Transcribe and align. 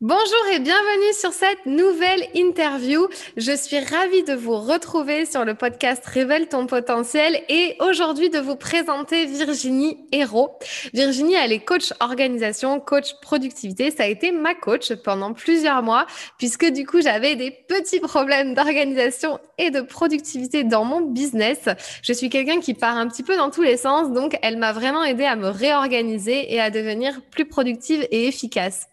Bonjour 0.00 0.46
et 0.54 0.60
bienvenue 0.60 1.12
sur 1.12 1.32
cette 1.32 1.66
nouvelle 1.66 2.22
interview. 2.32 3.08
Je 3.36 3.50
suis 3.50 3.80
ravie 3.80 4.22
de 4.22 4.32
vous 4.32 4.56
retrouver 4.56 5.26
sur 5.26 5.44
le 5.44 5.56
podcast 5.56 6.06
Révèle 6.06 6.46
ton 6.46 6.68
potentiel 6.68 7.42
et 7.48 7.76
aujourd'hui 7.80 8.30
de 8.30 8.38
vous 8.38 8.54
présenter 8.54 9.26
Virginie 9.26 9.98
Hérault. 10.12 10.56
Virginie, 10.94 11.34
elle 11.34 11.50
est 11.50 11.64
coach 11.64 11.92
organisation, 11.98 12.78
coach 12.78 13.14
productivité. 13.20 13.90
Ça 13.90 14.04
a 14.04 14.06
été 14.06 14.30
ma 14.30 14.54
coach 14.54 14.92
pendant 15.02 15.32
plusieurs 15.32 15.82
mois 15.82 16.06
puisque 16.38 16.66
du 16.66 16.86
coup 16.86 17.00
j'avais 17.00 17.34
des 17.34 17.50
petits 17.50 17.98
problèmes 17.98 18.54
d'organisation 18.54 19.40
et 19.58 19.72
de 19.72 19.80
productivité 19.80 20.62
dans 20.62 20.84
mon 20.84 21.00
business. 21.00 21.68
Je 22.04 22.12
suis 22.12 22.30
quelqu'un 22.30 22.60
qui 22.60 22.74
part 22.74 22.96
un 22.96 23.08
petit 23.08 23.24
peu 23.24 23.36
dans 23.36 23.50
tous 23.50 23.62
les 23.62 23.76
sens 23.76 24.12
donc 24.12 24.38
elle 24.42 24.58
m'a 24.58 24.72
vraiment 24.72 25.02
aidé 25.02 25.24
à 25.24 25.34
me 25.34 25.48
réorganiser 25.48 26.54
et 26.54 26.60
à 26.60 26.70
devenir 26.70 27.20
plus 27.32 27.46
productive 27.46 28.06
et 28.12 28.28
efficace. 28.28 28.86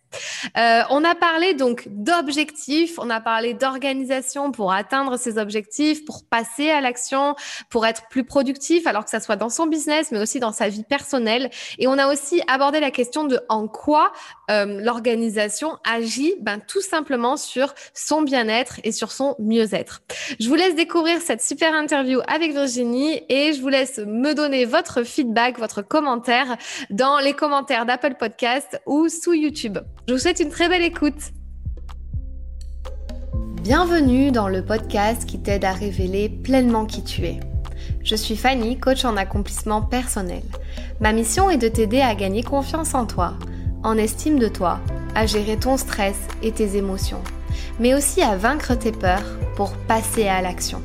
Euh, 0.58 0.82
on 0.90 1.04
a 1.04 1.16
parlé 1.16 1.54
donc 1.54 1.88
d'objectifs, 1.88 2.98
on 3.00 3.10
a 3.10 3.20
parlé 3.20 3.54
d'organisation 3.54 4.52
pour 4.52 4.71
atteindre 4.71 5.18
ces 5.18 5.38
objectifs, 5.38 6.06
pour 6.06 6.24
passer 6.25 6.70
à 6.70 6.82
l'action, 6.82 7.36
pour 7.70 7.86
être 7.86 8.07
plus 8.10 8.24
productif, 8.24 8.88
alors 8.88 9.04
que 9.04 9.10
ça 9.10 9.20
soit 9.20 9.36
dans 9.36 9.50
son 9.50 9.68
business, 9.68 10.12
mais 10.12 10.20
aussi 10.20 10.39
dans 10.39 10.52
sa 10.52 10.70
vie 10.70 10.84
personnelle. 10.84 11.50
Et 11.79 11.88
on 11.88 11.98
a 11.98 12.12
aussi 12.12 12.42
abordé 12.48 12.79
la 12.79 12.92
question 12.92 13.26
de 13.26 13.39
en 13.50 13.68
quoi 13.68 14.12
euh, 14.50 14.82
l'organisation 14.82 15.78
agit, 15.84 16.36
ben 16.42 16.60
tout 16.60 16.82
simplement 16.82 17.37
sur 17.37 17.74
son 17.93 18.21
bien-être 18.21 18.79
et 18.84 18.92
sur 18.92 19.12
son 19.12 19.36
mieux-être. 19.40 20.01
Je 20.40 20.48
vous 20.48 20.56
laisse 20.56 20.76
découvrir 20.76 21.21
cette 21.21 21.42
super 21.42 21.74
interview 21.74 22.21
avec 22.28 22.51
Virginie 22.51 23.24
et 23.29 23.54
je 23.54 23.62
vous 23.62 23.70
laisse 23.70 23.98
me 23.98 24.34
donner 24.34 24.65
votre 24.65 25.04
feedback, 25.04 25.57
votre 25.60 25.82
commentaire 25.82 26.57
dans 26.90 27.20
les 27.20 27.34
commentaires 27.34 27.86
d'Apple 27.86 28.15
Podcast 28.15 28.79
ou 28.86 29.10
sous 29.10 29.34
YouTube. 29.34 29.79
Je 30.07 30.14
vous 30.14 30.19
souhaite 30.19 30.39
une 30.39 30.50
très 30.50 30.69
belle 30.69 30.83
écoute. 30.83 31.32
Bienvenue 33.64 34.31
dans 34.31 34.47
le 34.47 34.64
podcast 34.64 35.25
qui 35.25 35.39
t'aide 35.39 35.66
à 35.66 35.72
révéler 35.72 36.30
pleinement 36.30 36.86
qui 36.86 37.03
tu 37.03 37.23
es. 37.25 37.39
Je 38.03 38.16
suis 38.16 38.38
Fanny, 38.38 38.78
coach 38.78 39.03
en 39.03 39.17
accomplissement 39.17 39.81
personnel. 39.81 40.44
Ma 41.00 41.12
mission 41.12 41.50
est 41.50 41.58
de 41.58 41.67
t'aider 41.67 42.02
à 42.02 42.14
gagner 42.14 42.44
confiance 42.44 42.94
en 42.94 43.08
toi, 43.08 43.34
en 43.81 43.97
estime 43.97 44.38
de 44.38 44.47
toi, 44.47 44.80
à 45.16 45.25
gérer 45.25 45.58
ton 45.58 45.75
stress 45.75 46.28
et 46.44 46.52
tes 46.52 46.78
émotions, 46.78 47.23
mais 47.80 47.95
aussi 47.95 48.22
à 48.22 48.38
vaincre 48.38 48.75
tes 48.75 48.92
peurs 48.92 49.40
pour 49.56 49.73
passer 49.73 50.28
à 50.28 50.40
l'action. 50.44 50.84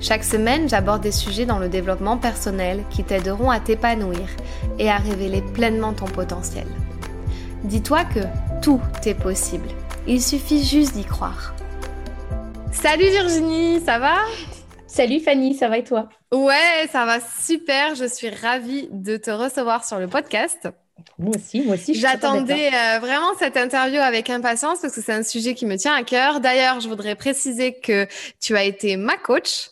Chaque 0.00 0.22
semaine, 0.22 0.68
j'aborde 0.68 1.02
des 1.02 1.10
sujets 1.10 1.46
dans 1.46 1.58
le 1.58 1.68
développement 1.68 2.16
personnel 2.16 2.84
qui 2.90 3.02
t'aideront 3.02 3.50
à 3.50 3.58
t'épanouir 3.58 4.28
et 4.78 4.88
à 4.88 4.98
révéler 4.98 5.42
pleinement 5.42 5.94
ton 5.94 6.06
potentiel. 6.06 6.68
Dis-toi 7.64 8.04
que 8.04 8.20
tout 8.62 8.80
est 9.04 9.14
possible. 9.14 9.68
Il 10.06 10.22
suffit 10.22 10.64
juste 10.64 10.94
d'y 10.94 11.04
croire. 11.04 11.54
Salut 12.72 13.04
Virginie, 13.10 13.80
ça 13.80 13.98
va? 13.98 14.16
Salut 14.86 15.20
Fanny, 15.20 15.54
ça 15.54 15.68
va 15.68 15.78
et 15.78 15.84
toi? 15.84 16.08
Ouais, 16.32 16.88
ça 16.90 17.04
va 17.04 17.18
super. 17.20 17.94
Je 17.94 18.06
suis 18.06 18.30
ravie 18.30 18.88
de 18.90 19.16
te 19.18 19.30
recevoir 19.30 19.84
sur 19.84 19.98
le 19.98 20.08
podcast. 20.08 20.68
Moi 21.18 21.34
aussi, 21.36 21.60
moi 21.62 21.74
aussi. 21.74 21.94
J'attendais 21.94 22.68
euh, 22.68 22.98
vraiment 22.98 23.32
cette 23.38 23.56
interview 23.56 24.00
avec 24.00 24.30
impatience 24.30 24.80
parce 24.80 24.94
que 24.94 25.02
c'est 25.02 25.12
un 25.12 25.22
sujet 25.22 25.54
qui 25.54 25.66
me 25.66 25.76
tient 25.76 25.94
à 25.94 26.02
cœur. 26.02 26.40
D'ailleurs, 26.40 26.80
je 26.80 26.88
voudrais 26.88 27.14
préciser 27.14 27.74
que 27.74 28.06
tu 28.40 28.56
as 28.56 28.64
été 28.64 28.96
ma 28.96 29.16
coach, 29.16 29.70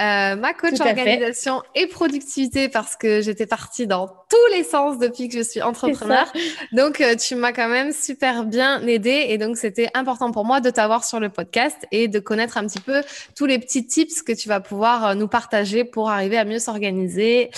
euh, 0.00 0.36
ma 0.36 0.52
coach 0.52 0.80
organisation 0.80 1.62
et 1.74 1.86
productivité 1.86 2.68
parce 2.68 2.96
que 2.96 3.20
j'étais 3.20 3.46
partie 3.46 3.86
dans 3.86 4.08
tous 4.08 4.54
les 4.54 4.62
sens 4.62 4.98
depuis 4.98 5.28
que 5.28 5.36
je 5.36 5.42
suis 5.42 5.62
entrepreneur. 5.62 6.30
Donc, 6.72 7.00
euh, 7.00 7.16
tu 7.16 7.34
m'as 7.34 7.52
quand 7.52 7.68
même 7.68 7.92
super 7.92 8.44
bien 8.44 8.86
aidé 8.86 9.26
et 9.28 9.38
donc 9.38 9.56
c'était 9.56 9.88
important 9.94 10.32
pour 10.32 10.44
moi 10.44 10.60
de 10.60 10.70
t'avoir 10.70 11.04
sur 11.04 11.20
le 11.20 11.28
podcast 11.28 11.86
et 11.92 12.08
de 12.08 12.18
connaître 12.18 12.58
un 12.58 12.66
petit 12.66 12.80
peu 12.80 13.02
tous 13.36 13.46
les 13.46 13.58
petits 13.58 13.86
tips 13.86 14.22
que 14.22 14.32
tu 14.32 14.48
vas 14.48 14.60
pouvoir 14.60 15.14
nous 15.14 15.28
partager 15.28 15.84
pour 15.84 16.10
arriver 16.10 16.38
à 16.38 16.44
mieux 16.44 16.58
s'organiser 16.58 17.50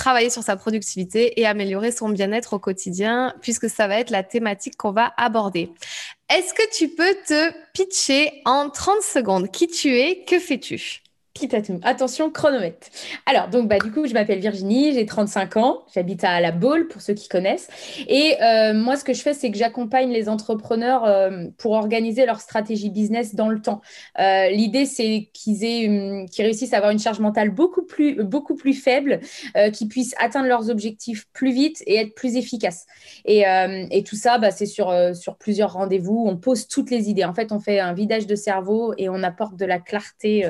travailler 0.00 0.30
sur 0.30 0.42
sa 0.42 0.56
productivité 0.56 1.38
et 1.38 1.46
améliorer 1.46 1.92
son 1.92 2.08
bien-être 2.08 2.54
au 2.54 2.58
quotidien, 2.58 3.34
puisque 3.42 3.68
ça 3.68 3.86
va 3.86 4.00
être 4.00 4.10
la 4.10 4.22
thématique 4.22 4.76
qu'on 4.78 4.92
va 4.92 5.12
aborder. 5.18 5.70
Est-ce 6.30 6.54
que 6.54 6.62
tu 6.72 6.88
peux 6.88 7.14
te 7.26 7.52
pitcher 7.74 8.40
en 8.46 8.70
30 8.70 9.02
secondes 9.02 9.50
qui 9.50 9.68
tu 9.68 9.94
es, 9.98 10.24
que 10.24 10.38
fais-tu? 10.38 11.02
Attention, 11.84 12.30
chronomètre. 12.30 12.88
Alors, 13.24 13.48
donc, 13.48 13.68
bah, 13.68 13.78
du 13.78 13.92
coup, 13.92 14.06
je 14.06 14.12
m'appelle 14.14 14.40
Virginie, 14.40 14.92
j'ai 14.92 15.06
35 15.06 15.56
ans, 15.58 15.82
j'habite 15.94 16.24
à 16.24 16.40
La 16.40 16.50
Baule, 16.50 16.88
pour 16.88 17.00
ceux 17.00 17.14
qui 17.14 17.28
connaissent. 17.28 17.68
Et 18.08 18.34
euh, 18.42 18.74
moi, 18.74 18.96
ce 18.96 19.04
que 19.04 19.14
je 19.14 19.22
fais, 19.22 19.32
c'est 19.32 19.50
que 19.50 19.56
j'accompagne 19.56 20.10
les 20.10 20.28
entrepreneurs 20.28 21.04
euh, 21.04 21.46
pour 21.56 21.72
organiser 21.72 22.26
leur 22.26 22.40
stratégie 22.40 22.90
business 22.90 23.36
dans 23.36 23.48
le 23.48 23.62
temps. 23.62 23.80
Euh, 24.18 24.48
l'idée, 24.50 24.86
c'est 24.86 25.30
qu'ils 25.32 25.64
aient, 25.64 26.26
qu'ils 26.30 26.44
réussissent 26.44 26.74
à 26.74 26.78
avoir 26.78 26.90
une 26.90 26.98
charge 26.98 27.20
mentale 27.20 27.50
beaucoup 27.50 27.86
plus, 27.86 28.22
beaucoup 28.22 28.56
plus 28.56 28.74
faible, 28.74 29.20
qu'ils 29.72 29.88
puissent 29.88 30.14
atteindre 30.18 30.48
leurs 30.48 30.68
objectifs 30.68 31.26
plus 31.32 31.52
vite 31.52 31.82
et 31.86 31.96
être 31.96 32.14
plus 32.14 32.36
efficaces. 32.36 32.86
Et, 33.24 33.44
et 33.90 34.02
tout 34.02 34.16
ça, 34.16 34.38
bah, 34.38 34.50
c'est 34.50 34.66
sur, 34.66 34.92
sur 35.14 35.36
plusieurs 35.36 35.72
rendez-vous. 35.72 36.24
On 36.26 36.36
pose 36.36 36.66
toutes 36.66 36.90
les 36.90 37.08
idées. 37.08 37.24
En 37.24 37.34
fait, 37.34 37.52
on 37.52 37.60
fait 37.60 37.78
un 37.78 37.92
vidage 37.92 38.26
de 38.26 38.34
cerveau 38.34 38.94
et 38.98 39.08
on 39.08 39.22
apporte 39.22 39.56
de 39.56 39.64
la 39.64 39.78
clarté 39.78 40.44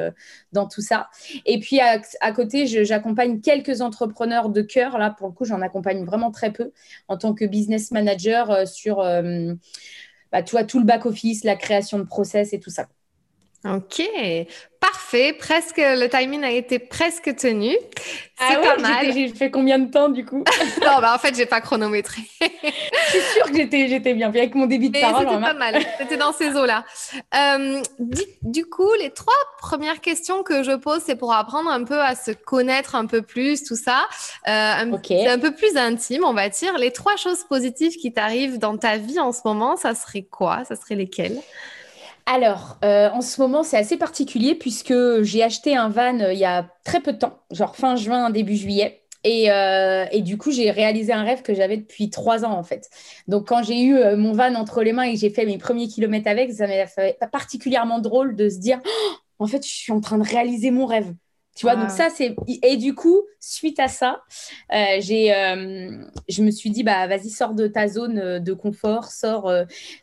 dans 0.52 0.69
tout 0.70 0.80
ça. 0.80 1.10
Et 1.46 1.58
puis 1.58 1.80
à, 1.80 2.32
côté, 2.32 2.66
j'accompagne 2.66 3.40
quelques 3.40 3.80
entrepreneurs 3.80 4.48
de 4.48 4.62
cœur. 4.62 4.98
Là, 4.98 5.10
pour 5.10 5.28
le 5.28 5.32
coup, 5.34 5.44
j'en 5.44 5.60
accompagne 5.60 6.04
vraiment 6.04 6.30
très 6.30 6.52
peu 6.52 6.72
en 7.08 7.16
tant 7.18 7.34
que 7.34 7.44
business 7.44 7.90
manager 7.90 8.50
euh, 8.50 8.66
sur 8.66 9.00
euh, 9.00 9.54
bah, 10.32 10.42
tout 10.42 10.78
le 10.78 10.84
back-office, 10.84 11.44
la 11.44 11.56
création 11.56 11.98
de 11.98 12.04
process 12.04 12.52
et 12.52 12.60
tout 12.60 12.70
ça. 12.70 12.88
Ok, 13.62 14.02
parfait. 14.80 15.34
Presque, 15.38 15.76
le 15.76 16.06
timing 16.06 16.44
a 16.44 16.50
été 16.50 16.78
presque 16.78 17.36
tenu. 17.36 17.76
C'est 18.38 18.56
ah 18.56 18.56
pas 18.56 18.76
mal. 18.78 19.12
J'ai 19.12 19.28
fait 19.28 19.50
combien 19.50 19.78
de 19.78 19.90
temps 19.90 20.08
du 20.08 20.24
coup? 20.24 20.44
Non, 20.80 20.98
bah 21.00 21.12
en 21.14 21.18
fait, 21.18 21.36
j'ai 21.36 21.44
pas 21.44 21.60
chronométré. 21.60 22.22
Je 22.40 22.46
suis 23.10 23.20
sûre 23.34 23.46
que 23.50 23.56
j'étais, 23.56 23.88
j'étais 23.88 24.14
bien. 24.14 24.28
avec 24.28 24.54
mon 24.54 24.64
débit 24.64 24.88
de 24.88 24.98
parole. 24.98 25.26
C'était 25.28 25.40
pas 25.42 25.52
mal. 25.52 25.78
C'était 25.98 26.16
dans 26.16 26.32
ces 26.32 26.56
eaux-là. 26.56 26.86
Euh, 27.34 27.82
du, 28.42 28.64
coup, 28.64 28.90
les 28.98 29.10
trois 29.10 29.34
premières 29.58 30.00
questions 30.00 30.42
que 30.42 30.62
je 30.62 30.72
pose, 30.72 31.02
c'est 31.04 31.16
pour 31.16 31.34
apprendre 31.34 31.68
un 31.68 31.84
peu 31.84 32.00
à 32.00 32.14
se 32.14 32.30
connaître 32.30 32.94
un 32.94 33.04
peu 33.04 33.20
plus, 33.20 33.62
tout 33.62 33.76
ça. 33.76 34.08
Euh, 34.48 34.96
C'est 35.06 35.28
un 35.28 35.38
peu 35.38 35.54
plus 35.54 35.76
intime, 35.76 36.24
on 36.24 36.32
va 36.32 36.48
dire. 36.48 36.78
Les 36.78 36.92
trois 36.92 37.16
choses 37.16 37.44
positives 37.44 37.96
qui 37.96 38.10
t'arrivent 38.14 38.58
dans 38.58 38.78
ta 38.78 38.96
vie 38.96 39.18
en 39.18 39.32
ce 39.32 39.40
moment, 39.44 39.76
ça 39.76 39.94
serait 39.94 40.22
quoi? 40.22 40.64
Ça 40.64 40.76
serait 40.76 40.94
lesquelles? 40.94 41.40
Alors, 42.26 42.78
euh, 42.84 43.10
en 43.10 43.20
ce 43.20 43.40
moment, 43.40 43.62
c'est 43.62 43.76
assez 43.76 43.96
particulier 43.96 44.54
puisque 44.54 44.94
j'ai 45.22 45.42
acheté 45.42 45.76
un 45.76 45.88
van 45.88 46.20
euh, 46.20 46.32
il 46.32 46.38
y 46.38 46.44
a 46.44 46.68
très 46.84 47.00
peu 47.00 47.12
de 47.12 47.18
temps, 47.18 47.38
genre 47.50 47.76
fin 47.76 47.96
juin, 47.96 48.30
début 48.30 48.56
juillet. 48.56 49.02
Et, 49.24 49.50
euh, 49.50 50.06
du 50.20 50.38
coup, 50.38 50.50
j'ai 50.50 50.70
réalisé 50.70 51.12
un 51.12 51.24
rêve 51.24 51.42
que 51.42 51.54
j'avais 51.54 51.76
depuis 51.76 52.08
trois 52.08 52.44
ans, 52.44 52.52
en 52.52 52.62
fait. 52.62 52.88
Donc, 53.28 53.48
quand 53.48 53.62
j'ai 53.62 53.82
eu 53.82 53.94
mon 54.16 54.32
van 54.32 54.54
entre 54.54 54.82
les 54.82 54.92
mains 54.92 55.02
et 55.02 55.14
que 55.14 55.20
j'ai 55.20 55.28
fait 55.30 55.44
mes 55.44 55.58
premiers 55.58 55.88
kilomètres 55.88 56.28
avec, 56.28 56.52
ça 56.52 56.66
m'a 56.66 56.86
fait 56.86 57.18
particulièrement 57.30 57.98
drôle 57.98 58.34
de 58.34 58.48
se 58.48 58.58
dire, 58.58 58.80
oh, 58.86 59.44
en 59.44 59.46
fait, 59.46 59.62
je 59.66 59.70
suis 59.70 59.92
en 59.92 60.00
train 60.00 60.16
de 60.18 60.24
réaliser 60.26 60.70
mon 60.70 60.86
rêve. 60.86 61.12
Tu 61.60 61.66
vois, 61.66 61.76
donc 61.76 61.90
ça, 61.90 62.08
c'est. 62.08 62.34
Et 62.62 62.78
du 62.78 62.94
coup, 62.94 63.20
suite 63.38 63.78
à 63.80 63.88
ça, 63.88 64.22
euh, 64.72 64.96
j'ai, 65.00 65.34
euh, 65.34 66.06
je 66.26 66.42
me 66.42 66.50
suis 66.50 66.70
dit, 66.70 66.82
bah, 66.82 67.06
vas-y, 67.06 67.28
sors 67.28 67.52
de 67.52 67.66
ta 67.66 67.86
zone 67.86 68.18
euh, 68.18 68.40
de 68.40 68.54
confort, 68.54 69.10
sors, 69.10 69.52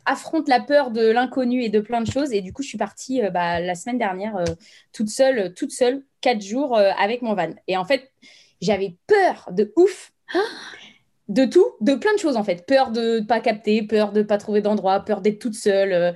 affronte 0.06 0.48
la 0.50 0.60
peur 0.60 0.92
de 0.92 1.10
l'inconnu 1.10 1.64
et 1.64 1.70
de 1.70 1.80
plein 1.80 2.02
de 2.02 2.12
choses. 2.12 2.32
Et 2.32 2.42
du 2.42 2.54
coup, 2.54 2.62
je 2.62 2.68
suis 2.68 2.78
partie 2.78 3.24
bah, 3.34 3.60
la 3.60 3.74
semaine 3.74 3.98
dernière 3.98 4.44
toute 4.94 5.10
seule, 5.10 5.52
toute 5.56 5.72
seule, 5.72 6.04
quatre 6.22 6.44
jours 6.44 6.78
avec 6.78 7.24
mon 7.24 7.34
van. 7.34 7.50
Et 7.68 7.76
en 7.76 7.86
fait, 7.86 8.12
j'avais 8.62 8.96
peur 9.08 9.50
de 9.52 9.74
ouf 9.78 10.12
de 11.28 11.46
tout, 11.46 11.66
de 11.82 11.94
plein 11.96 12.14
de 12.14 12.20
choses 12.20 12.38
en 12.38 12.44
fait. 12.44 12.66
Peur 12.66 12.92
de 12.92 13.20
ne 13.20 13.26
pas 13.26 13.40
capter, 13.40 13.84
peur 13.84 14.12
de 14.12 14.20
ne 14.20 14.24
pas 14.24 14.38
trouver 14.38 14.62
d'endroit, 14.62 15.00
peur 15.02 15.22
d'être 15.22 15.40
toute 15.40 15.56
seule. 15.56 15.94
Euh, 15.94 16.12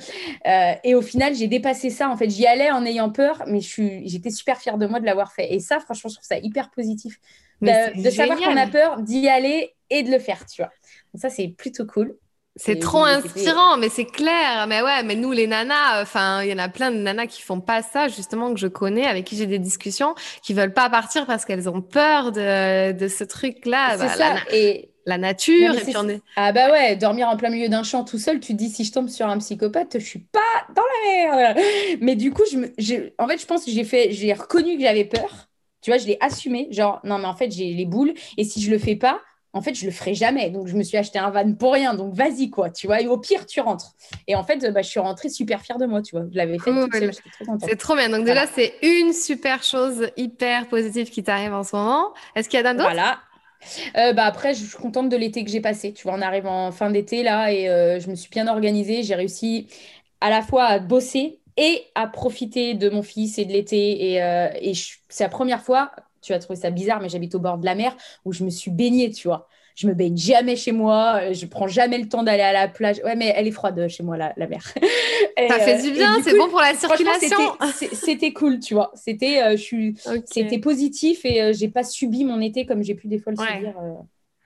euh, 0.48 0.74
et 0.84 0.96
au 0.96 1.02
final, 1.02 1.36
j'ai 1.36 1.48
dépassé 1.48 1.90
ça. 1.90 2.10
En 2.10 2.18
fait, 2.18 2.30
j'y 2.30 2.46
allais 2.46 2.72
en 2.72 2.86
ayant 2.86 3.10
peur, 3.10 3.44
mais 3.48 3.60
j'étais 3.60 4.30
super 4.30 4.60
fière 4.60 4.78
de 4.78 4.86
moi 4.88 5.00
de 5.00 5.06
l'avoir 5.06 5.34
fait. 5.34 5.54
Et 5.54 5.60
ça, 5.60 5.80
franchement, 5.80 6.10
je 6.10 6.16
trouve 6.16 6.28
ça 6.28 6.38
hyper 6.38 6.70
positif. 6.72 7.20
de, 7.62 8.10
savoir 8.10 8.40
qu'on 8.40 8.58
a 8.58 8.68
peur 8.68 9.02
d'y 9.02 9.28
aller 9.28 9.76
et 9.90 10.04
de 10.04 10.12
le 10.12 10.20
faire, 10.20 10.46
tu 10.46 10.62
vois. 10.62 10.72
Donc 11.14 11.22
ça, 11.22 11.30
c'est 11.30 11.50
plutôt 11.50 11.86
cool. 11.86 12.16
C'est 12.58 12.80
trop 12.80 13.06
inspirant, 13.06 13.78
mais 13.78 13.88
c'est 13.88 14.06
clair. 14.06 14.66
Mais 14.68 14.82
ouais, 14.82 15.04
mais 15.04 15.16
nous, 15.16 15.32
les 15.32 15.48
nanas, 15.48 16.02
enfin, 16.02 16.44
il 16.44 16.50
y 16.50 16.54
en 16.54 16.58
a 16.58 16.68
plein 16.68 16.92
de 16.92 16.98
nanas 16.98 17.28
qui 17.28 17.42
font 17.42 17.62
pas 17.62 17.82
ça, 17.82 18.10
justement, 18.10 18.54
que 18.54 18.60
je 18.60 18.68
connais, 18.68 19.06
avec 19.06 19.26
qui 19.26 19.38
j'ai 19.38 19.46
des 19.46 19.58
discussions, 19.58 20.16
qui 20.44 20.54
veulent 20.54 20.74
pas 20.74 20.90
partir 20.90 21.26
parce 21.26 21.46
qu'elles 21.46 21.70
ont 21.70 21.82
peur 21.82 22.34
de, 22.34 22.92
de 22.92 23.08
ce 23.08 23.24
truc-là. 23.24 23.92
C'est 23.92 23.98
bah, 24.06 24.16
ça. 24.16 24.36
Et 24.52 24.91
la 25.06 25.18
nature. 25.18 25.74
Ah 26.36 26.52
bah 26.52 26.72
ouais, 26.72 26.96
dormir 26.96 27.28
en 27.28 27.38
plein 27.38 27.50
milieu 27.50 27.70
d'un 27.70 27.84
champ 27.84 28.04
tout 28.04 28.18
seul, 28.18 28.40
tu 28.40 28.54
te 28.54 28.58
dis 28.58 28.70
si 28.70 28.84
je 28.84 28.92
tombe 28.92 29.10
sur 29.10 29.28
un 29.28 29.38
psychopathe, 29.40 30.00
je 30.00 30.06
suis 30.06 30.20
pas 30.20 30.40
dans 30.76 30.82
la 30.82 31.46
merde. 31.46 31.58
Mais 32.02 32.16
du 32.16 32.32
coup, 32.32 32.44
je 32.52 32.58
me... 32.58 32.68
en 33.18 33.28
fait, 33.28 33.40
je 33.40 33.46
pense 33.46 33.66
que 33.66 33.72
j'ai 33.72 33.84
fait, 33.84 34.12
j'ai 34.12 34.34
reconnu 34.34 34.78
que 34.78 34.84
j'avais 34.84 35.06
peur. 35.06 35.48
Tu 35.82 35.90
vois, 35.90 35.98
je 35.98 36.06
l'ai 36.06 36.18
assumé. 36.22 36.68
Genre, 36.72 37.00
non, 37.04 37.18
mais 37.18 37.26
en 37.26 37.36
fait, 37.36 37.52
j'ai 37.52 37.74
les 37.74 37.86
boules. 37.86 38.14
Et 38.38 38.44
si 38.44 38.62
je 38.62 38.70
le 38.70 38.78
fais 38.78 38.96
pas, 38.96 39.20
en 39.54 39.62
fait, 39.62 39.74
je 39.74 39.86
le 39.86 39.92
ferai 39.92 40.14
jamais. 40.14 40.50
Donc, 40.50 40.68
je 40.68 40.76
me 40.76 40.84
suis 40.84 40.98
acheté 40.98 41.20
un 41.20 41.32
van 41.32 41.54
pour 41.54 41.74
rien. 41.74 41.94
Donc, 41.96 42.14
vas-y, 42.14 42.50
quoi, 42.50 42.70
tu 42.70 42.88
vois. 42.88 43.02
Et 43.02 43.08
au 43.08 43.18
pire, 43.18 43.46
tu 43.46 43.60
rentres. 43.62 43.94
Et 44.28 44.36
en 44.36 44.44
fait, 44.44 44.60
bah, 44.72 44.82
je 44.82 44.90
suis 44.90 45.00
rentrée 45.00 45.30
super 45.30 45.62
fière 45.62 45.78
de 45.78 45.86
moi, 45.86 46.02
tu 46.02 46.16
vois. 46.16 46.26
Je 46.32 46.38
l'avais 46.38 46.60
fait 46.60 46.72
C'est 47.60 47.76
trop 47.76 47.96
bien. 47.96 48.10
Donc, 48.10 48.26
déjà, 48.26 48.46
c'est 48.46 48.76
une 48.84 49.12
super 49.12 49.64
chose 49.64 50.08
hyper 50.18 50.68
positive 50.68 51.10
qui 51.10 51.24
t'arrive 51.24 51.54
en 51.54 51.64
ce 51.64 51.76
moment. 51.76 52.14
Est-ce 52.36 52.48
qu'il 52.48 52.60
y 52.60 52.66
a 52.66 52.74
d'autres? 52.74 52.84
Voilà. 52.84 53.20
Euh, 53.98 54.14
bah 54.14 54.26
après, 54.26 54.54
je 54.54 54.64
suis 54.66 54.78
contente 54.78 55.10
de 55.10 55.18
l'été 55.18 55.44
que 55.44 55.50
j'ai 55.52 55.62
passé. 55.62 55.94
Tu 55.94 56.04
vois, 56.04 56.14
on 56.18 56.22
arrive 56.22 56.48
en 56.48 56.72
fin 56.72 56.90
d'été 56.92 57.24
là 57.24 57.52
et 57.52 57.70
euh, 57.70 58.00
je 58.00 58.10
me 58.10 58.16
suis 58.16 58.30
bien 58.30 58.48
organisée. 58.48 59.04
J'ai 59.04 59.16
réussi 59.16 59.68
à 60.22 60.30
la 60.30 60.42
fois 60.42 60.66
à 60.66 60.80
bosser 60.80 61.40
et 61.58 61.84
à 61.96 62.08
profiter 62.08 62.74
de 62.76 62.90
mon 62.90 63.04
fils 63.04 63.38
et 63.38 63.46
de 63.46 63.52
l'été. 63.52 64.12
Et, 64.14 64.24
euh, 64.24 64.50
et 64.62 64.74
c'est 65.10 65.24
la 65.24 65.30
première 65.30 65.62
fois, 65.64 65.92
tu 66.22 66.34
vas 66.34 66.40
trouver 66.40 66.60
ça 66.60 66.70
bizarre, 66.72 67.02
mais 67.02 67.10
j'habite 67.10 67.36
au 67.36 67.40
bord 67.40 67.58
de 67.58 67.66
la 67.66 67.76
mer 67.76 67.96
où 68.26 68.32
je 68.34 68.44
me 68.44 68.50
suis 68.50 68.72
baignée, 68.72 69.12
tu 69.12 69.28
vois. 69.28 69.48
Je 69.76 69.88
me 69.88 69.94
baigne 69.94 70.18
jamais 70.18 70.56
chez 70.56 70.72
moi, 70.72 71.32
je 71.32 71.46
prends 71.46 71.68
jamais 71.68 71.98
le 71.98 72.08
temps 72.08 72.24
d'aller 72.24 72.44
à 72.44 72.54
la 72.54 72.68
plage. 72.68 73.02
Ouais, 73.04 73.16
mais 73.16 73.34
elle 73.36 73.48
est 73.48 73.52
froide 73.52 73.88
chez 73.88 74.04
moi, 74.04 74.18
la, 74.18 74.34
la 74.38 74.48
mer. 74.48 74.62
ça 75.48 75.60
fait 75.60 75.82
du 75.82 75.92
bien, 75.92 76.18
c'est 76.24 76.38
bon 76.38 76.50
pour 76.50 76.60
la 76.62 76.74
circulation. 76.74 77.38
C'était 77.94 78.34
cool, 78.34 78.60
tu 78.60 78.74
vois. 78.74 78.92
C'était 78.96 79.58
c'était 80.26 80.60
positif 80.60 81.26
et 81.26 81.54
j'ai 81.54 81.70
pas 81.70 81.84
subi 81.84 82.26
mon 82.26 82.42
été 82.42 82.66
comme 82.66 82.84
j'ai 82.84 82.96
pu 82.96 83.08
des 83.08 83.18
fois 83.20 83.34
le 83.34 83.38
subir, 83.38 83.74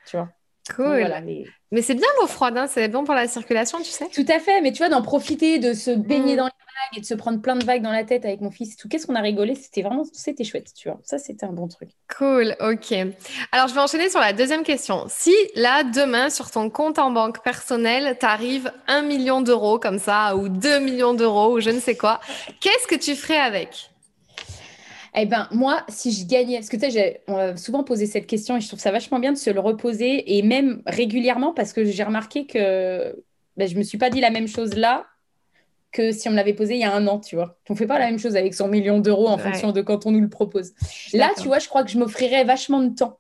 tu 0.06 0.18
vois. 0.18 0.30
Cool. 0.74 1.14
mais... 1.72 1.82
c'est 1.82 1.94
bien 1.94 2.08
l'eau 2.20 2.28
froide, 2.28 2.58
hein, 2.58 2.68
c'est 2.68 2.88
bon 2.88 3.04
pour 3.04 3.14
la 3.14 3.28
circulation, 3.28 3.78
tu 3.80 3.92
sais. 3.92 4.08
Tout 4.10 4.26
à 4.28 4.40
fait, 4.40 4.62
mais 4.62 4.72
tu 4.72 4.80
vois, 4.80 4.90
d'en 4.90 5.04
profiter, 5.04 5.60
de 5.60 5.74
se 5.74 5.92
baigner 5.92 6.34
mm. 6.34 6.38
dans 6.38 6.46
les 6.46 6.52
vagues 6.52 6.98
et 6.98 7.02
de 7.02 7.06
se 7.06 7.14
prendre 7.14 7.40
plein 7.40 7.56
de 7.56 7.64
vagues 7.64 7.84
dans 7.84 7.92
la 7.92 8.04
tête 8.04 8.26
avec 8.26 8.42
mon 8.42 8.50
fils 8.50 8.76
tout. 8.76 8.88
Qu'est-ce 8.88 9.06
qu'on 9.06 9.16
a 9.16 9.22
rigolé 9.22 9.54
C'était 9.54 9.84
vraiment, 9.84 10.04
c'était 10.12 10.44
chouette, 10.44 10.72
tu 10.76 10.90
vois. 10.90 11.00
Ça, 11.04 11.20
c'était 11.20 11.46
un 11.46 11.52
bon 11.54 11.68
truc. 11.68 11.90
Cool, 12.18 12.56
ok. 12.60 12.94
Alors, 13.52 13.68
je 13.68 13.76
vais 13.76 13.82
enchaîner 13.82 14.10
sur 14.10 14.20
la 14.20 14.34
deuxième 14.34 14.64
question. 14.64 15.06
Si 15.08 15.36
là, 15.56 15.84
demain, 15.84 16.32
sur 16.32 16.50
ton 16.50 16.70
compte 16.72 16.98
en 16.98 17.12
banque 17.12 17.44
personnel, 17.44 18.18
t'arrive 18.18 18.72
un 18.88 19.04
million 19.04 19.42
d'euros 19.42 19.78
comme 19.78 20.00
ça, 20.00 20.36
ou 20.36 20.50
deux 20.50 20.80
millions 20.80 21.14
d'euros, 21.14 21.56
ou 21.56 21.60
je 21.60 21.70
ne 21.70 21.80
sais 21.80 21.96
quoi, 21.96 22.20
qu'est-ce 22.60 22.88
que 22.88 22.96
tu 22.96 23.16
ferais 23.16 23.40
avec? 23.40 23.92
Eh 25.18 25.26
ben, 25.26 25.48
moi, 25.52 25.84
si 25.88 26.12
je 26.12 26.26
gagnais, 26.26 26.58
parce 26.58 26.70
que 26.70 26.78
tu 26.78 26.92
sais, 26.92 27.22
on 27.28 27.38
a 27.38 27.58
souvent 27.58 27.84
posé 27.84 28.06
cette 28.06 28.28
question 28.28 28.58
et 28.58 28.62
je 28.62 28.68
trouve 28.68 28.80
ça 28.80 28.92
vachement 28.92 29.20
bien 29.20 29.32
de 29.32 29.38
se 29.38 29.50
le 29.50 29.60
reposer 29.60 30.38
et 30.38 30.42
même 30.42 30.82
régulièrement 30.86 31.54
parce 31.54 31.74
que 31.74 31.86
j'ai 31.86 32.04
remarqué 32.04 32.46
que 32.46 33.16
ben, 33.58 33.68
je 33.68 33.78
me 33.78 33.84
suis 33.84 33.98
pas 33.98 34.10
dit 34.10 34.22
la 34.22 34.30
même 34.30 34.48
chose 34.48 34.76
là 34.76 35.06
que 35.92 36.12
si 36.12 36.28
on 36.28 36.32
me 36.32 36.36
l'avait 36.36 36.54
posé 36.54 36.76
il 36.76 36.82
y 36.82 36.84
a 36.84 36.94
un 36.94 37.08
an, 37.08 37.20
tu 37.20 37.36
vois. 37.36 37.58
On 37.70 37.76
fait 37.76 37.88
pas 37.88 38.00
la 38.00 38.08
même 38.08 38.20
chose 38.20 38.36
avec 38.36 38.54
100 38.54 38.68
millions 38.68 39.00
d'euros 39.00 39.30
en 39.30 39.38
fonction 39.38 39.72
de 39.72 39.82
quand 39.82 40.06
on 40.06 40.12
nous 40.12 40.20
le 40.20 40.30
propose. 40.30 40.74
Là, 41.14 41.32
tu 41.38 41.48
vois, 41.48 41.60
je 41.60 41.70
crois 41.70 41.86
que 41.86 41.90
je 41.90 41.98
m'offrirais 41.98 42.44
vachement 42.44 42.82
de 42.82 42.94
temps 42.94 43.20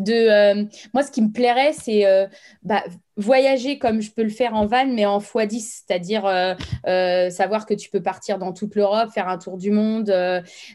de 0.00 0.12
euh, 0.12 0.64
moi 0.94 1.02
ce 1.02 1.10
qui 1.10 1.22
me 1.22 1.30
plairait 1.30 1.72
c'est 1.72 2.06
euh, 2.06 2.26
bah, 2.62 2.82
voyager 3.20 3.78
comme 3.78 4.00
je 4.00 4.10
peux 4.10 4.22
le 4.22 4.30
faire 4.30 4.54
en 4.54 4.66
van 4.66 4.86
mais 4.86 5.06
en 5.06 5.18
x10 5.18 5.84
c'est-à-dire 5.86 6.26
euh, 6.26 7.30
savoir 7.30 7.66
que 7.66 7.74
tu 7.74 7.90
peux 7.90 8.02
partir 8.02 8.38
dans 8.38 8.52
toute 8.52 8.74
l'Europe 8.74 9.10
faire 9.12 9.28
un 9.28 9.38
tour 9.38 9.56
du 9.56 9.70
monde 9.70 10.12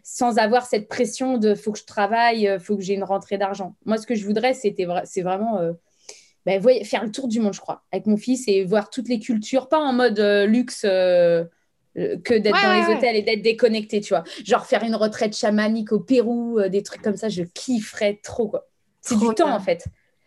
sans 0.04 0.38
avoir 0.38 0.66
cette 0.66 0.88
pression 0.88 1.38
de 1.38 1.56
faut 1.56 1.72
que 1.72 1.80
je 1.80 1.86
travaille 1.86 2.58
faut 2.60 2.78
que 2.78 2.84
j'ai 2.84 2.94
une 2.94 3.04
rentrée 3.04 3.38
d'argent 3.38 3.76
moi 3.86 3.98
ce 3.98 4.08
que 4.08 4.16
je 4.16 4.26
voudrais 4.26 4.54
c'était 4.54 4.88
c'est 5.04 5.22
vraiment 5.22 5.60
bah, 6.46 6.54
faire 6.84 7.04
le 7.04 7.12
tour 7.12 7.28
du 7.28 7.40
monde 7.40 7.54
je 7.54 7.62
crois 7.62 7.84
avec 7.92 8.06
mon 8.08 8.18
fils 8.18 8.48
et 8.48 8.64
voir 8.64 8.90
toutes 8.90 9.10
les 9.10 9.20
cultures 9.20 9.68
pas 9.68 9.80
en 9.80 9.94
mode 9.94 10.20
luxe 10.20 10.82
que 11.96 12.38
d'être 12.38 12.62
dans 12.62 12.74
les 12.74 12.94
hôtels 12.94 13.16
et 13.16 13.22
d'être 13.22 13.42
déconnecté, 13.42 14.02
tu 14.02 14.10
vois. 14.10 14.26
Genre 14.44 14.66
faire 14.66 14.84
une 14.84 14.96
retraite 14.96 15.34
chamanique 15.34 15.94
au 15.94 16.02
Pérou, 16.02 16.60
des 16.68 16.84
trucs 16.84 17.02
comme 17.02 17.16
ça, 17.16 17.30
je 17.30 17.44
kifferais 17.44 18.20
trop, 18.22 18.50
quoi. 18.50 18.68
C'est 19.00 19.18
du 19.18 19.34
temps, 19.34 19.54
en 19.54 19.60
fait. 19.60 19.86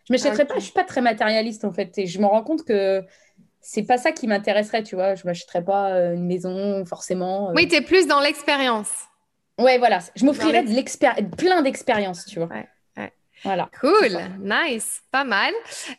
Je 0.08 0.14
m'achèterais 0.14 0.46
pas, 0.46 0.54
je 0.54 0.64
suis 0.64 0.72
pas 0.72 0.84
très 0.84 1.00
matérialiste, 1.00 1.64
en 1.64 1.72
fait. 1.72 1.96
Et 1.98 2.06
je 2.06 2.18
me 2.18 2.26
rends 2.26 2.42
compte 2.42 2.64
que 2.64 3.04
c'est 3.60 3.82
pas 3.82 3.98
ça 3.98 4.12
qui 4.12 4.26
m'intéresserait, 4.26 4.82
tu 4.82 4.94
vois. 4.94 5.14
Je 5.14 5.24
m'achèterais 5.26 5.62
pas 5.62 5.90
euh, 5.90 6.14
une 6.14 6.26
maison, 6.26 6.84
forcément. 6.86 7.50
Euh. 7.50 7.52
Oui, 7.54 7.68
tu 7.68 7.76
es 7.76 7.82
plus 7.82 8.06
dans 8.06 8.20
l'expérience. 8.20 8.90
Ouais, 9.58 9.78
voilà. 9.78 9.98
Je 10.14 10.24
m'offrirais 10.24 10.64
plein 11.36 11.62
d'expériences, 11.62 12.24
tu 12.26 12.38
vois. 12.38 12.48
Voilà. 13.44 13.68
Cool, 13.80 14.18
nice, 14.40 15.02
pas 15.12 15.24
mal. 15.24 15.52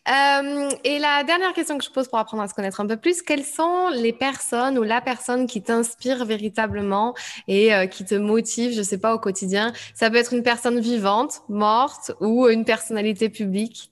Euh, 0.10 0.70
et 0.84 1.00
la 1.00 1.24
dernière 1.24 1.54
question 1.54 1.78
que 1.78 1.84
je 1.84 1.90
pose 1.90 2.08
pour 2.08 2.20
apprendre 2.20 2.44
à 2.44 2.48
se 2.48 2.54
connaître 2.54 2.82
un 2.82 2.88
peu 2.88 2.98
plus, 2.98 3.22
quelles 3.22 3.46
sont 3.46 3.90
les 3.90 4.12
personnes 4.12 4.78
ou 4.78 4.84
la 4.84 5.00
personne 5.00 5.48
qui 5.48 5.62
t'inspire 5.62 6.26
véritablement 6.26 7.14
et 7.48 7.74
euh, 7.74 7.88
qui 7.88 8.04
te 8.04 8.16
motive, 8.16 8.74
je 8.74 8.82
sais 8.82 8.98
pas, 8.98 9.14
au 9.14 9.20
quotidien? 9.20 9.72
Ça 9.94 10.10
peut 10.10 10.18
être 10.18 10.34
une 10.34 10.44
personne 10.44 10.80
vivante, 10.80 11.42
morte 11.48 12.12
ou 12.20 12.48
une 12.50 12.66
personnalité 12.66 13.30
publique 13.30 13.92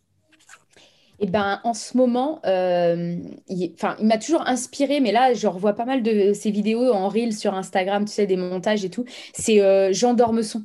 eh 1.19 1.27
ben, 1.27 1.59
en 1.63 1.73
ce 1.73 1.97
moment, 1.97 2.41
euh, 2.45 3.15
il, 3.47 3.73
il 3.99 4.05
m'a 4.05 4.17
toujours 4.17 4.47
inspiré, 4.47 4.99
mais 4.99 5.11
là, 5.11 5.33
je 5.33 5.47
revois 5.47 5.73
pas 5.73 5.85
mal 5.85 6.03
de 6.03 6.33
ses 6.33 6.51
vidéos 6.51 6.91
en 6.93 7.09
reel 7.09 7.33
sur 7.33 7.53
Instagram, 7.55 8.05
tu 8.05 8.13
sais, 8.13 8.27
des 8.27 8.37
montages 8.37 8.85
et 8.85 8.89
tout. 8.89 9.05
C'est 9.33 9.93
Jean 9.93 10.13
Dormesson. 10.13 10.63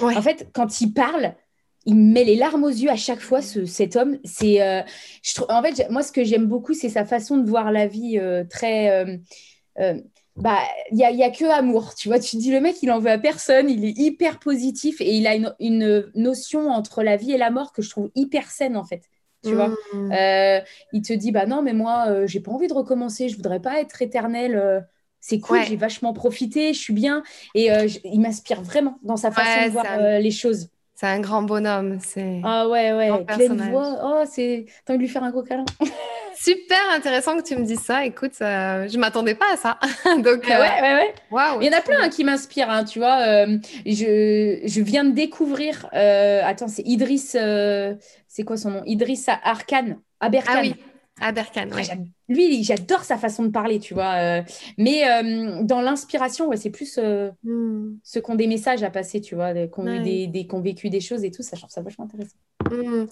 En 0.00 0.22
fait, 0.22 0.48
quand 0.52 0.80
il 0.80 0.92
parle, 0.92 1.34
il 1.86 1.96
me 1.96 2.12
met 2.12 2.24
les 2.24 2.36
larmes 2.36 2.64
aux 2.64 2.68
yeux 2.68 2.90
à 2.90 2.96
chaque 2.96 3.20
fois, 3.20 3.42
cet 3.42 3.96
homme. 3.96 4.18
C'est, 4.24 4.62
euh, 4.62 4.82
en 5.48 5.62
fait, 5.62 5.86
moi, 5.90 6.02
ce 6.02 6.12
que 6.12 6.24
j'aime 6.24 6.46
beaucoup, 6.46 6.74
c'est 6.74 6.88
sa 6.88 7.04
façon 7.04 7.36
de 7.36 7.48
voir 7.48 7.72
la 7.72 7.86
vie 7.86 8.18
euh, 8.18 8.44
très. 8.48 9.04
Euh, 9.78 9.94
bah, 10.36 10.58
il 10.90 10.96
n'y 10.96 11.04
a, 11.04 11.12
y 11.12 11.22
a, 11.22 11.30
que 11.30 11.44
amour, 11.44 11.94
tu 11.94 12.08
vois. 12.08 12.18
Tu 12.18 12.36
te 12.36 12.42
dis, 12.42 12.50
le 12.50 12.60
mec, 12.60 12.76
il 12.82 12.90
en 12.90 12.98
veut 12.98 13.10
à 13.10 13.18
personne, 13.18 13.70
il 13.70 13.84
est 13.84 13.96
hyper 13.96 14.38
positif 14.40 15.00
et 15.00 15.14
il 15.14 15.26
a 15.26 15.36
une, 15.60 16.10
notion 16.14 16.70
entre 16.70 17.02
la 17.02 17.16
vie 17.16 17.32
et 17.32 17.38
la 17.38 17.50
mort 17.50 17.72
que 17.72 17.82
je 17.82 17.90
trouve 17.90 18.10
hyper 18.14 18.50
saine, 18.50 18.76
en 18.76 18.84
fait. 18.84 19.02
Tu 19.44 19.54
vois, 19.54 19.68
mmh. 19.92 20.12
il 20.92 21.02
te 21.02 21.12
dit, 21.12 21.32
bah 21.32 21.46
non, 21.46 21.62
mais 21.62 21.72
moi, 21.72 22.26
j'ai 22.26 22.40
pas 22.40 22.50
envie 22.52 22.68
de 22.68 22.74
recommencer, 22.74 23.28
je 23.28 23.36
voudrais 23.36 23.60
pas 23.60 23.80
être 23.80 24.02
éternel 24.02 24.86
c'est 25.20 25.40
cool, 25.40 25.62
j'ai 25.66 25.76
vachement 25.76 26.12
profité, 26.12 26.74
je 26.74 26.78
suis 26.78 26.92
bien. 26.92 27.22
Et 27.54 27.70
il 28.04 28.20
m'inspire 28.20 28.62
vraiment 28.62 28.98
dans 29.02 29.16
sa 29.16 29.30
façon 29.30 29.66
de 29.66 29.70
voir 29.70 29.86
les 30.20 30.30
choses. 30.30 30.68
C'est 30.94 31.06
un 31.06 31.20
grand 31.20 31.42
bonhomme. 31.42 31.98
C'est 32.00 32.40
ah 32.44 32.68
ouais, 32.68 32.92
ouais. 32.92 33.24
Pleine 33.24 33.70
voix. 33.70 33.98
Oh, 34.04 34.22
c'est. 34.30 34.66
T'as 34.84 34.92
envie 34.92 34.98
de 34.98 35.02
lui 35.06 35.12
faire 35.12 35.24
un 35.24 35.30
gros 35.30 35.42
câlin. 35.44 35.64
Super 36.36 36.78
intéressant 36.94 37.36
que 37.36 37.42
tu 37.42 37.56
me 37.56 37.64
dises 37.64 37.80
ça. 37.80 38.04
Écoute, 38.04 38.32
je 38.40 38.88
je 38.90 38.98
m'attendais 38.98 39.34
pas 39.34 39.52
à 39.52 39.56
ça. 39.56 39.78
Donc, 40.16 40.44
ouais, 40.44 40.56
ouais, 40.56 40.94
ouais. 40.94 41.14
Wow, 41.30 41.60
Il 41.60 41.66
y 41.66 41.68
en 41.68 41.76
a 41.76 41.80
plein 41.80 42.02
hein, 42.02 42.08
qui 42.08 42.24
m'inspirent. 42.24 42.70
Hein, 42.70 42.84
tu 42.84 42.98
vois, 42.98 43.26
euh, 43.26 43.58
je, 43.84 44.60
je, 44.64 44.80
viens 44.80 45.04
de 45.04 45.12
découvrir. 45.12 45.88
Euh, 45.94 46.42
attends, 46.44 46.68
c'est 46.68 46.82
Idriss. 46.82 47.36
Euh, 47.38 47.94
c'est 48.28 48.44
quoi 48.44 48.56
son 48.56 48.70
nom? 48.70 48.82
Idriss 48.86 49.28
Arkan. 49.28 49.96
Aberkan. 50.20 50.52
Ah 50.56 50.60
oui. 50.62 50.74
Aberkan, 51.20 51.68
ouais. 51.70 51.84
Lui, 52.28 52.64
j'adore 52.64 53.04
sa 53.04 53.16
façon 53.16 53.44
de 53.44 53.50
parler, 53.50 53.78
tu 53.78 53.94
vois. 53.94 54.14
Euh, 54.14 54.42
mais 54.78 55.08
euh, 55.08 55.62
dans 55.62 55.80
l'inspiration, 55.80 56.48
ouais, 56.48 56.56
c'est 56.56 56.70
plus 56.70 56.98
euh, 56.98 57.30
hmm. 57.44 57.98
ceux 58.02 58.20
qui 58.20 58.30
ont 58.30 58.34
des 58.34 58.48
messages 58.48 58.82
à 58.82 58.90
passer, 58.90 59.20
tu 59.20 59.36
vois, 59.36 59.54
qui 59.54 59.78
ont, 59.78 60.02
des, 60.02 60.26
des, 60.26 60.48
ont 60.52 60.60
vécu 60.60 60.90
des 60.90 61.00
choses 61.00 61.22
et 61.22 61.30
tout. 61.30 61.42
Ça, 61.42 61.54
je 61.54 61.60
trouve 61.60 61.70
ça 61.70 61.82
vachement 61.82 62.06
intéressant. 62.06 62.36
Hmm. 62.70 63.06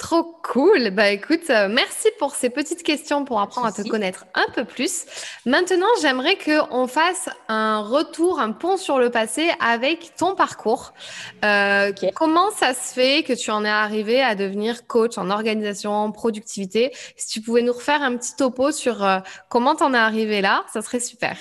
Trop 0.00 0.24
cool. 0.42 0.92
Bah 0.92 1.10
écoute, 1.10 1.50
merci 1.68 2.08
pour 2.18 2.34
ces 2.34 2.48
petites 2.48 2.82
questions 2.82 3.26
pour 3.26 3.38
apprendre 3.38 3.66
à 3.66 3.72
te 3.72 3.86
connaître 3.86 4.24
un 4.34 4.46
peu 4.54 4.64
plus. 4.64 5.04
Maintenant, 5.44 5.86
j'aimerais 6.00 6.38
qu'on 6.38 6.86
fasse 6.86 7.28
un 7.48 7.80
retour, 7.80 8.40
un 8.40 8.52
pont 8.52 8.78
sur 8.78 8.98
le 8.98 9.10
passé 9.10 9.50
avec 9.60 10.16
ton 10.16 10.34
parcours. 10.34 10.94
Comment 11.42 12.50
ça 12.50 12.72
se 12.72 12.94
fait 12.94 13.22
que 13.24 13.34
tu 13.34 13.50
en 13.50 13.62
es 13.62 13.68
arrivé 13.68 14.22
à 14.22 14.34
devenir 14.34 14.86
coach 14.86 15.18
en 15.18 15.28
organisation, 15.28 15.92
en 15.92 16.10
productivité? 16.12 16.92
Si 17.16 17.28
tu 17.28 17.42
pouvais 17.42 17.60
nous 17.60 17.74
refaire 17.74 18.02
un 18.02 18.16
petit 18.16 18.34
topo 18.36 18.72
sur 18.72 19.04
euh, 19.04 19.18
comment 19.50 19.74
t'en 19.74 19.92
es 19.92 19.98
arrivé 19.98 20.40
là, 20.40 20.64
ça 20.72 20.80
serait 20.80 21.00
super. 21.00 21.36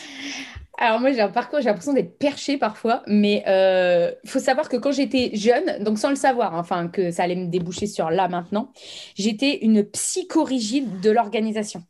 Alors 0.81 1.01
moi 1.01 1.11
j'ai 1.11 1.19
un 1.19 1.27
parcours, 1.27 1.59
j'ai 1.59 1.65
l'impression 1.65 1.91
d'être 1.91 2.17
perché 2.17 2.57
parfois, 2.57 3.03
mais 3.05 3.43
il 3.45 3.49
euh, 3.49 4.11
faut 4.25 4.39
savoir 4.39 4.69
que 4.69 4.77
quand 4.77 4.93
j'étais 4.93 5.29
jeune, 5.33 5.83
donc 5.83 5.99
sans 5.99 6.09
le 6.09 6.15
savoir, 6.15 6.55
hein, 6.55 6.59
enfin 6.59 6.87
que 6.87 7.11
ça 7.11 7.23
allait 7.23 7.35
me 7.35 7.47
déboucher 7.47 7.85
sur 7.85 8.09
là 8.09 8.29
maintenant, 8.29 8.71
j'étais 9.15 9.57
une 9.57 9.83
psychorigide 9.83 11.01
de 11.01 11.11
l'organisation. 11.11 11.83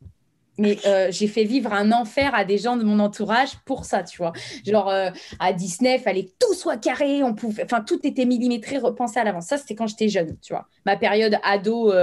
Mais 0.58 0.78
euh, 0.88 1.08
j'ai 1.12 1.28
fait 1.28 1.44
vivre 1.46 1.72
un 1.72 1.92
enfer 1.92 2.34
à 2.34 2.44
des 2.44 2.58
gens 2.58 2.78
de 2.78 2.84
mon 2.84 3.00
entourage 3.00 3.52
pour 3.64 3.86
ça, 3.86 4.04
tu 4.04 4.18
vois. 4.18 4.34
Genre, 4.66 4.92
à 5.40 5.54
Disney, 5.54 5.96
il 5.96 6.02
fallait 6.02 6.26
que 6.26 6.32
tout 6.38 6.54
soit 6.54 6.76
carré, 6.76 7.24
on 7.24 7.34
pouvait, 7.34 7.64
enfin, 7.64 7.80
tout 7.82 8.06
était 8.06 8.26
millimétré, 8.26 8.78
repensé 8.78 9.20
à 9.22 9.24
l'avance. 9.24 9.46
Ça, 9.46 9.58
c'était 9.58 9.76
quand 9.76 9.88
j'étais 9.88 10.10
jeune, 10.10 10.36
tu 10.42 10.52
vois. 10.52 10.68
Ma 10.86 10.98
période 10.98 11.38
ado 11.44 11.94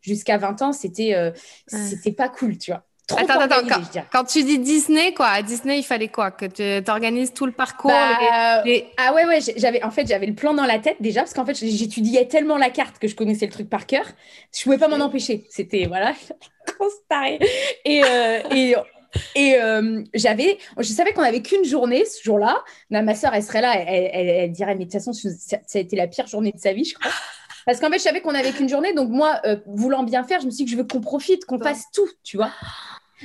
jusqu'à 0.00 0.38
20 0.38 0.62
ans, 0.62 0.72
c'était 0.72 1.32
c'était 1.66 2.12
pas 2.12 2.28
cool, 2.28 2.56
tu 2.56 2.70
vois. 2.70 2.84
Attends, 3.16 3.40
attends, 3.40 3.80
quand, 4.12 4.24
tu 4.24 4.44
dis 4.44 4.58
Disney, 4.58 5.14
quoi, 5.14 5.28
à 5.28 5.42
Disney, 5.42 5.78
il 5.78 5.82
fallait 5.82 6.08
quoi? 6.08 6.30
Que 6.30 6.46
tu 6.46 6.90
organises 6.90 7.32
tout 7.32 7.46
le 7.46 7.52
parcours 7.52 7.90
bah, 7.90 8.62
Ah 8.96 9.14
ouais, 9.14 9.26
ouais, 9.26 9.38
j'avais, 9.56 9.82
en 9.82 9.90
fait, 9.90 10.06
j'avais 10.06 10.26
le 10.26 10.34
plan 10.34 10.54
dans 10.54 10.66
la 10.66 10.78
tête 10.78 10.96
déjà, 11.00 11.20
parce 11.20 11.34
qu'en 11.34 11.46
fait, 11.46 11.54
j'étudiais 11.54 12.26
tellement 12.26 12.56
la 12.56 12.70
carte 12.70 12.98
que 12.98 13.08
je 13.08 13.16
connaissais 13.16 13.46
le 13.46 13.52
truc 13.52 13.68
par 13.68 13.86
cœur. 13.86 14.04
Je 14.56 14.62
pouvais 14.62 14.78
pas 14.78 14.88
m'en 14.88 15.02
empêcher. 15.04 15.46
C'était, 15.50 15.86
voilà, 15.86 16.14
Et, 17.84 18.04
euh, 18.04 18.40
et, 18.54 18.74
et 19.34 19.56
euh, 19.60 20.02
j'avais, 20.14 20.58
je 20.78 20.92
savais 20.92 21.12
qu'on 21.12 21.22
avait 21.22 21.42
qu'une 21.42 21.64
journée 21.64 22.04
ce 22.04 22.22
jour-là. 22.22 22.62
Ma 22.90 23.14
soeur, 23.14 23.34
elle 23.34 23.42
serait 23.42 23.60
là, 23.60 23.74
elle, 23.76 24.28
elle, 24.28 24.52
dirait, 24.52 24.74
mais 24.74 24.84
de 24.84 24.90
toute 24.90 25.00
façon, 25.00 25.12
ça, 25.12 25.56
a 25.74 25.78
été 25.78 25.96
la 25.96 26.06
pire 26.06 26.26
journée 26.26 26.52
de 26.52 26.58
sa 26.58 26.72
vie, 26.72 26.84
je 26.84 26.94
crois. 26.94 27.10
Parce 27.66 27.80
qu'en 27.80 27.90
fait, 27.90 27.98
je 27.98 28.04
savais 28.04 28.22
qu'on 28.22 28.34
avait 28.34 28.52
qu'une 28.52 28.68
journée. 28.68 28.94
Donc, 28.94 29.10
moi, 29.10 29.40
euh, 29.44 29.56
voulant 29.66 30.02
bien 30.02 30.24
faire, 30.24 30.40
je 30.40 30.46
me 30.46 30.50
suis 30.50 30.64
dit 30.64 30.64
que 30.64 30.70
je 30.70 30.76
veux 30.76 30.86
qu'on 30.86 31.02
profite, 31.02 31.44
qu'on 31.44 31.58
fasse 31.58 31.84
tout, 31.92 32.08
tu 32.24 32.38
vois. 32.38 32.50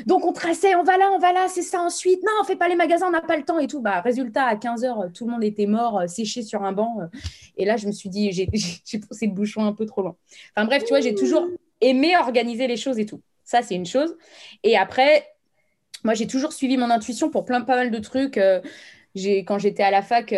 Donc, 0.06 0.26
on 0.26 0.34
traçait, 0.34 0.76
on 0.76 0.84
va 0.84 0.98
là, 0.98 1.10
on 1.14 1.20
va 1.20 1.34
là, 1.34 1.48
c'est 1.48 1.62
ça 1.62 1.82
ensuite. 1.82 2.22
Non, 2.24 2.32
on 2.42 2.44
fait 2.44 2.56
pas 2.56 2.68
les 2.68 2.76
magasins, 2.76 3.08
on 3.08 3.12
n'a 3.12 3.22
pas 3.22 3.38
le 3.38 3.44
temps 3.44 3.60
et 3.60 3.68
tout. 3.68 3.82
Bah, 3.82 4.02
résultat, 4.02 4.44
à 4.44 4.56
15h, 4.56 5.12
tout 5.14 5.26
le 5.26 5.32
monde 5.32 5.44
était 5.44 5.66
mort, 5.66 6.00
euh, 6.00 6.08
séché 6.08 6.42
sur 6.42 6.64
un 6.64 6.72
banc. 6.72 6.98
Euh. 7.02 7.06
et 7.58 7.66
là, 7.66 7.78
je 7.78 7.88
me 7.88 7.92
suis 7.92 8.10
dit, 8.10 8.32
j'ai 8.32 8.48
poussé 9.00 9.28
le 9.28 9.34
bouchon 9.34 9.66
un 9.66 9.74
peu 9.74 9.86
trop 9.86 10.02
loin. 10.02 10.16
Enfin, 10.56 10.66
bref, 10.66 10.84
tu 10.84 10.90
vois, 10.90 11.02
j'ai 11.02 11.16
toujours 11.16 11.48
aimé 11.82 12.16
organiser 12.18 12.68
les 12.68 12.78
choses 12.78 13.00
et 13.00 13.06
tout. 13.06 13.22
Ça, 13.44 13.62
c'est 13.62 13.76
une 13.76 13.86
chose. 13.86 14.16
Et 14.64 14.78
après, 14.78 15.28
moi, 16.04 16.14
j'ai 16.14 16.28
toujours 16.28 16.54
suivi 16.54 16.78
mon 16.78 16.90
intuition 16.90 17.30
pour 17.30 17.46
plein, 17.46 17.62
pas 17.62 17.76
mal 17.76 17.92
de 17.92 18.00
trucs. 18.00 18.36
quand 18.36 19.58
j'étais 19.60 19.84
à 19.84 19.92
la 19.92 20.02
fac, 20.02 20.34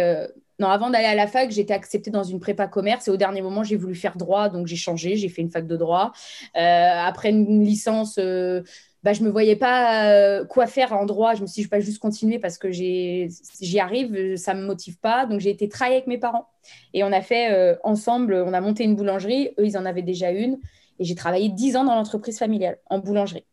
non, 0.60 0.70
avant 0.70 0.90
d'aller 0.90 1.06
à 1.06 1.16
la 1.16 1.28
fac, 1.28 1.52
j'étais 1.52 1.74
acceptée 1.74 2.12
dans 2.12 2.24
une 2.24 2.40
prépa 2.40 2.68
commerce 2.68 3.08
et 3.08 3.12
au 3.12 3.18
dernier 3.18 3.42
moment, 3.42 3.64
j'ai 3.64 3.76
voulu 3.76 3.94
faire 3.94 4.16
droit, 4.16 4.50
donc 4.50 4.68
j'ai 4.68 4.78
changé, 4.78 5.18
j'ai 5.18 5.28
fait 5.28 5.42
une 5.42 5.52
fac 5.52 5.68
de 5.68 5.76
droit. 5.76 6.14
Euh, 6.56 6.60
après 6.60 7.30
une 7.32 7.64
licence, 7.64 8.18
euh, 8.20 8.62
bah, 9.06 9.14
je 9.14 9.22
ne 9.22 9.28
me 9.28 9.32
voyais 9.32 9.56
pas 9.56 10.10
euh, 10.12 10.46
quoi 10.46 10.68
faire 10.68 10.92
en 10.92 11.06
droit. 11.06 11.36
Je 11.36 11.42
me 11.42 11.48
suis 11.48 11.56
dit, 11.56 11.62
je 11.62 11.68
ne 11.68 11.70
vais 11.70 11.78
pas 11.78 11.86
juste 11.86 12.00
continuer 12.00 12.40
parce 12.40 12.58
que 12.58 12.72
j'y 12.72 13.80
arrive, 13.80 14.36
ça 14.36 14.54
ne 14.54 14.62
me 14.62 14.66
motive 14.66 14.98
pas. 14.98 15.26
Donc 15.26 15.40
j'ai 15.40 15.52
été 15.52 15.70
travailler 15.70 15.98
avec 15.98 16.08
mes 16.08 16.18
parents 16.18 16.50
et 16.94 17.04
on 17.04 17.12
a 17.12 17.22
fait 17.22 17.78
ensemble, 17.84 18.34
on 18.34 18.54
a 18.54 18.60
monté 18.60 18.84
une 18.84 18.96
boulangerie. 18.96 19.52
Eux, 19.60 19.66
ils 19.66 19.78
en 19.78 19.86
avaient 19.86 20.02
déjà 20.02 20.32
une. 20.32 20.58
Et 20.98 21.04
j'ai 21.04 21.16
travaillé 21.16 21.50
10 21.50 21.78
ans 21.78 21.84
dans 21.84 21.96
l'entreprise 21.96 22.40
familiale, 22.40 22.78
en 22.90 23.00
boulangerie. 23.00 23.46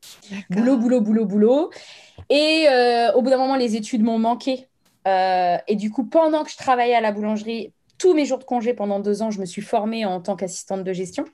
Boulot, 0.51 0.77
boulot, 0.77 1.01
boulot, 1.01 1.27
boulot. 1.27 1.71
Et 2.31 2.67
au 3.15 3.23
bout 3.23 3.31
d'un 3.31 3.39
moment, 3.39 3.57
les 3.57 3.77
études 3.77 4.03
m'ont 4.03 4.19
manqué 4.19 4.69
euh, 5.07 5.57
et 5.67 5.77
du 5.77 5.91
coup, 5.91 6.05
pendant 6.05 6.45
que 6.45 6.51
je 6.51 6.57
travaillais 6.57 6.95
à 6.95 7.01
la 7.01 7.13
boulangerie, 7.13 7.73
tous 7.99 8.15
mes 8.15 8.25
jours 8.25 8.39
de 8.39 8.45
congé 8.45 8.75
pendant 8.75 9.01
deux 9.01 9.23
ans, 9.23 9.31
je 9.31 9.41
me 9.41 9.47
suis 9.47 9.63
formée 9.63 10.05
en 10.05 10.21
tant 10.21 10.37
qu'assistante 10.37 10.85
de 10.85 10.93
gestion. 10.93 11.25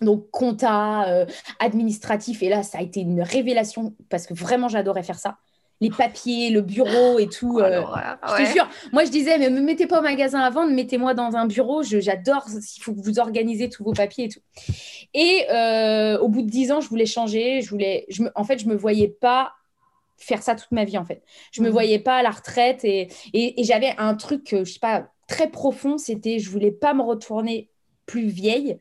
Donc, 0.00 0.30
compta, 0.30 1.08
euh, 1.08 1.26
administratif. 1.58 2.42
Et 2.42 2.48
là, 2.48 2.62
ça 2.62 2.78
a 2.78 2.82
été 2.82 3.00
une 3.00 3.22
révélation 3.22 3.94
parce 4.08 4.26
que 4.26 4.34
vraiment, 4.34 4.68
j'adorais 4.68 5.02
faire 5.02 5.18
ça. 5.18 5.38
Les 5.82 5.90
papiers, 5.90 6.50
le 6.50 6.60
bureau 6.60 7.18
et 7.18 7.28
tout. 7.28 7.58
Oh, 7.58 7.62
euh, 7.62 7.82
je 8.28 8.44
te 8.44 8.52
jure, 8.52 8.68
moi, 8.92 9.04
je 9.04 9.10
disais, 9.10 9.38
mais 9.38 9.48
me 9.48 9.60
mettez 9.60 9.86
pas 9.86 10.00
au 10.00 10.02
magasin 10.02 10.40
à 10.40 10.50
vendre, 10.50 10.72
mettez-moi 10.72 11.14
dans 11.14 11.36
un 11.36 11.46
bureau. 11.46 11.82
J'adore 11.82 12.46
s'il 12.48 12.82
faut 12.82 12.92
que 12.92 13.00
vous 13.00 13.18
organisez 13.18 13.70
tous 13.70 13.84
vos 13.84 13.94
papiers 13.94 14.24
et 14.24 14.28
tout. 14.28 14.40
Et 15.14 15.46
au 16.20 16.28
bout 16.28 16.42
de 16.42 16.50
dix 16.50 16.70
ans, 16.70 16.80
je 16.80 16.88
voulais 16.88 17.06
changer. 17.06 17.62
Je 17.62 17.70
voulais, 17.70 18.04
je 18.10 18.24
me, 18.24 18.30
en 18.34 18.44
fait, 18.44 18.58
je 18.58 18.68
me 18.68 18.76
voyais 18.76 19.08
pas 19.08 19.52
faire 20.20 20.42
ça 20.42 20.54
toute 20.54 20.70
ma 20.70 20.84
vie 20.84 20.98
en 20.98 21.04
fait. 21.04 21.22
Je 21.50 21.60
ne 21.60 21.64
me 21.64 21.70
mhm. 21.70 21.72
voyais 21.72 21.98
pas 21.98 22.18
à 22.18 22.22
la 22.22 22.30
retraite 22.30 22.84
et, 22.84 23.08
et, 23.32 23.64
j'avais 23.64 23.94
un 23.98 24.14
truc, 24.14 24.48
je 24.52 24.64
sais 24.64 24.78
pas, 24.78 25.08
très 25.26 25.50
profond, 25.50 25.98
c'était 25.98 26.38
je 26.38 26.50
voulais 26.50 26.70
pas 26.70 26.94
me 26.94 27.02
retourner 27.02 27.70
plus 28.06 28.26
vieille 28.26 28.78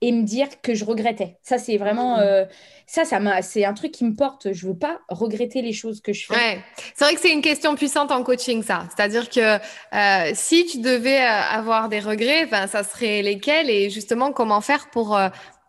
et 0.00 0.12
me 0.12 0.22
dire 0.22 0.48
que 0.62 0.74
je 0.74 0.84
regrettais. 0.84 1.36
Ça 1.42 1.58
c'est 1.58 1.76
vraiment 1.76 2.16
mhm. 2.16 2.22
euh, 2.22 2.44
ça 2.86 3.04
ça 3.04 3.18
m'a 3.18 3.42
c'est 3.42 3.64
un 3.64 3.74
truc 3.74 3.92
qui 3.92 4.04
me 4.04 4.14
porte, 4.14 4.52
je 4.52 4.66
veux 4.66 4.76
pas 4.76 5.00
regretter 5.08 5.62
les 5.62 5.72
choses 5.72 6.00
que 6.00 6.12
je 6.12 6.26
fais. 6.26 6.34
Ouais. 6.34 6.60
C'est 6.94 7.04
vrai 7.04 7.14
que 7.14 7.20
c'est 7.20 7.32
une 7.32 7.42
question 7.42 7.74
puissante 7.74 8.12
en 8.12 8.22
coaching 8.22 8.62
ça. 8.62 8.86
C'est-à-dire 8.94 9.28
que 9.30 9.56
euh, 9.56 10.30
si 10.34 10.66
tu 10.66 10.78
devais 10.78 11.20
euh, 11.20 11.40
avoir 11.50 11.88
des 11.88 12.00
regrets, 12.00 12.46
ben 12.46 12.66
ça 12.66 12.84
serait 12.84 13.22
lesquels 13.22 13.70
et 13.70 13.90
justement 13.90 14.32
comment 14.32 14.60
faire 14.60 14.90
pour 14.90 15.18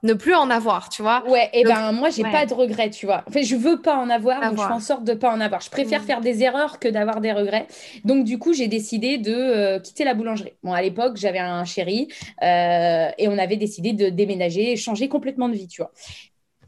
ne 0.03 0.13
plus 0.13 0.35
en 0.35 0.49
avoir, 0.49 0.89
tu 0.89 1.01
vois. 1.01 1.27
Ouais, 1.27 1.49
et 1.53 1.63
ben 1.63 1.91
moi 1.91 2.09
j'ai 2.09 2.23
pas 2.23 2.45
de 2.45 2.53
regrets, 2.53 2.89
tu 2.89 3.05
vois. 3.05 3.23
En 3.27 3.31
fait, 3.31 3.43
je 3.43 3.55
veux 3.55 3.81
pas 3.81 3.95
en 3.95 4.09
avoir, 4.09 4.41
donc 4.41 4.59
je 4.59 4.63
fais 4.63 4.73
en 4.73 4.79
sorte 4.79 5.03
de 5.03 5.13
pas 5.13 5.31
en 5.31 5.41
avoir. 5.41 5.61
Je 5.61 5.69
préfère 5.69 6.01
mm. 6.01 6.05
faire 6.05 6.21
des 6.21 6.43
erreurs 6.43 6.79
que 6.79 6.87
d'avoir 6.87 7.21
des 7.21 7.31
regrets. 7.31 7.67
Donc 8.05 8.23
du 8.23 8.37
coup, 8.37 8.53
j'ai 8.53 8.67
décidé 8.67 9.17
de 9.17 9.33
euh, 9.33 9.79
quitter 9.79 10.03
la 10.03 10.13
boulangerie. 10.13 10.53
Bon, 10.63 10.73
à 10.73 10.81
l'époque, 10.81 11.17
j'avais 11.17 11.39
un 11.39 11.65
chéri 11.65 12.07
euh, 12.43 13.09
et 13.17 13.27
on 13.27 13.37
avait 13.37 13.57
décidé 13.57 13.93
de 13.93 14.09
déménager, 14.09 14.75
changer 14.75 15.09
complètement 15.09 15.49
de 15.49 15.53
vie, 15.53 15.67
tu 15.67 15.81
vois 15.81 15.91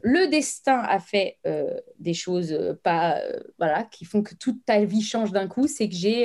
le 0.02 0.28
destin 0.28 0.80
a 0.80 0.98
fait 0.98 1.38
euh, 1.46 1.78
des 1.98 2.14
choses 2.14 2.52
euh, 2.52 2.78
pas 2.82 3.18
euh, 3.18 3.40
voilà 3.58 3.84
qui 3.84 4.04
font 4.04 4.22
que 4.22 4.34
toute 4.34 4.64
ta 4.64 4.84
vie 4.84 5.02
change 5.02 5.32
d'un 5.32 5.48
coup. 5.48 5.66
C'est 5.66 5.88
que 5.88 5.94
j'ai 5.94 6.24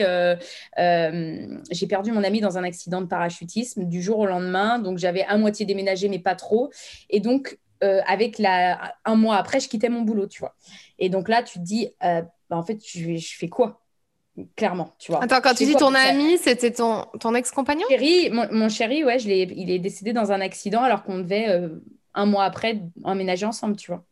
j'ai 1.72 1.88
perdu 1.88 2.12
mon 2.12 2.24
ami 2.24 2.42
dans 2.42 2.58
un 2.58 2.64
accident 2.64 3.02
de 3.02 3.08
parachutisme 3.08 3.86
du 3.86 4.02
jour 4.02 4.20
au 4.20 4.26
lendemain. 4.26 4.80
Donc 4.80 4.98
j'avais 4.98 5.24
à 5.24 5.38
moitié 5.38 5.66
déménagé 5.66 6.10
mais 6.10 6.20
pas 6.20 6.36
trop. 6.36 6.72
Et 7.10 7.20
donc 7.20 7.60
avec 7.82 8.40
la 8.40 8.96
un 9.06 9.16
mois 9.16 9.36
après 9.38 9.60
je 9.60 9.70
quittais 9.70 9.90
mon 9.90 10.02
boulot 10.02 10.28
tu 10.28 10.40
vois. 10.40 10.56
Et 10.98 11.10
donc 11.10 11.30
là 11.30 11.44
tu 11.44 11.60
te 11.60 11.64
dis 11.64 11.90
bah, 12.02 12.24
en 12.52 12.64
fait 12.64 12.80
je, 12.86 13.16
je 13.16 13.38
fais 13.38 13.50
quoi 13.50 13.82
clairement, 14.58 14.94
tu 15.00 15.14
vois? 15.14 15.24
Attends, 15.24 15.40
quand 15.42 15.54
tu 15.54 15.64
dis 15.64 15.76
ton 15.76 15.94
ami, 15.94 16.38
c'était 16.38 16.72
ton, 16.72 17.06
ton 17.22 17.34
ex-compagnon? 17.36 17.86
Mon, 18.32 18.48
mon, 18.52 18.68
chéri, 18.68 19.06
ouais, 19.06 19.18
je 19.18 19.30
il 19.30 19.72
est 19.72 19.80
décédé 19.80 20.12
dans 20.12 20.34
un 20.34 20.42
accident 20.42 20.82
alors 20.82 21.04
qu'on 21.04 21.20
devait 21.20 21.70
un 22.16 22.26
mois 22.26 22.46
après 22.46 22.82
emménager 23.04 23.46
ensemble, 23.46 23.76
tu 23.76 23.92
vois. 23.92 24.06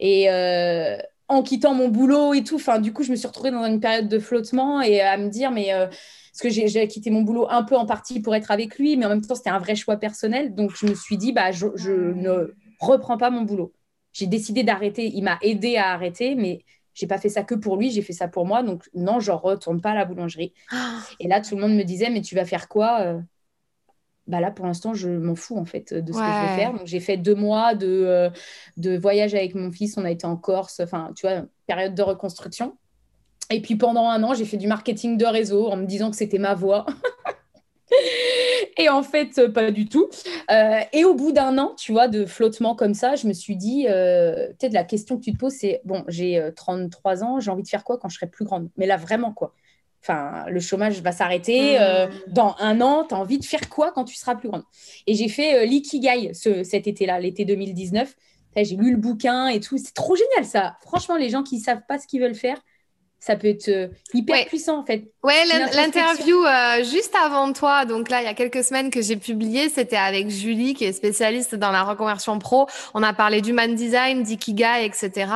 Et 0.00 0.30
euh, 0.30 0.96
en 1.28 1.42
quittant 1.42 1.74
mon 1.74 1.88
boulot 1.88 2.34
et 2.34 2.44
tout, 2.44 2.56
enfin, 2.56 2.78
du 2.78 2.92
coup, 2.92 3.02
je 3.02 3.10
me 3.10 3.16
suis 3.16 3.26
retrouvée 3.26 3.50
dans 3.50 3.64
une 3.64 3.80
période 3.80 4.08
de 4.08 4.18
flottement 4.18 4.82
et 4.82 5.00
à 5.00 5.16
me 5.16 5.28
dire, 5.28 5.50
mais 5.50 5.72
euh, 5.72 5.86
parce 5.86 6.40
que 6.42 6.48
j'ai 6.48 6.88
quitté 6.88 7.10
mon 7.10 7.22
boulot 7.22 7.46
un 7.48 7.62
peu 7.62 7.76
en 7.76 7.86
partie 7.86 8.20
pour 8.20 8.34
être 8.34 8.50
avec 8.50 8.78
lui, 8.78 8.96
mais 8.96 9.06
en 9.06 9.10
même 9.10 9.22
temps, 9.22 9.34
c'était 9.34 9.50
un 9.50 9.58
vrai 9.58 9.76
choix 9.76 9.96
personnel. 9.96 10.54
Donc, 10.54 10.72
je 10.76 10.86
me 10.86 10.94
suis 10.94 11.16
dit, 11.16 11.32
bah, 11.32 11.52
je, 11.52 11.66
ne 11.66 12.54
reprends 12.80 13.16
pas 13.16 13.30
mon 13.30 13.42
boulot. 13.42 13.72
J'ai 14.12 14.26
décidé 14.26 14.62
d'arrêter. 14.62 15.10
Il 15.14 15.22
m'a 15.22 15.38
aidé 15.42 15.76
à 15.76 15.92
arrêter, 15.92 16.34
mais 16.34 16.64
j'ai 16.92 17.06
pas 17.06 17.18
fait 17.18 17.28
ça 17.28 17.42
que 17.42 17.54
pour 17.54 17.76
lui, 17.76 17.90
j'ai 17.90 18.02
fait 18.02 18.12
ça 18.12 18.28
pour 18.28 18.46
moi. 18.46 18.62
Donc, 18.62 18.88
non, 18.94 19.20
je 19.20 19.30
retourne 19.30 19.80
pas 19.80 19.92
à 19.92 19.94
la 19.94 20.04
boulangerie. 20.04 20.52
Ah. 20.70 21.00
Et 21.20 21.28
là, 21.28 21.40
tout 21.40 21.54
le 21.54 21.62
monde 21.62 21.76
me 21.76 21.84
disait, 21.84 22.10
mais 22.10 22.20
tu 22.20 22.34
vas 22.34 22.44
faire 22.44 22.68
quoi 22.68 23.00
euh, 23.00 23.20
bah 24.26 24.40
là, 24.40 24.50
pour 24.50 24.66
l'instant, 24.66 24.94
je 24.94 25.08
m'en 25.08 25.34
fous 25.34 25.58
en 25.58 25.66
fait 25.66 25.92
de 25.92 26.12
ce 26.12 26.18
que 26.18 26.24
je 26.24 26.50
vais 26.50 26.56
faire. 26.56 26.72
Donc, 26.72 26.86
j'ai 26.86 27.00
fait 27.00 27.16
deux 27.16 27.34
mois 27.34 27.74
de, 27.74 27.86
euh, 27.86 28.30
de 28.76 28.96
voyage 28.96 29.34
avec 29.34 29.54
mon 29.54 29.70
fils. 29.70 29.98
On 29.98 30.04
a 30.04 30.10
été 30.10 30.26
en 30.26 30.36
Corse, 30.36 30.80
enfin, 30.80 31.10
tu 31.14 31.26
vois, 31.26 31.42
période 31.66 31.94
de 31.94 32.02
reconstruction. 32.02 32.76
Et 33.50 33.60
puis 33.60 33.76
pendant 33.76 34.08
un 34.08 34.22
an, 34.22 34.32
j'ai 34.32 34.46
fait 34.46 34.56
du 34.56 34.66
marketing 34.66 35.18
de 35.18 35.26
réseau 35.26 35.68
en 35.68 35.76
me 35.76 35.84
disant 35.84 36.10
que 36.10 36.16
c'était 36.16 36.38
ma 36.38 36.54
voie. 36.54 36.86
et 38.78 38.88
en 38.88 39.02
fait, 39.02 39.48
pas 39.52 39.70
du 39.70 39.86
tout. 39.86 40.08
Euh, 40.50 40.80
et 40.94 41.04
au 41.04 41.12
bout 41.12 41.32
d'un 41.32 41.58
an, 41.58 41.74
tu 41.76 41.92
vois, 41.92 42.08
de 42.08 42.24
flottement 42.24 42.74
comme 42.74 42.94
ça, 42.94 43.16
je 43.16 43.28
me 43.28 43.34
suis 43.34 43.56
dit, 43.56 43.86
euh, 43.90 44.48
peut-être 44.58 44.72
la 44.72 44.84
question 44.84 45.18
que 45.18 45.22
tu 45.22 45.34
te 45.34 45.38
poses, 45.38 45.52
c'est, 45.52 45.82
bon, 45.84 46.02
j'ai 46.08 46.50
33 46.56 47.22
ans, 47.22 47.40
j'ai 47.40 47.50
envie 47.50 47.62
de 47.62 47.68
faire 47.68 47.84
quoi 47.84 47.98
quand 47.98 48.08
je 48.08 48.16
serai 48.16 48.28
plus 48.28 48.46
grande? 48.46 48.70
Mais 48.78 48.86
là, 48.86 48.96
vraiment, 48.96 49.32
quoi 49.32 49.54
Enfin, 50.06 50.44
le 50.50 50.60
chômage 50.60 51.00
va 51.00 51.12
s'arrêter. 51.12 51.80
Euh, 51.80 52.06
mmh. 52.06 52.10
dans 52.28 52.54
un 52.58 52.82
an, 52.82 53.06
tu 53.08 53.14
as 53.14 53.18
envie 53.18 53.38
de 53.38 53.44
faire 53.44 53.70
quoi 53.70 53.90
quand 53.90 54.04
tu 54.04 54.16
seras 54.16 54.34
plus 54.34 54.50
grande? 54.50 54.64
Et 55.06 55.14
j'ai 55.14 55.28
fait 55.28 55.62
euh, 55.62 55.64
l'Ikigai 55.64 56.32
cet 56.34 56.86
été-là, 56.86 57.18
l'été 57.20 57.46
2019. 57.46 58.14
J'ai 58.56 58.76
lu 58.76 58.92
le 58.92 58.98
bouquin 58.98 59.48
et 59.48 59.60
tout. 59.60 59.78
C'est 59.78 59.94
trop 59.94 60.14
génial 60.14 60.44
ça. 60.44 60.76
Franchement, 60.82 61.16
les 61.16 61.30
gens 61.30 61.42
qui 61.42 61.56
ne 61.56 61.62
savent 61.62 61.82
pas 61.88 61.98
ce 61.98 62.06
qu'ils 62.06 62.20
veulent 62.20 62.34
faire, 62.34 62.60
ça 63.24 63.36
peut 63.36 63.48
être 63.48 63.68
euh, 63.68 63.88
hyper 64.12 64.44
puissant 64.44 64.80
en 64.80 64.84
fait. 64.84 65.04
Ouais, 65.22 65.46
l'interview 65.46 66.44
euh, 66.44 66.84
juste 66.84 67.14
avant 67.14 67.50
toi, 67.54 67.86
donc 67.86 68.10
là 68.10 68.20
il 68.20 68.26
y 68.26 68.28
a 68.28 68.34
quelques 68.34 68.62
semaines 68.62 68.90
que 68.90 69.00
j'ai 69.00 69.16
publié, 69.16 69.70
c'était 69.70 69.96
avec 69.96 70.28
Julie 70.28 70.74
qui 70.74 70.84
est 70.84 70.92
spécialiste 70.92 71.54
dans 71.54 71.70
la 71.70 71.84
reconversion 71.84 72.38
pro. 72.38 72.66
On 72.92 73.02
a 73.02 73.14
parlé 73.14 73.40
d'human 73.40 73.74
design, 73.74 74.24
d'ikigai, 74.24 74.84
etc. 74.84 75.32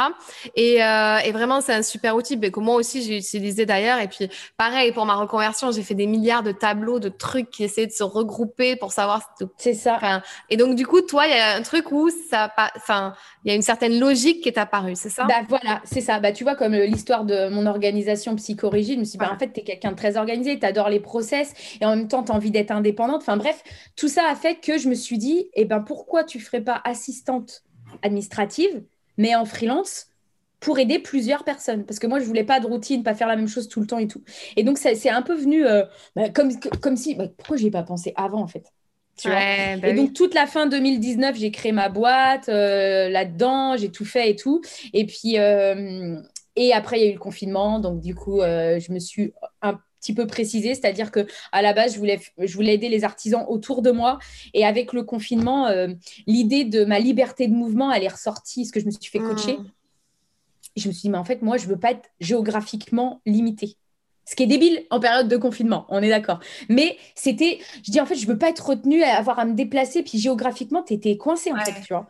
Et, 0.54 0.84
euh, 0.84 1.16
et 1.24 1.32
vraiment 1.32 1.62
c'est 1.62 1.72
un 1.72 1.82
super 1.82 2.14
outil, 2.14 2.36
mais 2.36 2.50
que 2.50 2.60
moi 2.60 2.74
aussi 2.74 3.02
j'ai 3.02 3.16
utilisé 3.16 3.64
d'ailleurs. 3.64 4.00
Et 4.00 4.08
puis 4.08 4.28
pareil 4.58 4.92
pour 4.92 5.06
ma 5.06 5.14
reconversion, 5.14 5.72
j'ai 5.72 5.82
fait 5.82 5.94
des 5.94 6.06
milliards 6.06 6.42
de 6.42 6.52
tableaux, 6.52 6.98
de 6.98 7.08
trucs 7.08 7.48
qui 7.48 7.64
essayaient 7.64 7.86
de 7.86 7.92
se 7.92 8.04
regrouper 8.04 8.76
pour 8.76 8.92
savoir. 8.92 9.34
C'est 9.56 9.72
ça. 9.72 9.94
Enfin, 9.94 10.20
et 10.50 10.58
donc 10.58 10.74
du 10.74 10.86
coup 10.86 11.00
toi 11.00 11.26
il 11.26 11.34
y 11.34 11.40
a 11.40 11.54
un 11.54 11.62
truc 11.62 11.90
où 11.90 12.10
ça, 12.30 12.52
enfin 12.76 13.14
il 13.44 13.48
y 13.48 13.52
a 13.52 13.54
une 13.54 13.62
certaine 13.62 13.98
logique 13.98 14.42
qui 14.42 14.48
est 14.48 14.58
apparue, 14.58 14.94
c'est 14.96 15.10
ça? 15.10 15.26
Bah 15.26 15.42
voilà, 15.48 15.80
c'est 15.84 16.00
ça. 16.00 16.20
Bah 16.20 16.32
tu 16.32 16.44
vois 16.44 16.54
comme 16.54 16.74
l'histoire 16.74 17.24
de 17.24 17.48
mon 17.48 17.66
organisation 17.66 18.34
psychorigide, 18.36 18.94
je 18.94 19.00
me 19.00 19.04
suis 19.04 19.12
dit, 19.12 19.18
bah, 19.18 19.32
en 19.34 19.38
fait, 19.38 19.52
tu 19.52 19.60
es 19.60 19.64
quelqu'un 19.64 19.92
de 19.92 19.96
très 19.96 20.16
organisé, 20.16 20.58
tu 20.58 20.66
adores 20.66 20.88
les 20.88 21.00
process 21.00 21.54
et 21.80 21.84
en 21.84 21.96
même 21.96 22.08
temps, 22.08 22.22
tu 22.22 22.32
as 22.32 22.34
envie 22.34 22.50
d'être 22.50 22.70
indépendante. 22.70 23.22
Enfin 23.22 23.36
bref, 23.36 23.62
tout 23.96 24.08
ça 24.08 24.24
a 24.30 24.34
fait 24.34 24.56
que 24.56 24.78
je 24.78 24.88
me 24.88 24.94
suis 24.94 25.18
dit, 25.18 25.50
eh 25.54 25.64
ben, 25.64 25.80
pourquoi 25.80 26.24
tu 26.24 26.40
ferais 26.40 26.60
pas 26.62 26.80
assistante 26.84 27.62
administrative, 28.02 28.82
mais 29.16 29.34
en 29.34 29.44
freelance 29.44 30.06
pour 30.60 30.78
aider 30.78 30.98
plusieurs 30.98 31.44
personnes? 31.44 31.84
Parce 31.84 31.98
que 31.98 32.06
moi, 32.06 32.18
je 32.18 32.24
voulais 32.24 32.44
pas 32.44 32.60
de 32.60 32.66
routine, 32.66 33.02
pas 33.02 33.14
faire 33.14 33.28
la 33.28 33.36
même 33.36 33.48
chose 33.48 33.68
tout 33.68 33.80
le 33.80 33.86
temps 33.86 33.98
et 33.98 34.08
tout. 34.08 34.22
Et 34.56 34.64
donc, 34.64 34.78
c'est 34.78 35.08
un 35.08 35.22
peu 35.22 35.34
venu 35.34 35.64
euh, 35.66 35.84
bah, 36.16 36.28
comme, 36.30 36.50
comme 36.82 36.96
si... 36.96 37.14
Bah, 37.14 37.28
pourquoi 37.36 37.56
n'y 37.56 37.66
ai 37.66 37.70
pas 37.70 37.82
pensé 37.82 38.12
avant, 38.16 38.40
en 38.40 38.46
fait? 38.48 38.72
Tu 39.18 39.28
vois 39.28 39.40
et 39.84 39.94
donc, 39.94 40.14
toute 40.14 40.34
la 40.34 40.46
fin 40.46 40.66
2019, 40.66 41.36
j'ai 41.36 41.50
créé 41.50 41.72
ma 41.72 41.88
boîte 41.88 42.48
euh, 42.48 43.08
là-dedans, 43.08 43.76
j'ai 43.76 43.90
tout 43.90 44.04
fait 44.04 44.30
et 44.30 44.36
tout. 44.36 44.62
Et 44.92 45.06
puis, 45.06 45.38
euh, 45.38 46.20
et 46.56 46.72
après, 46.72 46.98
il 46.98 47.04
y 47.04 47.06
a 47.06 47.10
eu 47.10 47.14
le 47.14 47.18
confinement. 47.18 47.80
Donc, 47.80 48.00
du 48.00 48.14
coup, 48.14 48.40
euh, 48.40 48.78
je 48.78 48.92
me 48.92 49.00
suis 49.00 49.32
un 49.60 49.78
petit 50.00 50.14
peu 50.14 50.26
précisée, 50.26 50.74
c'est-à-dire 50.74 51.10
que 51.10 51.26
à 51.50 51.62
la 51.62 51.72
base, 51.72 51.94
je 51.94 51.98
voulais, 51.98 52.20
je 52.38 52.54
voulais 52.54 52.74
aider 52.74 52.88
les 52.88 53.02
artisans 53.02 53.44
autour 53.48 53.82
de 53.82 53.90
moi. 53.90 54.20
Et 54.54 54.64
avec 54.64 54.92
le 54.92 55.02
confinement, 55.02 55.68
l'idée 56.26 56.64
de 56.64 56.84
ma 56.84 57.00
liberté 57.00 57.48
de 57.48 57.54
mouvement, 57.54 57.92
elle 57.92 58.04
est 58.04 58.08
ressortie, 58.08 58.64
ce 58.66 58.72
que 58.72 58.78
je 58.78 58.86
me 58.86 58.92
suis 58.92 59.10
fait 59.10 59.18
coacher. 59.18 59.56
Mmh. 59.56 59.70
je 60.76 60.88
me 60.88 60.92
suis 60.92 61.02
dit, 61.02 61.10
mais 61.10 61.18
en 61.18 61.24
fait, 61.24 61.42
moi, 61.42 61.56
je 61.56 61.64
ne 61.64 61.70
veux 61.70 61.78
pas 61.78 61.90
être 61.90 62.08
géographiquement 62.20 63.20
limitée. 63.26 63.76
Ce 64.28 64.36
qui 64.36 64.42
est 64.42 64.46
débile 64.46 64.84
en 64.90 65.00
période 65.00 65.26
de 65.26 65.38
confinement, 65.38 65.86
on 65.88 66.02
est 66.02 66.10
d'accord. 66.10 66.38
Mais 66.68 66.98
c'était, 67.14 67.60
je 67.82 67.90
dis 67.90 67.98
en 67.98 68.04
fait, 68.04 68.14
je 68.14 68.26
veux 68.26 68.36
pas 68.36 68.50
être 68.50 68.66
retenue 68.66 69.02
à 69.02 69.16
avoir 69.16 69.38
à 69.38 69.46
me 69.46 69.54
déplacer, 69.54 70.02
puis 70.02 70.18
géographiquement, 70.18 70.82
tu 70.82 70.92
étais 70.92 71.16
coincée 71.16 71.50
en 71.50 71.56
fait, 71.56 71.72
tu 71.80 71.94
vois. 71.94 72.06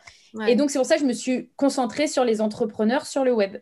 Et 0.48 0.56
donc, 0.56 0.72
c'est 0.72 0.80
pour 0.80 0.86
ça 0.86 0.96
que 0.96 1.02
je 1.02 1.06
me 1.06 1.12
suis 1.12 1.48
concentrée 1.54 2.08
sur 2.08 2.24
les 2.24 2.40
entrepreneurs 2.40 3.06
sur 3.06 3.22
le 3.22 3.32
web. 3.32 3.58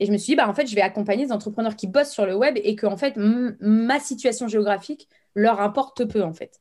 Et 0.00 0.06
je 0.06 0.10
me 0.10 0.16
suis 0.16 0.32
dit, 0.32 0.36
bah, 0.36 0.48
en 0.48 0.54
fait, 0.54 0.66
je 0.66 0.74
vais 0.74 0.80
accompagner 0.80 1.26
des 1.26 1.32
entrepreneurs 1.32 1.76
qui 1.76 1.86
bossent 1.86 2.10
sur 2.10 2.26
le 2.26 2.34
web 2.34 2.58
et 2.64 2.74
que, 2.74 2.86
en 2.86 2.96
fait, 2.96 3.14
ma 3.16 4.00
situation 4.00 4.48
géographique 4.48 5.08
leur 5.36 5.60
importe 5.60 6.04
peu, 6.04 6.24
en 6.24 6.32
fait. 6.32 6.58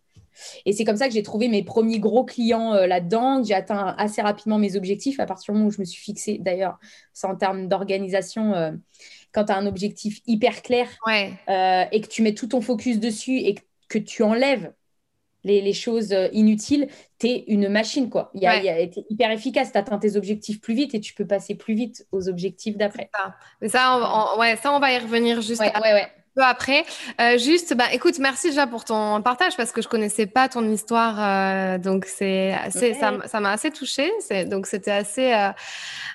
Et 0.67 0.73
c'est 0.73 0.85
comme 0.85 0.97
ça 0.97 1.07
que 1.07 1.13
j'ai 1.13 1.23
trouvé 1.23 1.47
mes 1.47 1.63
premiers 1.63 1.99
gros 1.99 2.23
clients 2.23 2.75
euh, 2.75 2.85
là-dedans, 2.85 3.41
que 3.41 3.47
j'ai 3.47 3.55
atteint 3.55 3.95
assez 3.97 4.21
rapidement 4.21 4.59
mes 4.59 4.75
objectifs 4.75 5.19
à 5.19 5.25
partir 5.25 5.53
du 5.53 5.57
moment 5.57 5.69
où 5.69 5.71
je 5.71 5.79
me 5.79 5.85
suis 5.85 6.01
fixée. 6.01 6.37
D'ailleurs, 6.39 6.77
c'est 7.13 7.25
en 7.25 7.35
termes 7.35 7.67
d'organisation. 7.67 8.53
Euh, 8.53 8.71
quand 9.31 9.45
tu 9.45 9.51
as 9.51 9.57
un 9.57 9.65
objectif 9.65 10.19
hyper 10.27 10.61
clair 10.61 10.87
euh, 11.07 11.85
et 11.91 12.01
que 12.01 12.07
tu 12.07 12.21
mets 12.21 12.33
tout 12.33 12.47
ton 12.47 12.61
focus 12.61 12.99
dessus 12.99 13.37
et 13.37 13.55
que 13.89 13.97
tu 13.97 14.23
enlèves 14.23 14.73
les, 15.43 15.73
choses 15.73 16.13
euh, 16.13 16.27
inutiles, 16.33 16.87
tu 17.17 17.27
es 17.27 17.43
une 17.47 17.67
machine, 17.67 18.11
quoi. 18.11 18.29
Il 18.35 18.41
y 18.43 18.47
a, 18.47 18.79
hyper 19.09 19.31
efficace, 19.31 19.71
tu 19.71 19.77
atteins 19.77 19.97
tes 19.97 20.15
objectifs 20.15 20.61
plus 20.61 20.75
vite 20.75 20.93
et 20.93 20.99
tu 20.99 21.15
peux 21.15 21.25
passer 21.25 21.55
plus 21.55 21.73
vite 21.73 22.05
aux 22.11 22.29
objectifs 22.29 22.77
d'après. 22.77 23.09
Ça. 23.67 24.33
On, 24.35 24.39
ouais, 24.39 24.55
ça, 24.57 24.71
on 24.71 24.79
va 24.79 24.91
y 24.91 24.99
revenir 24.99 25.41
juste 25.41 25.61
ouais, 25.61 25.71
ouais, 25.81 26.07
peu 26.35 26.43
après. 26.43 26.85
Euh, 27.19 27.39
juste, 27.39 27.75
bah, 27.75 27.85
écoute, 27.91 28.19
merci 28.19 28.49
déjà 28.49 28.67
pour 28.67 28.85
ton 28.85 29.19
partage 29.23 29.57
parce 29.57 29.71
que 29.71 29.81
je 29.81 29.87
connaissais 29.87 30.27
pas 30.27 30.47
ton 30.47 30.69
histoire, 30.69 31.79
donc 31.79 32.05
c'est 32.05 32.53
assez, 32.53 32.93
ça 32.93 33.39
m'a 33.39 33.51
assez 33.51 33.71
touchée. 33.71 34.11
Donc 34.45 34.67
c'était 34.67 34.91
assez, 34.91 35.33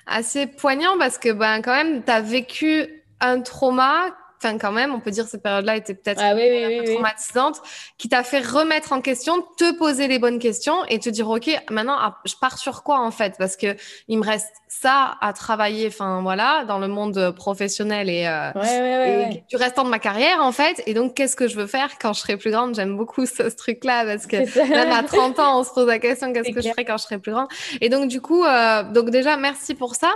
assez 0.05 0.47
poignant 0.47 0.97
parce 0.97 1.17
que 1.17 1.33
ben 1.33 1.61
quand 1.61 1.75
même, 1.75 2.01
tu 2.01 2.11
as 2.11 2.21
vécu 2.21 2.96
un 3.21 3.41
trauma 3.41 4.15
enfin 4.37 4.57
quand 4.57 4.71
même, 4.71 4.93
on 4.93 4.99
peut 4.99 5.11
dire 5.11 5.25
que 5.25 5.31
cette 5.31 5.43
période-là 5.43 5.75
était 5.75 5.93
peut-être 5.93 6.21
ah 6.23 6.33
peu 6.35 6.85
traumatisante, 6.85 7.61
qui 7.97 8.09
t'a 8.09 8.23
fait 8.23 8.39
remettre 8.39 8.93
en 8.93 9.01
question, 9.01 9.43
te 9.57 9.75
poser 9.77 10.07
les 10.07 10.19
bonnes 10.19 10.39
questions 10.39 10.85
et 10.85 10.99
te 10.99 11.09
dire 11.09 11.29
ok, 11.29 11.49
maintenant 11.69 11.97
ah, 11.99 12.17
je 12.25 12.35
pars 12.39 12.57
sur 12.57 12.83
quoi 12.83 12.99
en 12.99 13.11
fait? 13.11 13.35
Parce 13.37 13.55
que 13.55 13.75
il 14.07 14.17
me 14.19 14.25
reste 14.25 14.53
ça 14.67 15.17
à 15.21 15.33
travailler, 15.33 15.87
enfin 15.87 16.21
voilà, 16.21 16.65
dans 16.65 16.77
le 16.77 16.87
monde 16.87 17.31
professionnel 17.35 18.09
et, 18.09 18.27
euh, 18.27 19.29
du 19.49 19.55
restant 19.55 19.83
de 19.83 19.89
ma 19.89 19.99
carrière 19.99 20.41
en 20.41 20.51
fait. 20.51 20.83
Et 20.85 20.93
donc 20.93 21.15
qu'est-ce 21.15 21.35
que 21.35 21.47
je 21.47 21.55
veux 21.55 21.67
faire 21.67 21.97
quand 21.99 22.13
je 22.13 22.21
serai 22.21 22.37
plus 22.37 22.51
grande? 22.51 22.75
J'aime 22.75 22.97
beaucoup 22.97 23.25
ce, 23.25 23.43
truc-là 23.57 24.05
parce 24.05 24.27
que 24.27 24.37
même 24.69 24.91
à 24.91 25.03
30 25.03 25.39
ans, 25.39 25.59
on 25.59 25.63
se 25.63 25.71
pose 25.71 25.87
la 25.87 25.99
question 25.99 26.31
qu'est-ce 26.33 26.51
que 26.51 26.61
je 26.61 26.69
ferai 26.69 26.85
quand 26.85 26.97
je 26.97 27.03
serai 27.03 27.17
plus 27.17 27.31
grande? 27.31 27.47
Et 27.81 27.89
donc 27.89 28.07
du 28.07 28.21
coup, 28.21 28.43
euh, 28.43 28.83
donc 28.83 29.09
déjà 29.09 29.37
merci 29.37 29.73
pour 29.73 29.95
ça. 29.95 30.13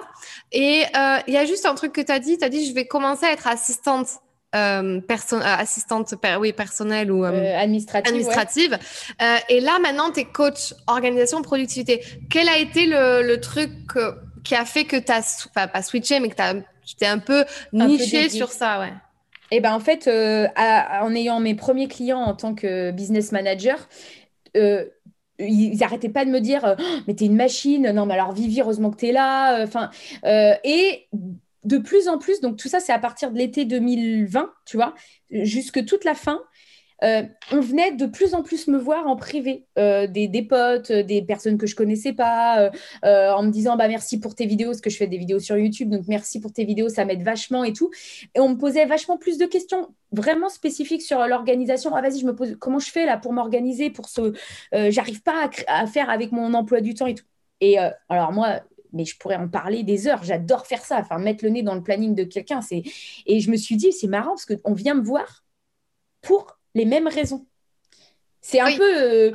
Et 0.51 0.83
euh, 0.95 1.17
il 1.27 1.33
y 1.33 1.37
a 1.37 1.45
juste 1.45 1.65
un 1.65 1.75
truc 1.75 1.93
que 1.93 2.01
tu 2.01 2.11
as 2.11 2.19
dit, 2.19 2.37
tu 2.37 2.43
as 2.43 2.49
dit 2.49 2.67
je 2.67 2.73
vais 2.73 2.85
commencer 2.85 3.25
à 3.25 3.31
être 3.31 3.47
assistante 3.47 4.07
euh, 4.53 4.99
euh, 4.99 5.39
assistante 5.43 6.13
oui, 6.39 6.51
personnelle 6.51 7.09
ou 7.09 7.23
euh, 7.23 7.57
administrative. 7.57 8.09
administrative. 8.09 8.77
et 9.47 9.61
là, 9.61 9.79
maintenant, 9.79 10.11
tu 10.11 10.21
es 10.21 10.25
coach 10.25 10.73
organisation, 10.87 11.41
productivité. 11.41 12.03
Quel 12.29 12.49
a 12.49 12.57
été 12.57 12.85
le, 12.85 13.35
truc 13.37 13.71
qui 14.43 14.55
a 14.55 14.65
fait 14.65 14.83
que 14.83 14.97
tu 14.97 15.11
as, 15.11 15.67
pas 15.67 15.81
switché, 15.81 16.19
mais 16.19 16.29
que 16.29 16.35
tu 16.85 16.95
t'es 16.95 17.05
un 17.05 17.19
peu 17.19 17.45
niché 17.71 18.29
sur 18.29 18.51
ça 18.51 18.79
ouais. 18.81 18.93
Et 19.53 19.57
eh 19.57 19.59
ben 19.59 19.73
en 19.73 19.81
fait, 19.81 20.07
en 20.07 21.13
ayant 21.13 21.41
mes 21.41 21.55
premiers 21.55 21.89
clients 21.89 22.21
en 22.21 22.33
tant 22.33 22.53
que 22.53 22.91
business 22.91 23.33
manager, 23.33 23.89
ils 24.55 25.77
n'arrêtaient 25.77 26.09
pas 26.09 26.23
de 26.23 26.29
me 26.29 26.39
dire 26.39 26.61
oh, 26.65 26.83
mais 27.07 27.15
t'es 27.15 27.25
une 27.25 27.35
machine 27.35 27.91
non 27.91 28.05
mais 28.05 28.13
alors 28.13 28.31
Vivi 28.31 28.61
heureusement 28.61 28.91
que 28.91 28.97
t'es 28.97 29.11
là 29.11 29.63
enfin 29.63 29.89
et 30.23 31.07
de 31.63 31.77
plus 31.77 32.07
en 32.07 32.17
plus, 32.17 32.41
donc 32.41 32.57
tout 32.57 32.67
ça, 32.67 32.79
c'est 32.79 32.93
à 32.93 32.99
partir 32.99 33.31
de 33.31 33.37
l'été 33.37 33.65
2020, 33.65 34.51
tu 34.65 34.77
vois, 34.77 34.93
jusque 35.29 35.85
toute 35.85 36.03
la 36.03 36.15
fin. 36.15 36.41
Euh, 37.03 37.23
on 37.51 37.61
venait 37.61 37.91
de 37.91 38.05
plus 38.05 38.35
en 38.35 38.43
plus 38.43 38.67
me 38.67 38.77
voir 38.77 39.07
en 39.07 39.15
privé, 39.15 39.65
euh, 39.79 40.05
des, 40.07 40.43
potes, 40.43 40.91
des 40.91 41.21
personnes 41.23 41.57
que 41.57 41.65
je 41.65 41.75
connaissais 41.75 42.13
pas, 42.13 42.69
euh, 43.03 43.31
en 43.31 43.43
me 43.43 43.49
disant 43.49 43.75
bah 43.75 43.87
merci 43.87 44.19
pour 44.19 44.35
tes 44.35 44.45
vidéos, 44.45 44.69
parce 44.69 44.81
que 44.81 44.89
je 44.89 44.97
fais 44.97 45.07
des 45.07 45.17
vidéos 45.17 45.39
sur 45.39 45.57
YouTube, 45.57 45.89
donc 45.89 46.03
merci 46.07 46.39
pour 46.39 46.53
tes 46.53 46.63
vidéos, 46.63 46.89
ça 46.89 47.05
m'aide 47.05 47.23
vachement 47.23 47.63
et 47.63 47.73
tout. 47.73 47.89
Et 48.35 48.39
on 48.39 48.49
me 48.49 48.55
posait 48.55 48.85
vachement 48.85 49.17
plus 49.17 49.37
de 49.37 49.45
questions 49.45 49.89
vraiment 50.11 50.49
spécifiques 50.49 51.01
sur 51.01 51.25
l'organisation. 51.27 51.95
Ah 51.95 52.01
vas-y, 52.01 52.19
je 52.19 52.25
me 52.25 52.35
pose 52.35 52.55
comment 52.59 52.79
je 52.79 52.91
fais 52.91 53.05
là 53.05 53.17
pour 53.17 53.33
m'organiser, 53.33 53.89
pour 53.89 54.09
ce, 54.09 54.33
j'arrive 54.71 55.23
pas 55.23 55.49
à, 55.67 55.87
faire 55.87 56.09
avec 56.09 56.31
mon 56.31 56.53
emploi 56.53 56.81
du 56.81 56.93
temps 56.93 57.07
et 57.07 57.15
tout. 57.15 57.25
Et 57.61 57.77
alors 58.09 58.31
moi, 58.31 58.61
mais 58.93 59.05
je 59.05 59.17
pourrais 59.17 59.35
en 59.35 59.47
parler 59.47 59.83
des 59.83 60.07
heures. 60.07 60.23
J'adore 60.23 60.65
faire 60.65 60.83
ça, 60.83 60.99
enfin 60.99 61.17
mettre 61.17 61.43
le 61.43 61.51
nez 61.51 61.63
dans 61.63 61.75
le 61.75 61.83
planning 61.83 62.15
de 62.15 62.23
quelqu'un. 62.23 62.61
C'est 62.61 62.83
et 63.25 63.39
je 63.39 63.51
me 63.51 63.57
suis 63.57 63.77
dit 63.77 63.91
c'est 63.91 64.07
marrant 64.07 64.31
parce 64.31 64.45
qu'on 64.45 64.73
vient 64.73 64.95
me 64.95 65.03
voir 65.03 65.43
pour 66.21 66.57
les 66.75 66.85
mêmes 66.85 67.07
raisons. 67.07 67.45
C'est 68.43 68.59
un 68.59 68.75
peu 68.75 68.97
euh, 68.97 69.31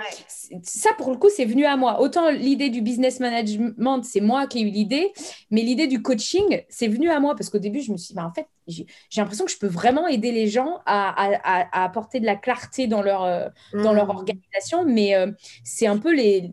ça 0.62 0.90
pour 0.98 1.12
le 1.12 1.16
coup, 1.16 1.28
c'est 1.30 1.44
venu 1.44 1.64
à 1.64 1.76
moi. 1.76 2.00
Autant 2.00 2.28
l'idée 2.30 2.70
du 2.70 2.82
business 2.82 3.20
management, 3.20 4.02
c'est 4.02 4.20
moi 4.20 4.48
qui 4.48 4.58
ai 4.58 4.62
eu 4.62 4.70
l'idée, 4.70 5.12
mais 5.52 5.62
l'idée 5.62 5.86
du 5.86 6.02
coaching, 6.02 6.64
c'est 6.68 6.88
venu 6.88 7.08
à 7.08 7.20
moi 7.20 7.36
parce 7.36 7.48
qu'au 7.48 7.60
début, 7.60 7.80
je 7.80 7.92
me 7.92 7.96
suis 7.96 8.08
dit, 8.08 8.14
bah, 8.14 8.26
en 8.26 8.34
fait, 8.34 8.48
j'ai 8.66 8.86
l'impression 9.16 9.44
que 9.44 9.52
je 9.52 9.58
peux 9.58 9.68
vraiment 9.68 10.08
aider 10.08 10.32
les 10.32 10.48
gens 10.48 10.80
à, 10.86 11.84
apporter 11.84 12.18
de 12.18 12.26
la 12.26 12.34
clarté 12.34 12.88
dans 12.88 13.00
leur, 13.00 13.22
euh, 13.22 13.48
dans 13.74 13.92
leur 13.92 14.08
mmh. 14.08 14.16
organisation, 14.16 14.84
mais 14.84 15.14
euh, 15.14 15.30
c'est 15.62 15.86
un 15.86 15.98
peu 15.98 16.12
les, 16.12 16.52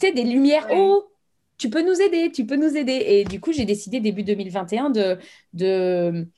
des 0.00 0.24
lumières. 0.24 0.66
Oh, 0.72 1.04
tu 1.64 1.70
peux 1.70 1.80
nous 1.80 1.98
aider, 1.98 2.30
tu 2.30 2.44
peux 2.44 2.56
nous 2.56 2.76
aider. 2.76 2.92
Et 2.92 3.24
du 3.24 3.40
coup, 3.40 3.50
j'ai 3.50 3.64
décidé 3.64 3.98
début 3.98 4.22
2021 4.22 4.90
de, 4.90 5.18
de, 5.54 6.28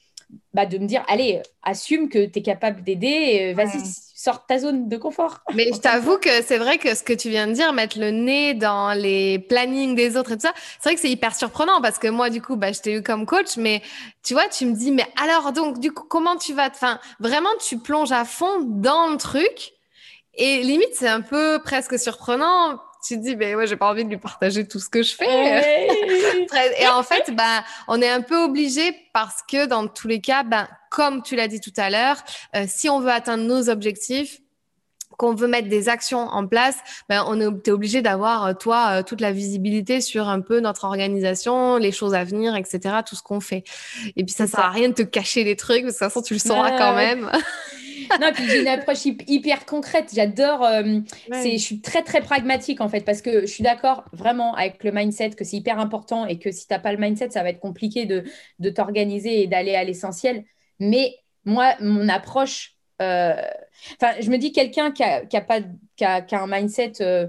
bah, 0.55 0.67
de 0.67 0.79
me 0.79 0.87
dire, 0.87 1.05
allez, 1.09 1.43
assume 1.65 2.09
que 2.09 2.27
tu 2.27 2.39
es 2.39 2.43
capable 2.43 2.85
d'aider, 2.85 3.53
vas-y, 3.53 3.81
sors 4.15 4.47
ta 4.47 4.61
zone 4.61 4.89
de 4.89 4.97
confort. 4.97 5.41
Mais 5.53 5.73
je 5.75 5.81
t'avoue 5.81 6.19
que 6.19 6.31
c'est 6.45 6.59
vrai 6.59 6.79
que 6.79 6.95
ce 6.95 7.03
que 7.03 7.13
tu 7.13 7.29
viens 7.29 7.49
de 7.49 7.55
dire, 7.55 7.73
mettre 7.73 7.99
le 7.99 8.13
nez 8.13 8.55
dans 8.55 8.93
les 8.93 9.41
plannings 9.41 9.97
des 9.97 10.17
autres 10.17 10.31
et 10.31 10.37
tout 10.37 10.43
ça, 10.43 10.55
c'est 10.79 10.91
vrai 10.91 10.95
que 10.95 11.01
c'est 11.01 11.11
hyper 11.11 11.35
surprenant 11.35 11.81
parce 11.81 11.99
que 11.99 12.07
moi, 12.07 12.31
du 12.31 12.41
coup, 12.41 12.55
bah, 12.55 12.71
je 12.71 12.81
t'ai 12.81 12.93
eu 12.93 13.03
comme 13.03 13.27
coach, 13.27 13.57
mais 13.57 13.83
tu 14.23 14.35
vois, 14.35 14.49
tu 14.49 14.65
me 14.65 14.77
dis, 14.77 14.93
mais 14.93 15.07
alors, 15.21 15.53
donc, 15.53 15.81
du 15.81 15.91
coup, 15.91 16.05
comment 16.09 16.37
tu 16.37 16.55
vas 16.55 16.71
te... 16.71 16.77
Enfin, 16.77 17.01
vraiment, 17.19 17.51
tu 17.59 17.79
plonges 17.79 18.13
à 18.13 18.25
fond 18.25 18.61
dans 18.61 19.09
le 19.11 19.17
truc. 19.17 19.73
Et 20.35 20.63
limite, 20.63 20.91
c'est 20.93 21.09
un 21.09 21.23
peu 21.23 21.59
presque 21.65 21.99
surprenant 21.99 22.79
tu 23.07 23.19
dis, 23.19 23.37
ben 23.37 23.57
ouais, 23.57 23.67
j'ai 23.67 23.77
pas 23.77 23.91
envie 23.91 24.05
de 24.05 24.11
lui 24.11 24.19
partager 24.19 24.67
tout 24.67 24.79
ce 24.79 24.89
que 24.89 25.03
je 25.03 25.15
fais. 25.15 25.89
et 26.81 26.89
en 26.89 27.03
fait, 27.03 27.35
ben, 27.35 27.65
on 27.89 28.01
est 28.01 28.09
un 28.09 28.23
peu 28.23 28.37
obligé 28.45 28.95
parce 29.13 29.43
que 29.43 29.67
dans 29.67 29.89
tous 29.89 30.09
les 30.09 30.21
cas, 30.21 30.43
ben, 30.43 30.69
comme 30.91 31.23
tu 31.23 31.37
l'as 31.37 31.49
dit 31.49 31.61
tout 31.61 31.73
à 31.77 31.91
l'heure, 31.91 32.17
euh, 32.55 32.65
si 32.67 32.89
on 32.89 33.01
veut 33.01 33.11
atteindre 33.11 33.45
nos 33.45 33.69
objectifs, 33.69 34.41
qu'on 35.17 35.35
veut 35.35 35.49
mettre 35.49 35.69
des 35.69 35.89
actions 35.89 36.21
en 36.21 36.47
place, 36.47 36.77
ben 37.09 37.25
on 37.27 37.41
est 37.41 37.69
obligé 37.71 38.03
d'avoir 38.03 38.47
euh, 38.47 38.53
toi 38.55 38.99
euh, 38.99 39.03
toute 39.03 39.21
la 39.21 39.33
visibilité 39.33 40.01
sur 40.01 40.29
un 40.29 40.41
peu 40.41 40.61
notre 40.61 40.85
organisation, 40.85 41.77
les 41.77 41.93
choses 41.93 42.15
à 42.15 42.25
venir, 42.25 42.57
etc. 42.57 42.97
Tout 43.07 43.17
ce 43.17 43.23
qu'on 43.23 43.41
fait. 43.41 43.65
Et 44.17 44.25
puis 44.25 44.33
ça, 44.33 44.47
ça 44.47 44.57
sert 44.57 44.65
à 44.67 44.71
rien 44.71 44.89
de 44.89 44.95
te 44.95 45.03
cacher 45.03 45.45
les 45.45 45.57
trucs, 45.57 45.85
de 45.85 45.91
toute 45.91 45.99
façon 45.99 46.23
tu 46.23 46.35
le 46.35 46.41
sauras 46.41 46.77
quand 46.79 46.95
même. 46.95 47.31
non, 48.21 48.33
puis 48.33 48.45
j'ai 48.49 48.61
une 48.61 48.69
approche 48.69 49.05
hyper 49.05 49.67
concrète. 49.67 50.11
J'adore. 50.15 50.65
Euh, 50.65 51.01
je 51.33 51.57
suis 51.59 51.81
très, 51.81 52.03
très 52.03 52.21
pragmatique 52.21 52.81
en 52.81 52.89
fait, 52.89 53.01
parce 53.01 53.23
que 53.23 53.43
je 53.43 53.47
suis 53.47 53.63
d'accord 53.63 54.05
vraiment 54.13 54.55
avec 54.55 54.83
le 54.85 54.93
mindset 54.93 55.31
que 55.31 55.45
c'est 55.45 55.57
hyper 55.57 55.79
important 55.79 56.27
et 56.27 56.39
que 56.39 56.51
si 56.51 56.67
tu 56.67 56.73
n'as 56.73 56.79
pas 56.79 56.93
le 56.93 56.99
mindset, 56.99 57.31
ça 57.31 57.43
va 57.43 57.51
être 57.51 57.61
compliqué 57.61 58.07
de, 58.07 58.25
de 58.59 58.71
t'organiser 58.71 59.43
et 59.43 59.47
d'aller 59.47 59.75
à 59.75 59.85
l'essentiel. 59.85 60.45
Mais 60.79 61.17
moi, 61.45 61.75
mon 61.81 62.09
approche. 62.09 62.76
Euh, 63.03 63.35
enfin, 64.01 64.15
je 64.21 64.31
me 64.31 64.39
dis 64.39 64.53
quelqu'un 64.53 64.91
qui 64.91 65.03
a, 65.03 65.27
qui 65.27 65.39
pas 65.41 65.61
qui 65.97 66.05
a, 66.05 66.23
qui 66.23 66.35
un 66.35 66.47
mindset 66.47 66.93
euh, 67.03 67.29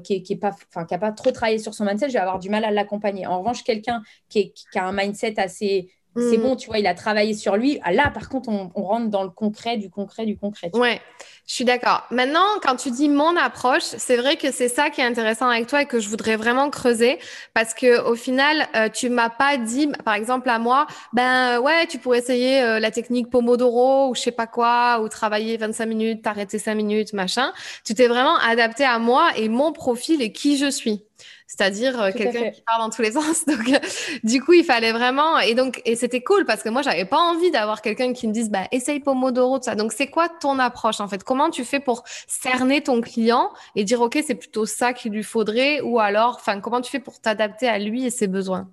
qui, 0.00 0.14
est, 0.14 0.36
pas 0.36 0.50
enfin 0.68 0.84
qui 0.84 0.94
a 0.94 0.98
pas 0.98 1.12
trop 1.12 1.30
travaillé 1.32 1.58
sur 1.58 1.74
son 1.74 1.84
mindset, 1.84 2.08
je 2.08 2.14
vais 2.14 2.18
avoir 2.20 2.38
du 2.38 2.50
mal 2.50 2.64
à 2.64 2.70
l'accompagner. 2.70 3.26
En 3.26 3.38
revanche, 3.38 3.64
quelqu'un 3.64 4.02
qui, 4.28 4.52
qui, 4.52 4.78
a 4.78 4.86
un 4.86 4.92
mindset 4.92 5.40
assez 5.40 5.90
c'est 6.16 6.38
mm. 6.38 6.42
bon, 6.42 6.56
tu 6.56 6.68
vois, 6.68 6.78
il 6.78 6.86
a 6.86 6.94
travaillé 6.94 7.34
sur 7.34 7.56
lui. 7.56 7.78
Ah, 7.82 7.92
là, 7.92 8.10
par 8.10 8.28
contre, 8.28 8.48
on, 8.48 8.82
rentre 8.82 9.08
dans 9.08 9.22
le 9.22 9.30
concret, 9.30 9.76
du 9.76 9.90
concret, 9.90 10.26
du 10.26 10.36
concret. 10.36 10.70
Ouais, 10.74 11.00
je 11.46 11.54
suis 11.54 11.64
d'accord. 11.64 12.06
Maintenant, 12.10 12.46
quand 12.62 12.76
tu 12.76 12.90
dis 12.90 13.08
mon 13.08 13.36
approche, 13.36 13.82
c'est 13.82 14.16
vrai 14.16 14.36
que 14.36 14.50
c'est 14.50 14.68
ça 14.68 14.90
qui 14.90 15.00
est 15.00 15.04
intéressant 15.04 15.48
avec 15.48 15.66
toi 15.66 15.82
et 15.82 15.86
que 15.86 16.00
je 16.00 16.08
voudrais 16.08 16.36
vraiment 16.36 16.70
creuser 16.70 17.18
parce 17.54 17.74
que 17.74 18.02
au 18.08 18.14
final, 18.14 18.68
euh, 18.74 18.88
tu 18.88 19.10
m'as 19.10 19.30
pas 19.30 19.56
dit, 19.58 19.88
par 20.04 20.14
exemple 20.14 20.48
à 20.48 20.58
moi, 20.58 20.86
ben 21.12 21.60
ouais, 21.60 21.86
tu 21.86 21.98
pourrais 21.98 22.18
essayer 22.18 22.62
euh, 22.62 22.80
la 22.80 22.90
technique 22.90 23.30
Pomodoro 23.30 24.08
ou 24.08 24.14
je 24.14 24.20
sais 24.20 24.32
pas 24.32 24.46
quoi, 24.46 25.00
ou 25.02 25.08
travailler 25.08 25.56
25 25.56 25.86
minutes, 25.86 26.22
t'arrêter 26.22 26.58
5 26.58 26.74
minutes, 26.74 27.12
machin. 27.12 27.52
Tu 27.84 27.94
t'es 27.94 28.08
vraiment 28.08 28.36
adapté 28.36 28.84
à 28.84 28.98
moi 28.98 29.30
et 29.36 29.48
mon 29.48 29.72
profil 29.72 30.22
et 30.22 30.32
qui 30.32 30.56
je 30.56 30.70
suis 30.70 31.04
c'est-à-dire 31.48 32.00
euh, 32.00 32.12
quelqu'un 32.12 32.50
qui 32.50 32.62
parle 32.62 32.82
dans 32.82 32.90
tous 32.90 33.02
les 33.02 33.12
sens. 33.14 33.46
Donc, 33.46 33.68
euh, 33.68 33.78
du 34.22 34.42
coup, 34.42 34.52
il 34.52 34.64
fallait 34.64 34.92
vraiment. 34.92 35.38
Et 35.40 35.54
donc, 35.54 35.82
et 35.84 35.96
c'était 35.96 36.22
cool 36.22 36.44
parce 36.44 36.62
que 36.62 36.68
moi, 36.68 36.82
j'avais 36.82 37.06
pas 37.06 37.18
envie 37.18 37.50
d'avoir 37.50 37.82
quelqu'un 37.82 38.12
qui 38.12 38.28
me 38.28 38.32
dise, 38.32 38.50
bah, 38.50 38.68
essaye 38.70 39.00
Pomodoro, 39.00 39.58
tout 39.58 39.64
ça. 39.64 39.74
Donc, 39.74 39.92
c'est 39.92 40.08
quoi 40.08 40.28
ton 40.28 40.58
approche 40.60 41.00
en 41.00 41.08
fait? 41.08 41.24
Comment 41.24 41.50
tu 41.50 41.64
fais 41.64 41.80
pour 41.80 42.04
cerner 42.28 42.82
ton 42.82 43.00
client 43.00 43.50
et 43.74 43.84
dire, 43.84 44.00
ok, 44.02 44.18
c'est 44.26 44.34
plutôt 44.36 44.66
ça 44.66 44.92
qu'il 44.92 45.12
lui 45.12 45.24
faudrait, 45.24 45.80
ou 45.80 45.98
alors, 45.98 46.36
enfin, 46.36 46.60
comment 46.60 46.80
tu 46.82 46.90
fais 46.90 47.00
pour 47.00 47.20
t'adapter 47.20 47.66
à 47.68 47.78
lui 47.78 48.04
et 48.04 48.10
ses 48.10 48.28
besoins? 48.28 48.70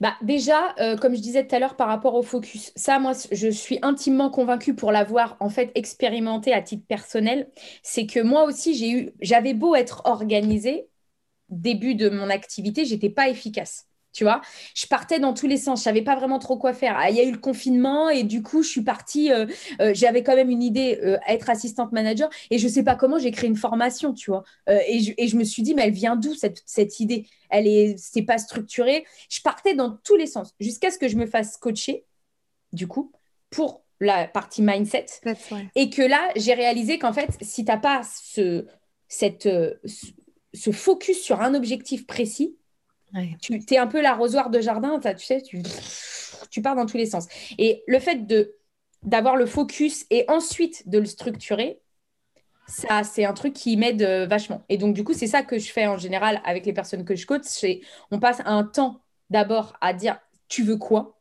Bah, 0.00 0.14
Déjà, 0.22 0.74
euh, 0.80 0.96
comme 0.96 1.14
je 1.14 1.20
disais 1.20 1.46
tout 1.46 1.54
à 1.54 1.58
l'heure 1.58 1.76
par 1.76 1.88
rapport 1.88 2.14
au 2.14 2.22
focus, 2.22 2.72
ça, 2.76 2.98
moi, 2.98 3.12
je 3.32 3.48
suis 3.48 3.78
intimement 3.82 4.30
convaincue 4.30 4.74
pour 4.74 4.92
l'avoir 4.92 5.36
en 5.40 5.48
fait 5.50 5.70
expérimenté 5.74 6.52
à 6.52 6.62
titre 6.62 6.86
personnel. 6.86 7.50
C'est 7.82 8.06
que 8.06 8.20
moi 8.20 8.44
aussi, 8.44 8.74
j'ai 8.74 8.90
eu, 8.90 9.12
j'avais 9.20 9.54
beau 9.54 9.74
être 9.74 10.02
organisée, 10.04 10.88
début 11.48 11.94
de 11.94 12.08
mon 12.08 12.30
activité, 12.30 12.84
j'étais 12.84 13.10
pas 13.10 13.28
efficace 13.28 13.86
tu 14.16 14.24
vois. 14.24 14.40
Je 14.74 14.86
partais 14.86 15.18
dans 15.18 15.34
tous 15.34 15.46
les 15.46 15.58
sens, 15.58 15.80
je 15.80 15.84
savais 15.84 16.00
pas 16.00 16.16
vraiment 16.16 16.38
trop 16.38 16.56
quoi 16.56 16.72
faire. 16.72 16.96
Ah, 16.96 17.10
il 17.10 17.16
y 17.16 17.20
a 17.20 17.22
eu 17.22 17.32
le 17.32 17.38
confinement 17.38 18.08
et 18.08 18.22
du 18.22 18.42
coup, 18.42 18.62
je 18.62 18.68
suis 18.68 18.80
partie, 18.80 19.30
euh, 19.30 19.44
euh, 19.80 19.92
j'avais 19.92 20.22
quand 20.22 20.34
même 20.34 20.48
une 20.48 20.62
idée 20.62 20.98
euh, 21.04 21.18
être 21.28 21.50
assistante 21.50 21.92
manager 21.92 22.30
et 22.50 22.56
je 22.56 22.66
sais 22.66 22.82
pas 22.82 22.94
comment 22.94 23.18
j'ai 23.18 23.30
créé 23.30 23.48
une 23.50 23.56
formation, 23.56 24.14
tu 24.14 24.30
vois. 24.30 24.42
Et 24.88 25.00
je, 25.00 25.12
et, 25.18 25.28
je, 25.28 25.36
me 25.36 25.44
suis 25.44 25.62
dit, 25.62 25.74
mais 25.74 25.82
elle 25.82 25.92
vient 25.92 26.16
d'où 26.16 26.34
cette, 26.34 26.62
cette, 26.64 26.98
idée? 26.98 27.26
Elle 27.50 27.66
est, 27.66 27.96
c'est 27.98 28.22
pas 28.22 28.38
structuré. 28.38 29.04
Je 29.28 29.42
partais 29.42 29.74
dans 29.74 29.98
tous 30.02 30.16
les 30.16 30.26
sens 30.26 30.54
jusqu'à 30.60 30.90
ce 30.90 30.98
que 30.98 31.08
je 31.08 31.16
me 31.16 31.26
fasse 31.26 31.58
coacher, 31.58 32.06
du 32.72 32.88
coup, 32.88 33.12
pour 33.50 33.84
la 34.00 34.28
partie 34.28 34.62
mindset. 34.62 35.06
Et 35.74 35.90
que 35.90 36.00
là, 36.00 36.30
j'ai 36.36 36.54
réalisé 36.54 36.98
qu'en 36.98 37.12
fait, 37.12 37.28
si 37.42 37.66
tu 37.66 37.70
n'as 37.70 37.76
pas 37.76 38.00
ce, 38.02 38.64
cette, 39.08 39.42
ce 39.42 40.06
focus 40.72 41.22
sur 41.22 41.40
un 41.40 41.54
objectif 41.54 42.06
précis, 42.06 42.56
tu 43.40 43.62
es 43.70 43.78
un 43.78 43.86
peu 43.86 44.00
l'arrosoir 44.00 44.50
de 44.50 44.60
jardin, 44.60 44.98
tu 45.00 45.24
sais, 45.24 45.40
tu, 45.40 45.62
tu 46.50 46.62
pars 46.62 46.76
dans 46.76 46.86
tous 46.86 46.96
les 46.96 47.06
sens. 47.06 47.26
Et 47.58 47.82
le 47.86 47.98
fait 47.98 48.26
de 48.26 48.54
d'avoir 49.02 49.36
le 49.36 49.46
focus 49.46 50.04
et 50.10 50.24
ensuite 50.28 50.88
de 50.88 50.98
le 50.98 51.06
structurer, 51.06 51.80
ça, 52.66 53.04
c'est 53.04 53.24
un 53.24 53.32
truc 53.32 53.52
qui 53.52 53.76
m'aide 53.76 54.02
euh, 54.02 54.26
vachement. 54.26 54.64
Et 54.68 54.78
donc, 54.78 54.94
du 54.94 55.04
coup, 55.04 55.12
c'est 55.12 55.28
ça 55.28 55.42
que 55.42 55.58
je 55.58 55.70
fais 55.70 55.86
en 55.86 55.96
général 55.96 56.40
avec 56.44 56.66
les 56.66 56.72
personnes 56.72 57.04
que 57.04 57.14
je 57.14 57.24
coach. 57.24 57.44
On 58.10 58.18
passe 58.18 58.42
un 58.44 58.64
temps 58.64 59.00
d'abord 59.30 59.76
à 59.80 59.92
dire, 59.92 60.18
tu 60.48 60.64
veux 60.64 60.76
quoi? 60.76 61.20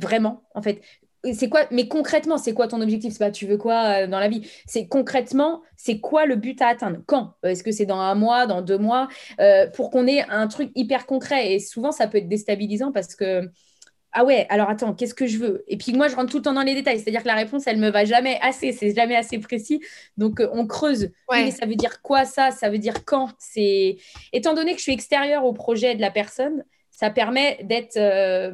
Vraiment, 0.00 0.42
en 0.54 0.62
fait, 0.62 0.82
c'est 1.32 1.48
quoi 1.48 1.62
mais 1.70 1.88
concrètement 1.88 2.38
c'est 2.38 2.52
quoi 2.52 2.68
ton 2.68 2.80
objectif? 2.80 3.12
C'est 3.12 3.18
pas 3.18 3.30
tu 3.30 3.46
veux 3.46 3.56
quoi 3.56 4.02
euh, 4.02 4.06
dans 4.06 4.20
la 4.20 4.28
vie? 4.28 4.48
C'est 4.66 4.86
concrètement 4.86 5.62
c'est 5.76 6.00
quoi 6.00 6.26
le 6.26 6.36
but 6.36 6.60
à 6.60 6.68
atteindre? 6.68 6.98
Quand? 7.06 7.34
Euh, 7.44 7.50
est-ce 7.50 7.62
que 7.62 7.72
c'est 7.72 7.86
dans 7.86 7.98
un 7.98 8.14
mois 8.14 8.46
dans 8.46 8.62
deux 8.62 8.78
mois? 8.78 9.08
Euh, 9.40 9.66
pour 9.68 9.90
qu'on 9.90 10.06
ait 10.06 10.22
un 10.28 10.46
truc 10.48 10.70
hyper 10.74 11.06
concret. 11.06 11.52
Et 11.52 11.58
souvent 11.58 11.92
ça 11.92 12.06
peut 12.06 12.18
être 12.18 12.28
déstabilisant 12.28 12.92
parce 12.92 13.14
que 13.14 13.48
ah 14.12 14.24
ouais 14.24 14.46
alors 14.50 14.68
attends 14.68 14.92
qu'est-ce 14.92 15.14
que 15.14 15.26
je 15.26 15.38
veux? 15.38 15.64
Et 15.66 15.76
puis 15.76 15.92
moi 15.92 16.08
je 16.08 16.16
rentre 16.16 16.30
tout 16.30 16.36
le 16.38 16.42
temps 16.42 16.52
dans 16.52 16.62
les 16.62 16.74
détails. 16.74 17.00
C'est-à-dire 17.00 17.22
que 17.22 17.28
la 17.28 17.34
réponse 17.34 17.66
elle 17.66 17.78
me 17.78 17.90
va 17.90 18.04
jamais 18.04 18.38
assez. 18.42 18.72
C'est 18.72 18.94
jamais 18.94 19.16
assez 19.16 19.38
précis. 19.38 19.80
Donc 20.16 20.42
on 20.52 20.66
creuse. 20.66 21.10
Oui, 21.30 21.44
mais 21.44 21.50
ça 21.50 21.66
veut 21.66 21.76
dire 21.76 22.02
quoi 22.02 22.24
ça? 22.24 22.50
Ça 22.50 22.68
veut 22.68 22.78
dire 22.78 23.04
quand? 23.04 23.30
C'est 23.38 23.96
étant 24.32 24.54
donné 24.54 24.72
que 24.72 24.78
je 24.78 24.84
suis 24.84 24.92
extérieure 24.92 25.44
au 25.44 25.52
projet 25.52 25.94
de 25.94 26.00
la 26.00 26.10
personne 26.10 26.64
ça 26.90 27.10
permet 27.10 27.58
d'être 27.64 27.98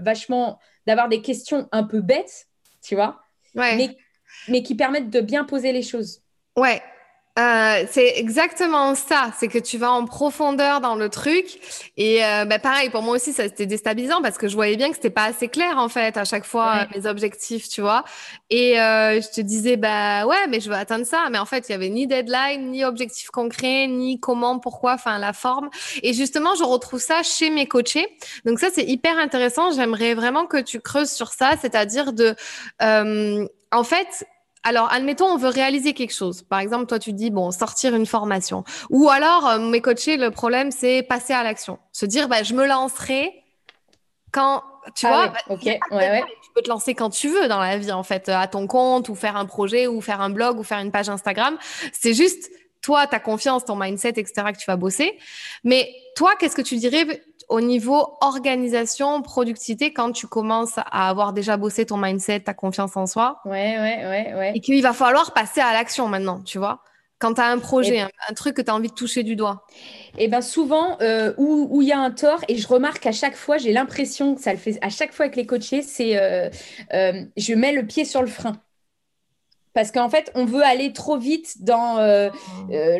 vachement 0.03 0.59
d'avoir 0.87 1.11
des 1.11 1.21
questions 1.21 1.69
un 1.73 1.83
peu 1.83 2.01
bêtes 2.01 2.49
tu 2.83 2.95
vois, 2.95 3.21
mais, 3.55 3.97
mais 4.49 4.63
qui 4.63 4.75
permettent 4.75 5.11
de 5.11 5.21
bien 5.21 5.45
poser 5.45 5.73
les 5.73 5.83
choses. 5.83 6.23
Ouais, 6.57 6.83
euh, 7.41 7.87
c'est 7.91 8.19
exactement 8.19 8.95
ça, 8.95 9.33
c'est 9.39 9.49
que 9.49 9.59
tu 9.59 9.79
vas 9.79 9.91
en 9.93 10.05
profondeur 10.05 10.81
dans 10.81 10.95
le 10.95 11.09
truc. 11.09 11.59
Et 11.97 12.25
euh, 12.25 12.45
bah, 12.45 12.59
pareil, 12.59 12.91
pour 12.91 13.03
moi 13.03 13.15
aussi, 13.17 13.33
ça 13.33 13.45
c'était 13.45 13.67
déstabilisant 13.67 14.21
parce 14.21 14.37
que 14.37 14.47
je 14.47 14.55
voyais 14.55 14.77
bien 14.77 14.91
que 14.91 14.97
c'était 14.97 15.11
pas 15.11 15.25
assez 15.25 15.49
clair 15.49 15.79
en 15.79 15.89
fait 15.89 16.17
à 16.17 16.25
chaque 16.25 16.45
fois 16.45 16.87
mes 16.95 17.07
objectifs, 17.07 17.69
tu 17.69 17.81
vois. 17.81 18.05
Et 18.51 18.79
euh, 18.81 19.21
je 19.21 19.29
te 19.31 19.41
disais 19.41 19.77
bah 19.77 20.27
ouais, 20.27 20.47
mais 20.49 20.61
je 20.61 20.69
veux 20.69 20.77
atteindre 20.77 21.07
ça, 21.07 21.29
mais 21.31 21.39
en 21.39 21.47
fait 21.47 21.69
il 21.69 21.73
y 21.73 21.75
avait 21.75 21.89
ni 21.89 22.07
deadline, 22.07 22.71
ni 22.71 22.85
objectif 22.85 23.31
concret, 23.31 23.87
ni 23.87 24.21
comment, 24.21 24.59
pourquoi, 24.59 24.95
enfin 24.95 25.19
la 25.19 25.33
forme. 25.33 25.71
Et 26.03 26.13
justement, 26.13 26.55
je 26.57 26.65
retrouve 26.65 27.01
ça 27.01 27.23
chez 27.23 27.49
mes 27.51 27.67
coachés. 27.67 28.07
Donc 28.45 28.59
ça 28.59 28.69
c'est 28.73 28.85
hyper 28.85 29.17
intéressant. 29.19 29.71
J'aimerais 29.71 30.15
vraiment 30.15 30.47
que 30.47 30.59
tu 30.59 30.81
creuses 30.81 31.11
sur 31.11 31.29
ça, 31.29 31.53
c'est-à-dire 31.61 32.13
de 32.13 32.35
en 33.73 33.85
fait 33.85 34.27
alors, 34.63 34.93
admettons, 34.93 35.27
on 35.27 35.37
veut 35.39 35.49
réaliser 35.49 35.95
quelque 35.95 36.13
chose. 36.13 36.43
Par 36.43 36.61
exemple, 36.61 36.87
toi, 36.87 36.99
tu 36.99 37.13
dis, 37.13 37.31
bon, 37.31 37.51
sortir 37.51 37.95
une 37.95 38.05
formation. 38.05 38.65
Ou 38.91 39.09
alors, 39.09 39.47
euh, 39.49 39.59
mes 39.59 39.81
coachés, 39.81 40.19
le 40.19 40.31
problème, 40.31 40.71
c'est 40.71 41.03
passer 41.03 41.33
à 41.33 41.43
l'action. 41.43 41.79
Se 41.93 42.05
dire, 42.05 42.29
bah, 42.29 42.43
je 42.43 42.55
me 42.55 42.67
lancerai 42.67 43.33
quand, 44.33 44.63
tu 44.95 45.07
ah 45.07 45.09
vois, 45.09 45.27
bah, 45.29 45.39
ok, 45.49 45.65
ouais, 45.65 45.81
ouais. 45.91 46.25
tu 46.43 46.51
peux 46.55 46.61
te 46.61 46.69
lancer 46.69 46.95
quand 46.95 47.11
tu 47.11 47.29
veux 47.29 47.49
dans 47.49 47.59
la 47.59 47.79
vie, 47.79 47.91
en 47.91 48.03
fait, 48.03 48.29
à 48.29 48.47
ton 48.49 48.67
compte, 48.67 49.09
ou 49.09 49.15
faire 49.15 49.37
un 49.37 49.47
projet, 49.47 49.87
ou 49.87 50.03
faire 50.03 50.21
un 50.21 50.31
blog, 50.31 50.59
ou 50.59 50.63
faire 50.63 50.79
une 50.79 50.93
page 50.93 51.09
Instagram. 51.09 51.57
C'est 51.93 52.15
juste, 52.15 52.51
toi, 52.83 53.07
ta 53.07 53.19
confiance, 53.19 53.65
ton 53.65 53.77
mindset, 53.77 54.11
etc., 54.11 54.33
que 54.53 54.59
tu 54.59 54.67
vas 54.67 54.77
bosser. 54.77 55.19
Mais 55.65 55.91
toi, 56.17 56.33
qu'est-ce 56.39 56.57
que 56.57 56.63
tu 56.63 56.77
dirais 56.77 57.23
au 57.51 57.61
niveau 57.61 58.17
organisation, 58.21 59.23
productivité, 59.23 59.93
quand 59.93 60.13
tu 60.13 60.29
commences 60.29 60.79
à 60.79 61.09
avoir 61.09 61.33
déjà 61.33 61.57
bossé 61.57 61.85
ton 61.85 61.97
mindset, 61.97 62.41
ta 62.41 62.55
confiance 62.55 62.97
en 62.97 63.07
soi. 63.07 63.41
Ouais, 63.45 63.77
ouais, 63.77 64.07
ouais, 64.07 64.35
ouais. 64.35 64.53
Et 64.55 64.61
qu'il 64.61 64.81
va 64.83 64.93
falloir 64.93 65.35
passer 65.35 65.61
à 65.61 65.73
l'action 65.73 66.07
maintenant, 66.07 66.41
tu 66.43 66.59
vois. 66.59 66.85
Quand 67.19 67.35
tu 67.35 67.41
as 67.41 67.49
un 67.49 67.59
projet, 67.59 68.01
un, 68.01 68.35
truc 68.35 68.55
que 68.55 68.63
tu 68.63 68.71
as 68.71 68.75
envie 68.75 68.89
de 68.89 68.95
toucher 68.95 69.25
du 69.25 69.35
doigt. 69.37 69.67
Et 70.17 70.25
eh 70.25 70.29
bien 70.29 70.41
souvent, 70.41 70.97
euh, 71.03 71.35
où 71.37 71.83
il 71.83 71.89
y 71.89 71.93
a 71.93 71.99
un 71.99 72.13
tort, 72.13 72.41
et 72.49 72.57
je 72.57 72.67
remarque 72.67 73.05
à 73.05 73.13
chaque 73.13 73.37
fois, 73.37 73.59
j'ai 73.59 73.73
l'impression 73.73 74.37
que 74.37 74.41
ça 74.41 74.53
le 74.53 74.59
fait 74.59 74.79
à 74.81 74.89
chaque 74.89 75.13
fois 75.13 75.27
avec 75.27 75.37
les 75.37 75.45
coachés, 75.45 75.83
c'est 75.83 76.17
euh, 76.17 76.49
euh, 76.95 77.25
je 77.37 77.53
mets 77.55 77.73
le 77.73 77.85
pied 77.85 78.05
sur 78.05 78.23
le 78.23 78.29
frein. 78.29 78.59
Parce 79.75 79.91
qu'en 79.91 80.09
fait, 80.09 80.31
on 80.35 80.47
veut 80.47 80.63
aller 80.63 80.93
trop 80.93 81.19
vite 81.19 81.63
dans 81.63 81.99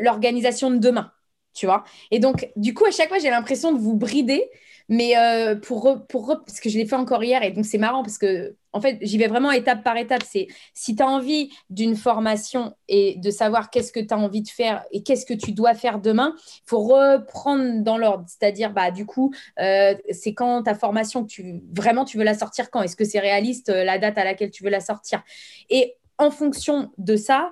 l'organisation 0.01 0.71
de 0.71 0.77
demain 0.77 1.13
tu 1.55 1.67
vois. 1.67 1.85
Et 2.11 2.19
donc, 2.19 2.51
du 2.57 2.75
coup, 2.75 2.85
à 2.85 2.91
chaque 2.91 3.09
fois, 3.09 3.19
j'ai 3.19 3.31
l'impression 3.31 3.73
de 3.73 3.79
vous 3.79 3.97
brider, 3.97 4.49
mais 4.89 5.17
euh, 5.17 5.55
pour, 5.55 6.05
pour, 6.09 6.27
parce 6.45 6.59
que 6.59 6.69
je 6.69 6.77
l'ai 6.77 6.85
fait 6.85 6.97
encore 6.97 7.23
hier, 7.23 7.43
et 7.45 7.53
donc 7.53 7.65
c'est 7.65 7.79
marrant 7.79 8.03
parce 8.03 8.19
que, 8.19 8.57
en 8.73 8.81
fait, 8.81 8.99
j'y 9.03 9.19
vais 9.19 9.27
vraiment 9.27 9.51
étape 9.53 9.83
par 9.83 9.97
étape. 9.97 10.23
C'est 10.29 10.49
si 10.75 10.95
tu 10.95 11.03
as 11.03 11.07
envie 11.07 11.51
d'une 11.71 11.97
formation 11.97 12.75
et 12.89 13.17
de 13.19 13.31
savoir 13.31 13.71
qu'est-ce 13.71 13.93
que 13.93 14.01
tu 14.01 14.13
as 14.15 14.19
envie 14.19 14.43
de 14.43 14.49
faire 14.49 14.85
et 14.93 15.03
qu'est-ce 15.03 15.27
que 15.27 15.35
tu 15.35 15.53
dois 15.53 15.75
faire 15.75 16.01
demain, 16.01 16.35
il 16.39 16.69
faut 16.69 16.81
reprendre 16.81 17.83
dans 17.83 17.99
l'ordre. 17.99 18.25
C'est-à-dire, 18.29 18.73
bah, 18.73 18.91
du 18.91 19.07
coup, 19.07 19.33
euh, 19.61 19.95
c'est 20.11 20.35
quand 20.35 20.63
ta 20.65 20.75
formation, 20.75 21.25
tu, 21.25 21.63
vraiment, 21.73 22.05
tu 22.05 22.17
veux 22.17 22.25
la 22.25 22.35
sortir 22.35 22.71
quand? 22.71 22.83
Est-ce 22.83 22.97
que 22.97 23.05
c'est 23.05 23.21
réaliste 23.21 23.71
euh, 23.71 23.85
la 23.85 23.99
date 23.99 24.19
à 24.19 24.25
laquelle 24.25 24.51
tu 24.51 24.63
veux 24.65 24.71
la 24.71 24.81
sortir? 24.81 25.23
Et 25.69 25.97
en 26.19 26.31
fonction 26.31 26.91
de 26.99 27.17
ça, 27.17 27.51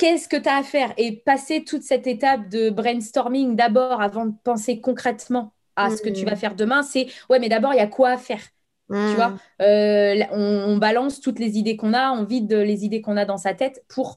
qu'est-ce 0.00 0.28
que 0.28 0.36
tu 0.38 0.48
as 0.48 0.56
à 0.56 0.62
faire 0.62 0.94
et 0.96 1.12
passer 1.12 1.62
toute 1.62 1.82
cette 1.82 2.06
étape 2.06 2.48
de 2.48 2.70
brainstorming 2.70 3.54
d'abord 3.54 4.00
avant 4.00 4.24
de 4.24 4.32
penser 4.44 4.80
concrètement 4.80 5.52
à 5.76 5.90
ce 5.90 6.00
que 6.00 6.08
tu 6.08 6.24
vas 6.24 6.32
mm. 6.32 6.38
faire 6.38 6.54
demain, 6.54 6.82
c'est 6.82 7.08
ouais, 7.28 7.38
mais 7.38 7.50
d'abord, 7.50 7.74
il 7.74 7.76
y 7.76 7.80
a 7.80 7.86
quoi 7.86 8.08
à 8.08 8.16
faire 8.16 8.42
Tu 8.90 8.96
mm. 8.96 9.14
vois, 9.14 9.34
euh, 9.60 10.24
on, 10.32 10.78
balance 10.78 11.20
toutes 11.20 11.38
les 11.38 11.58
idées 11.58 11.76
qu'on 11.76 11.92
a, 11.92 12.12
on 12.12 12.24
vide 12.24 12.50
les 12.50 12.86
idées 12.86 13.02
qu'on 13.02 13.18
a 13.18 13.26
dans 13.26 13.36
sa 13.36 13.52
tête 13.52 13.84
pour 13.88 14.16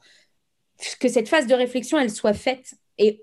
que 1.02 1.10
cette 1.10 1.28
phase 1.28 1.48
de 1.48 1.54
réflexion, 1.54 2.00
elle 2.00 2.10
soit 2.10 2.34
faite. 2.34 2.76
Et 2.98 3.22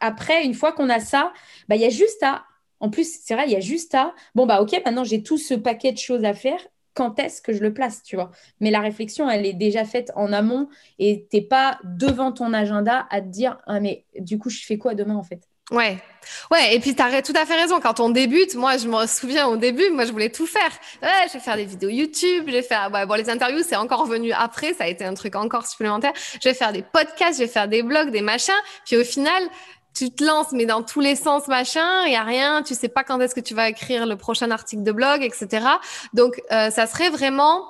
après, 0.00 0.44
une 0.44 0.54
fois 0.54 0.72
qu'on 0.72 0.88
a 0.88 0.98
ça, 0.98 1.32
bah, 1.68 1.76
il 1.76 1.82
y 1.82 1.86
a 1.86 1.90
juste 1.90 2.22
à 2.24 2.44
en 2.80 2.88
plus, 2.88 3.20
c'est 3.22 3.34
vrai, 3.34 3.44
il 3.46 3.52
y 3.52 3.56
a 3.56 3.60
juste 3.60 3.94
à, 3.94 4.14
bon, 4.34 4.46
bah 4.46 4.62
ok, 4.62 4.72
maintenant 4.84 5.04
j'ai 5.04 5.22
tout 5.22 5.36
ce 5.36 5.52
paquet 5.52 5.92
de 5.92 5.98
choses 5.98 6.24
à 6.24 6.32
faire, 6.32 6.58
quand 6.94 7.18
est-ce 7.18 7.40
que 7.40 7.52
je 7.52 7.60
le 7.60 7.72
place, 7.72 8.02
tu 8.02 8.16
vois. 8.16 8.30
Mais 8.60 8.70
la 8.70 8.80
réflexion, 8.80 9.28
elle 9.30 9.46
est 9.46 9.52
déjà 9.52 9.84
faite 9.84 10.10
en 10.16 10.32
amont 10.32 10.68
et 10.98 11.26
t'es 11.30 11.42
pas 11.42 11.78
devant 11.84 12.32
ton 12.32 12.52
agenda 12.52 13.06
à 13.10 13.20
te 13.20 13.28
dire, 13.28 13.58
ah 13.66 13.80
mais 13.80 14.04
du 14.18 14.38
coup, 14.38 14.50
je 14.50 14.64
fais 14.64 14.78
quoi 14.78 14.94
demain 14.94 15.16
en 15.16 15.22
fait? 15.22 15.40
Ouais, 15.70 15.98
ouais, 16.50 16.74
et 16.74 16.80
puis 16.80 16.96
tu 16.96 17.02
as 17.02 17.22
tout 17.22 17.32
à 17.36 17.46
fait 17.46 17.54
raison. 17.54 17.78
Quand 17.78 18.00
on 18.00 18.10
débute, 18.10 18.56
moi, 18.56 18.76
je 18.76 18.88
me 18.88 19.06
souviens 19.06 19.46
au 19.46 19.56
début, 19.56 19.88
moi, 19.90 20.04
je 20.04 20.10
voulais 20.10 20.30
tout 20.30 20.46
faire. 20.46 20.70
Ouais, 21.00 21.28
je 21.28 21.34
vais 21.34 21.38
faire 21.38 21.54
des 21.54 21.64
vidéos 21.64 21.90
YouTube, 21.90 22.44
je 22.48 22.52
vais 22.52 22.62
faire, 22.62 22.90
bon, 22.90 23.14
les 23.14 23.30
interviews, 23.30 23.62
c'est 23.62 23.76
encore 23.76 24.04
venu 24.06 24.32
après, 24.32 24.74
ça 24.74 24.84
a 24.84 24.86
été 24.88 25.04
un 25.04 25.14
truc 25.14 25.36
encore 25.36 25.68
supplémentaire. 25.68 26.12
Je 26.42 26.48
vais 26.48 26.56
faire 26.56 26.72
des 26.72 26.82
podcasts, 26.82 27.38
je 27.38 27.44
vais 27.44 27.48
faire 27.48 27.68
des 27.68 27.84
blogs, 27.84 28.10
des 28.10 28.20
machins. 28.20 28.52
Puis 28.84 28.96
au 28.96 29.04
final, 29.04 29.44
tu 29.94 30.10
te 30.10 30.24
lances, 30.24 30.52
mais 30.52 30.66
dans 30.66 30.82
tous 30.82 31.00
les 31.00 31.16
sens, 31.16 31.48
machin, 31.48 32.04
il 32.06 32.12
y 32.12 32.16
a 32.16 32.22
rien, 32.22 32.62
tu 32.62 32.74
sais 32.74 32.88
pas 32.88 33.04
quand 33.04 33.20
est-ce 33.20 33.34
que 33.34 33.40
tu 33.40 33.54
vas 33.54 33.68
écrire 33.68 34.06
le 34.06 34.16
prochain 34.16 34.50
article 34.50 34.82
de 34.82 34.92
blog, 34.92 35.22
etc. 35.22 35.66
Donc, 36.14 36.40
euh, 36.52 36.70
ça 36.70 36.86
serait 36.86 37.10
vraiment 37.10 37.64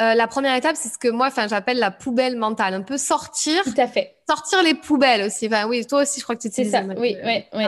euh, 0.00 0.14
la 0.14 0.26
première 0.26 0.56
étape, 0.56 0.76
c'est 0.76 0.88
ce 0.88 0.98
que 0.98 1.08
moi, 1.08 1.28
enfin, 1.28 1.46
j'appelle 1.46 1.78
la 1.78 1.90
poubelle 1.90 2.36
mentale. 2.36 2.74
Un 2.74 2.82
peu 2.82 2.98
sortir. 2.98 3.62
Tout 3.62 3.74
à 3.76 3.86
fait. 3.86 4.16
Sortir 4.28 4.62
les 4.62 4.74
poubelles 4.74 5.22
aussi. 5.22 5.46
Enfin, 5.46 5.66
oui, 5.68 5.86
toi 5.86 6.02
aussi, 6.02 6.18
je 6.18 6.24
crois 6.24 6.36
que 6.36 6.42
tu 6.42 6.50
C'est 6.52 6.64
ça. 6.64 6.82
Oui, 6.82 7.16
oui, 7.24 7.44
oui. 7.52 7.64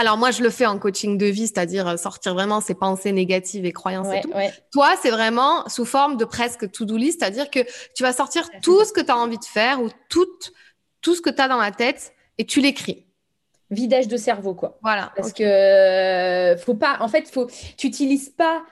Alors 0.00 0.16
moi, 0.16 0.30
je 0.30 0.44
le 0.44 0.50
fais 0.50 0.66
en 0.66 0.78
coaching 0.78 1.18
de 1.18 1.26
vie, 1.26 1.48
c'est-à-dire 1.48 1.98
sortir 1.98 2.32
vraiment 2.32 2.60
ces 2.60 2.74
pensées 2.74 3.10
négatives 3.10 3.64
et 3.64 3.72
croyances 3.72 4.14
et 4.14 4.20
tout. 4.20 4.30
Toi, 4.70 4.90
c'est 5.02 5.10
vraiment 5.10 5.68
sous 5.68 5.84
forme 5.84 6.16
de 6.16 6.24
presque 6.24 6.70
to-do 6.70 6.96
list, 6.96 7.18
c'est-à-dire 7.18 7.50
que 7.50 7.60
tu 7.96 8.04
vas 8.04 8.12
sortir 8.12 8.48
tout 8.62 8.84
ce 8.84 8.92
que 8.92 9.00
tu 9.00 9.10
as 9.10 9.16
envie 9.16 9.38
de 9.38 9.44
faire 9.44 9.82
ou 9.82 9.88
tout, 10.08 10.28
tout 11.00 11.16
ce 11.16 11.20
que 11.20 11.30
tu 11.30 11.42
as 11.42 11.48
dans 11.48 11.58
la 11.58 11.72
tête 11.72 12.12
et 12.36 12.46
tu 12.46 12.60
l'écris 12.60 13.07
vidage 13.70 14.08
de 14.08 14.16
cerveau, 14.16 14.54
quoi. 14.54 14.78
Voilà. 14.82 15.12
Parce 15.16 15.32
que 15.32 15.42
euh, 15.42 16.56
faut 16.56 16.74
pas, 16.74 16.98
en 17.00 17.08
fait, 17.08 17.28
faut, 17.28 17.46
tu 17.76 17.88
n'utilises 17.88 18.30
pas, 18.30 18.64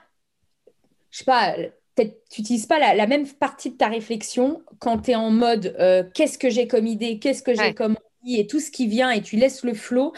je 1.10 1.18
sais 1.18 1.24
pas, 1.24 1.54
peut-être 1.94 2.22
tu 2.30 2.40
n'utilises 2.40 2.66
pas 2.66 2.94
la, 2.94 3.06
même 3.06 3.26
partie 3.26 3.70
de 3.70 3.76
ta 3.76 3.88
réflexion 3.88 4.62
quand 4.78 4.98
tu 4.98 5.12
es 5.12 5.14
en 5.14 5.30
mode 5.30 5.74
euh, 5.78 6.04
qu'est-ce 6.14 6.38
que 6.38 6.50
j'ai 6.50 6.66
comme 6.66 6.86
idée, 6.86 7.18
qu'est-ce 7.18 7.42
que 7.42 7.54
j'ai 7.54 7.74
comme 7.74 7.96
envie 8.22 8.40
et 8.40 8.46
tout 8.46 8.60
ce 8.60 8.70
qui 8.70 8.86
vient 8.86 9.10
et 9.10 9.22
tu 9.22 9.36
laisses 9.36 9.64
le 9.64 9.74
flow. 9.74 10.12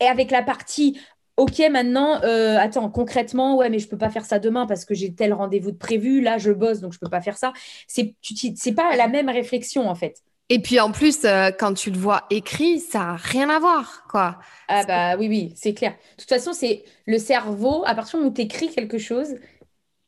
Et 0.00 0.06
avec 0.06 0.30
la 0.30 0.42
partie 0.42 0.98
Ok, 1.36 1.58
maintenant, 1.68 2.22
euh, 2.22 2.56
attends, 2.58 2.88
concrètement, 2.90 3.56
ouais, 3.56 3.68
mais 3.68 3.80
je 3.80 3.88
peux 3.88 3.98
pas 3.98 4.08
faire 4.08 4.24
ça 4.24 4.38
demain 4.38 4.66
parce 4.66 4.84
que 4.84 4.94
j'ai 4.94 5.12
tel 5.12 5.32
rendez-vous 5.32 5.72
de 5.72 5.76
prévu. 5.76 6.20
Là, 6.20 6.38
je 6.38 6.52
bosse, 6.52 6.78
donc 6.78 6.92
je 6.92 7.00
peux 7.00 7.08
pas 7.08 7.20
faire 7.20 7.36
ça. 7.36 7.52
C'est, 7.88 8.14
c'est 8.54 8.72
pas 8.72 8.94
la 8.94 9.08
même 9.08 9.28
réflexion 9.28 9.88
en 9.88 9.96
fait. 9.96 10.22
Et 10.50 10.60
puis 10.60 10.78
en 10.78 10.92
plus, 10.92 11.24
euh, 11.24 11.50
quand 11.58 11.74
tu 11.74 11.90
le 11.90 11.98
vois 11.98 12.26
écrit, 12.30 12.78
ça 12.80 12.98
n'a 13.00 13.16
rien 13.16 13.48
à 13.48 13.58
voir, 13.58 14.04
quoi. 14.08 14.38
Ah 14.68 14.84
bah 14.84 15.16
oui, 15.18 15.28
oui, 15.28 15.52
c'est 15.56 15.74
clair. 15.74 15.92
De 15.92 16.22
toute 16.22 16.28
façon, 16.28 16.52
c'est 16.52 16.84
le 17.06 17.18
cerveau, 17.18 17.84
à 17.86 17.94
partir 17.94 18.18
du 18.18 18.24
moment 18.24 18.30
où 18.32 18.34
tu 18.34 18.42
écris 18.42 18.70
quelque 18.70 18.98
chose, 18.98 19.34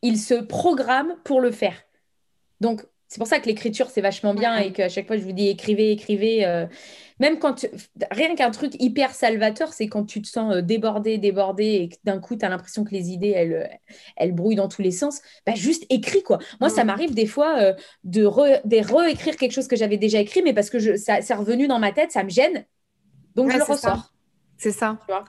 il 0.03 0.19
se 0.19 0.35
programme 0.35 1.15
pour 1.25 1.41
le 1.41 1.51
faire. 1.53 1.77
Donc, 2.61 2.85
c'est 3.09 3.19
pour 3.19 3.29
ça 3.29 3.39
que 3.39 3.47
l'écriture, 3.47 3.89
c'est 3.89 4.01
vachement 4.01 4.35
bien 4.35 4.57
et 4.57 4.73
qu'à 4.73 4.89
chaque 4.89 5.07
fois, 5.07 5.17
je 5.17 5.23
vous 5.23 5.33
dis 5.33 5.49
écrivez, 5.49 5.93
écrivez. 5.93 6.45
Euh, 6.45 6.67
même 7.21 7.39
quand 7.39 7.67
rien 8.11 8.35
qu'un 8.35 8.51
truc 8.51 8.75
hyper 8.81 9.15
salvateur, 9.15 9.73
c'est 9.73 9.87
quand 9.87 10.05
tu 10.05 10.21
te 10.21 10.29
sens 10.29 10.57
euh, 10.57 10.61
débordé, 10.61 11.17
débordé 11.17 11.65
et 11.65 11.89
que 11.89 11.97
d'un 12.05 12.19
coup, 12.19 12.37
tu 12.37 12.45
as 12.45 12.49
l'impression 12.49 12.85
que 12.85 12.91
les 12.91 13.11
idées, 13.11 13.31
elles, 13.31 13.79
elles 14.17 14.33
brouillent 14.33 14.57
dans 14.57 14.69
tous 14.69 14.83
les 14.83 14.91
sens. 14.91 15.21
Bah, 15.47 15.55
juste 15.55 15.87
écris, 15.89 16.23
quoi. 16.23 16.39
Moi, 16.61 16.69
ça 16.69 16.85
m'arrive 16.85 17.15
des 17.15 17.27
fois 17.27 17.59
euh, 17.61 17.75
de, 18.05 18.25
réécrire 18.25 19.37
quelque 19.37 19.53
chose 19.53 19.69
que 19.69 19.77
j'avais 19.77 19.99
déjà 19.99 20.19
écrit, 20.19 20.43
mais 20.43 20.53
parce 20.53 20.69
que 20.69 20.81
je, 20.81 20.97
ça, 20.97 21.23
c'est 21.23 21.35
revenu 21.35 21.69
dans 21.69 21.79
ma 21.79 21.93
tête, 21.93 22.11
ça 22.11 22.25
me 22.25 22.31
gêne. 22.31 22.67
Donc, 23.37 23.51
je 23.53 23.57
le 23.57 23.63
ressors. 23.63 24.13
C'est 24.59 24.73
ça. 24.73 24.99
Tu 25.07 25.13
vois? 25.13 25.25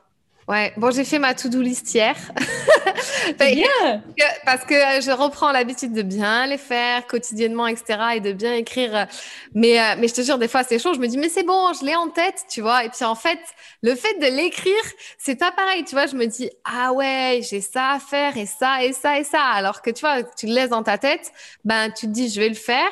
Ouais, 0.48 0.72
bon, 0.78 0.92
j'ai 0.92 1.04
fait 1.04 1.20
ma 1.20 1.34
to-do 1.34 1.62
list 1.62 1.94
hier. 1.94 2.16
bien. 3.38 4.02
Parce 4.46 4.64
que 4.64 4.76
je 4.76 5.12
reprends 5.12 5.52
l'habitude 5.52 5.92
de 5.92 6.02
bien 6.02 6.48
les 6.48 6.58
faire 6.58 7.06
quotidiennement, 7.06 7.68
etc. 7.68 8.00
et 8.16 8.20
de 8.22 8.32
bien 8.32 8.54
écrire. 8.54 9.08
Mais, 9.54 9.78
euh, 9.78 9.96
mais 10.00 10.08
je 10.08 10.14
te 10.14 10.22
jure, 10.22 10.38
des 10.38 10.48
fois, 10.48 10.64
c'est 10.64 10.80
chaud. 10.80 10.94
Je 10.94 11.00
me 11.00 11.08
dis, 11.08 11.18
mais 11.18 11.28
c'est 11.28 11.44
bon, 11.44 11.74
je 11.74 11.86
l'ai 11.86 11.96
en 11.96 12.08
tête, 12.08 12.46
tu 12.50 12.62
vois. 12.62 12.86
Et 12.86 12.90
puis, 12.90 13.04
en 13.04 13.16
fait, 13.16 13.40
le 13.82 13.94
fait 13.96 14.20
de 14.22 14.28
l'écrire, 14.28 14.74
c'est 15.18 15.36
pas 15.36 15.52
pareil, 15.52 15.84
tu 15.84 15.96
vois. 15.96 16.06
Je 16.06 16.16
me 16.16 16.26
dis, 16.26 16.50
ah 16.64 16.94
ouais, 16.94 17.42
j'ai 17.44 17.60
ça 17.60 17.92
à 17.92 18.00
faire 18.00 18.38
et 18.38 18.46
ça 18.46 18.84
et 18.86 18.94
ça 18.94 19.20
et 19.20 19.26
ça. 19.26 19.42
Alors 19.42 19.82
que, 19.82 19.90
tu 19.90 20.00
vois, 20.00 20.24
tu 20.24 20.48
le 20.48 20.54
laisses 20.54 20.70
dans 20.70 20.84
ta 20.84 20.98
tête, 20.98 21.30
ben, 21.66 21.92
tu 21.92 22.06
te 22.06 22.12
dis, 22.12 22.30
je 22.30 22.40
vais 22.40 22.50
le 22.50 22.56
faire 22.56 22.92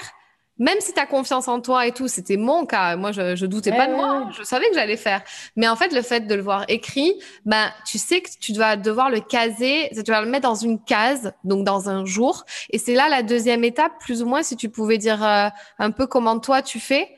même 0.57 0.79
si 0.79 0.93
tu 0.93 0.99
as 0.99 1.05
confiance 1.05 1.47
en 1.47 1.59
toi 1.59 1.85
et 1.85 1.91
tout, 1.91 2.07
c'était 2.07 2.37
mon 2.37 2.65
cas. 2.65 2.95
Moi, 2.95 3.11
je, 3.11 3.35
je 3.35 3.45
doutais 3.45 3.71
pas 3.71 3.87
de 3.87 3.93
moi. 3.93 4.29
Je 4.37 4.43
savais 4.43 4.69
que 4.69 4.75
j'allais 4.75 4.95
faire. 4.95 5.21
Mais 5.55 5.67
en 5.67 5.75
fait, 5.75 5.93
le 5.93 6.01
fait 6.01 6.21
de 6.21 6.35
le 6.35 6.41
voir 6.41 6.63
écrit, 6.69 7.19
ben, 7.45 7.71
tu 7.85 7.97
sais 7.97 8.21
que 8.21 8.29
tu 8.39 8.53
vas 8.53 8.77
devoir 8.77 9.09
le 9.09 9.19
caser, 9.19 9.89
tu 9.93 10.11
vas 10.11 10.21
le 10.21 10.29
mettre 10.29 10.47
dans 10.47 10.55
une 10.55 10.81
case, 10.81 11.33
donc 11.43 11.65
dans 11.65 11.89
un 11.89 12.05
jour. 12.05 12.45
Et 12.69 12.77
c'est 12.77 12.93
là 12.93 13.09
la 13.09 13.21
deuxième 13.21 13.65
étape, 13.65 13.93
plus 13.99 14.21
ou 14.21 14.25
moins, 14.25 14.43
si 14.43 14.55
tu 14.55 14.69
pouvais 14.69 14.97
dire 14.97 15.23
euh, 15.23 15.49
un 15.77 15.91
peu 15.91 16.07
comment 16.07 16.39
toi 16.39 16.61
tu 16.61 16.79
fais. 16.79 17.09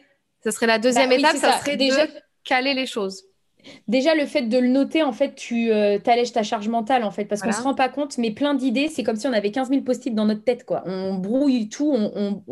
Ce 0.43 0.49
serait 0.49 0.67
la 0.67 0.79
deuxième 0.79 1.09
bah 1.09 1.17
étape, 1.17 1.37
ça, 1.37 1.59
serait 1.59 1.77
déjà... 1.77 2.07
de 2.07 2.11
caler 2.43 2.73
les 2.73 2.87
choses. 2.87 3.26
Déjà, 3.87 4.15
le 4.15 4.25
fait 4.25 4.43
de 4.43 4.57
le 4.57 4.67
noter, 4.67 5.03
en 5.03 5.11
fait, 5.11 5.35
tu 5.35 5.71
euh, 5.71 5.99
t'allèges 5.99 6.31
ta 6.31 6.43
charge 6.43 6.67
mentale, 6.67 7.03
en 7.03 7.11
fait, 7.11 7.25
parce 7.25 7.41
qu'on 7.41 7.49
ne 7.49 7.53
se 7.53 7.61
rend 7.61 7.75
pas 7.75 7.89
compte, 7.89 8.17
mais 8.17 8.31
plein 8.31 8.53
d'idées, 8.53 8.87
c'est 8.87 9.03
comme 9.03 9.15
si 9.15 9.27
on 9.27 9.33
avait 9.33 9.51
15 9.51 9.69
000 9.69 9.81
post-it 9.81 10.13
dans 10.13 10.25
notre 10.25 10.43
tête, 10.43 10.65
quoi. 10.65 10.83
On 10.85 11.15
brouille 11.15 11.69
tout. 11.69 11.91
On, 11.93 12.43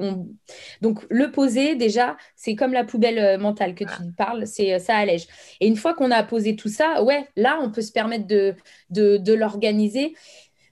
Donc, 0.82 1.06
le 1.10 1.32
poser, 1.32 1.76
déjà, 1.76 2.18
c'est 2.36 2.56
comme 2.56 2.74
la 2.74 2.84
poubelle 2.84 3.20
euh, 3.20 3.38
mentale 3.38 3.76
que 3.76 3.84
tu 3.84 4.12
parles, 4.18 4.48
c'est 4.48 4.74
euh, 4.74 4.80
ça 4.80 4.96
allège. 4.96 5.28
Et 5.60 5.68
une 5.68 5.76
fois 5.76 5.94
qu'on 5.94 6.12
a 6.12 6.24
posé 6.24 6.56
tout 6.56 6.70
ça, 6.70 7.04
ouais, 7.04 7.28
là, 7.36 7.60
on 7.62 7.72
peut 7.72 7.82
se 7.82 7.92
permettre 7.92 8.28
de, 8.28 8.56
de, 8.90 9.18
de 9.18 9.34
l'organiser, 9.34 10.14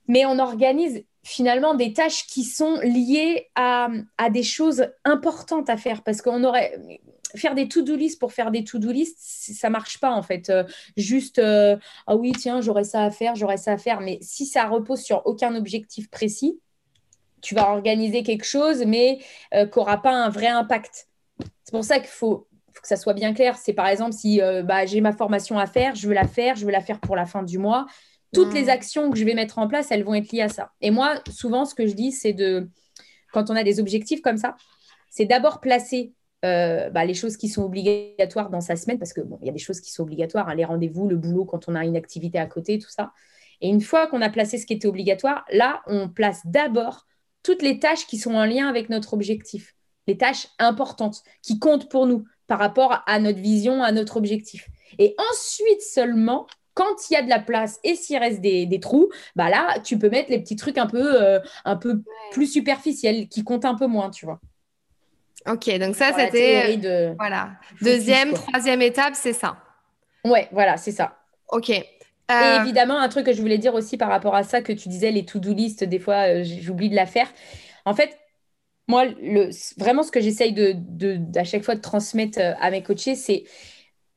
mais 0.08 0.25
on 0.25 0.39
organise 0.39 1.03
finalement 1.23 1.73
des 1.73 1.93
tâches 1.93 2.27
qui 2.27 2.43
sont 2.43 2.79
liées 2.82 3.49
à, 3.56 3.88
à, 4.17 4.29
des 4.29 4.43
choses 4.43 4.88
importantes 5.06 5.69
à 5.69 5.77
faire 5.77 6.03
parce 6.03 6.21
qu'on 6.21 6.43
aurait 6.43 6.77
faire 7.36 7.56
des 7.56 7.67
to-do 7.67 7.96
list 7.96 8.19
pour 8.19 8.34
faire 8.34 8.52
des 8.52 8.63
to-do 8.63 8.91
list, 8.91 9.17
ça 9.19 9.69
marche 9.69 10.00
pas 10.00 10.12
en 10.12 10.22
fait. 10.22 10.50
Euh, 10.50 10.63
juste, 10.98 11.39
euh, 11.39 11.78
ah 12.08 12.15
oui, 12.15 12.32
tiens, 12.32 12.62
j'aurais 12.62 12.84
ça 12.84 13.04
à 13.04 13.12
faire, 13.12 13.36
j'aurais 13.36 13.58
ça 13.58 13.74
à 13.74 13.78
faire. 13.78 14.02
Mais 14.02 14.19
si 14.22 14.46
ça 14.46 14.67
repose 14.67 15.02
sur 15.02 15.26
aucun 15.26 15.56
objectif 15.56 16.10
précis, 16.10 16.60
tu 17.41 17.56
vas 17.56 17.69
organiser 17.72 18.24
quelque 18.24 18.46
chose, 18.46 18.84
mais 18.86 19.19
euh, 19.54 19.65
qui 19.65 19.80
n'aura 19.80 20.02
pas 20.02 20.13
un 20.13 20.30
vrai 20.30 20.48
impact. 20.48 21.08
C'est 21.63 21.72
pour 21.72 21.84
ça 21.84 22.00
qu'il 22.00 22.08
faut, 22.08 22.48
que 22.74 22.88
ça 22.88 22.96
soit 22.96 23.13
bien 23.13 23.34
clair. 23.34 23.58
C'est 23.58 23.74
par 23.74 23.88
exemple, 23.88 24.13
si 24.13 24.39
bah, 24.63 24.86
j'ai 24.86 25.02
ma 25.02 25.13
formation 25.13 25.58
à 25.58 25.67
faire, 25.67 25.96
je 25.96 26.08
veux 26.08 26.13
la 26.13 26.28
faire, 26.28 26.56
je 26.56 26.65
veux 26.65 26.72
la 26.72 26.82
faire 26.82 27.00
pour 27.00 27.15
la 27.15 27.26
fin 27.26 27.43
du 27.43 27.58
mois. 27.58 27.86
Toutes 28.34 28.54
les 28.54 28.65
mmh. 28.65 28.69
actions 28.69 29.12
que 29.12 29.17
je 29.17 29.26
vais 29.26 29.36
mettre 29.36 29.60
en 29.60 29.67
place, 29.67 29.91
elles 29.91 30.04
vont 30.04 30.15
être 30.15 30.32
liées 30.32 30.41
à 30.41 30.50
ça. 30.50 30.72
Et 30.82 30.89
moi, 30.89 31.22
souvent, 31.32 31.65
ce 31.65 31.76
que 31.76 31.86
je 31.86 31.93
dis, 31.93 32.12
c'est 32.12 32.34
de, 32.34 32.67
quand 33.32 33.50
on 33.50 33.56
a 33.56 33.63
des 33.63 33.80
objectifs 33.80 34.22
comme 34.22 34.38
ça, 34.38 34.56
c'est 35.10 35.26
d'abord 35.26 35.60
placer 35.60 36.13
euh, 36.43 36.89
bah, 36.89 37.06
les 37.06 37.13
choses 37.13 37.38
qui 37.38 37.47
sont 37.49 37.63
obligatoires 37.63 38.49
dans 38.49 38.62
sa 38.62 38.75
semaine, 38.75 38.99
parce 38.99 39.13
que 39.13 39.21
bon, 39.21 39.38
il 39.41 39.47
y 39.47 39.49
a 39.49 39.53
des 39.53 39.60
choses 39.60 39.79
qui 39.79 39.91
sont 39.91 40.03
obligatoires, 40.03 40.49
hein, 40.49 40.56
les 40.56 40.65
rendez-vous, 40.65 41.08
le 41.08 41.15
boulot 41.15 41.45
quand 41.45 41.69
on 41.69 41.75
a 41.75 41.86
une 41.86 41.95
activité 41.95 42.38
à 42.38 42.45
côté, 42.45 42.79
tout 42.79 42.89
ça. 42.89 43.13
Et 43.62 43.69
une 43.69 43.82
fois 43.82 44.08
qu'on 44.08 44.21
a 44.21 44.29
placé 44.29 44.58
ce 44.58 44.65
qui 44.65 44.73
était 44.73 44.88
obligatoire, 44.88 45.45
là, 45.51 45.82
on 45.88 46.10
place 46.10 46.41
d'abord 46.45 47.08
toutes 47.43 47.62
les 47.62 47.79
tâches 47.79 48.08
qui 48.08 48.17
sont 48.17 48.36
en 48.36 48.45
lien 48.45 48.67
avec 48.67 48.89
notre 48.89 49.13
objectif, 49.13 49.75
les 50.08 50.17
tâches 50.17 50.47
importantes 50.60 51.21
qui 51.41 51.60
comptent 51.60 51.89
pour 51.89 52.08
nous 52.08 52.25
par 52.47 52.60
rapport 52.60 53.03
à 53.08 53.19
notre 53.19 53.39
vision, 53.39 53.82
à 53.82 53.91
notre 53.91 54.17
objectif. 54.17 54.67
Et 54.99 55.15
ensuite 55.32 55.82
seulement, 55.82 56.45
quand 56.73 57.10
il 57.10 57.13
y 57.13 57.15
a 57.15 57.21
de 57.21 57.29
la 57.29 57.39
place 57.39 57.79
et 57.84 57.95
s'il 57.95 58.17
reste 58.17 58.41
des, 58.41 58.79
trous, 58.82 59.10
bah 59.36 59.49
là, 59.49 59.79
tu 59.79 59.97
peux 59.97 60.10
mettre 60.10 60.29
les 60.32 60.39
petits 60.39 60.56
trucs 60.56 60.77
un 60.77 60.88
peu, 60.88 61.21
euh, 61.21 61.39
un 61.65 61.75
peu 61.75 62.01
plus 62.32 62.47
superficiels 62.47 63.27
qui 63.27 63.43
comptent 63.43 63.65
un 63.65 63.75
peu 63.75 63.88
moins, 63.88 64.10
tu 64.10 64.25
vois. 64.25 64.39
Ok, 65.47 65.69
donc 65.77 65.95
ça, 65.95 66.12
c'était. 66.17 66.77
De... 66.77 67.15
Voilà. 67.17 67.51
Deuxième, 67.82 68.34
troisième 68.34 68.82
étape, 68.82 69.13
c'est 69.15 69.34
ça. 69.34 69.58
Ouais, 70.25 70.47
voilà, 70.51 70.77
c'est 70.77 70.91
ça. 70.91 71.17
Ok. 71.49 71.69
Et 71.69 71.86
euh, 72.32 72.62
évidemment, 72.62 72.99
un 72.99 73.10
truc 73.10 73.25
que 73.25 73.34
je 73.34 73.41
voulais 73.41 73.58
dire 73.58 73.73
aussi 73.73 73.97
par 73.97 74.10
rapport 74.10 74.36
à 74.36 74.43
ça, 74.43 74.62
que 74.62 74.71
tu 74.71 74.88
disais, 74.88 75.12
les 75.12 75.25
to-do 75.25 75.53
list, 75.53 75.84
des 75.84 75.99
fois, 75.99 76.29
euh, 76.29 76.43
j'oublie 76.43 76.89
de 76.89 76.95
la 76.95 77.06
faire. 77.06 77.27
En 77.86 77.93
fait, 77.93 78.17
moi, 78.88 79.06
le, 79.06 79.49
vraiment, 79.77 80.03
ce 80.03 80.12
que 80.12 80.21
j'essaye 80.21 80.53
de, 80.53 80.73
de, 80.75 81.19
à 81.38 81.43
chaque 81.43 81.63
fois 81.63 81.75
de 81.75 81.82
transmettre 81.82 82.39
euh, 82.39 82.53
à 82.62 82.71
mes 82.71 82.82
coachés, 82.82 83.15
c'est 83.15 83.43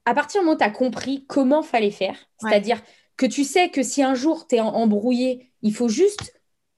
à 0.05 0.15
partir 0.15 0.41
du 0.41 0.45
moment 0.45 0.55
où 0.55 0.59
tu 0.59 0.65
as 0.65 0.71
compris 0.71 1.25
comment 1.27 1.62
fallait 1.62 1.91
faire, 1.91 2.17
c'est-à-dire 2.41 2.81
que 3.17 3.27
tu 3.27 3.43
sais 3.43 3.71
que 3.71 3.83
si 3.83 4.05
un 4.05 4.15
jour 4.15 4.47
tu 4.47 4.55
es 4.55 4.61
embrouillé, 4.61 5.51
il 5.62 5.75
faut 5.75 5.89
juste 5.89 6.33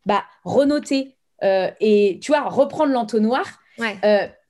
bah, 0.06 0.24
renoter 0.44 1.14
et 1.42 2.18
tu 2.22 2.32
vois, 2.32 2.48
reprendre 2.48 2.90
l'entonnoir. 2.90 3.60
Ouais 3.78 3.98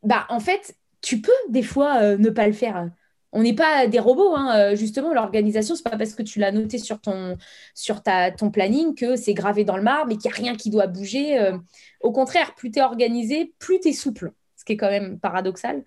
bah, 0.03 0.27
en 0.29 0.41
fait, 0.41 0.77
tu 1.01 1.21
peux 1.21 1.33
des 1.49 1.63
fois 1.63 2.03
euh, 2.03 2.19
ne 2.19 2.31
pas 2.31 2.47
le 2.47 2.53
faire. 2.53 2.91
On 3.33 3.43
n'est 3.43 3.55
pas 3.55 3.87
des 3.87 3.99
robots, 3.99 4.35
hein. 4.35 4.57
Euh, 4.57 4.77
justement. 4.77 5.13
L'organisation, 5.13 5.75
c'est 5.75 5.83
pas 5.83 5.97
parce 5.97 6.15
que 6.15 6.23
tu 6.23 6.39
l'as 6.39 6.53
noté 6.53 6.79
sur 6.79 7.01
ton, 7.01 7.37
sur 7.75 8.03
ta, 8.03 8.31
ton 8.31 8.51
planning 8.51 8.95
que 8.95 9.17
c'est 9.17 9.35
gravé 9.35 9.65
dans 9.65 9.77
le 9.77 9.83
marbre 9.83 10.13
et 10.13 10.17
qu'il 10.17 10.31
n'y 10.31 10.37
a 10.37 10.41
rien 10.41 10.57
qui 10.57 10.71
doit 10.71 10.87
bouger. 10.87 11.39
Euh. 11.39 11.57
au 12.01 12.13
contraire, 12.13 12.55
plus 12.55 12.71
tu 12.71 12.79
es 12.79 12.83
organisé, 12.83 13.53
plus 13.59 13.81
tu 13.81 13.89
es 13.89 13.93
souple, 13.93 14.33
ce 14.57 14.65
qui 14.65 14.73
est 14.73 14.77
quand 14.77 14.91
même 14.91 15.19
paradoxal. 15.19 15.85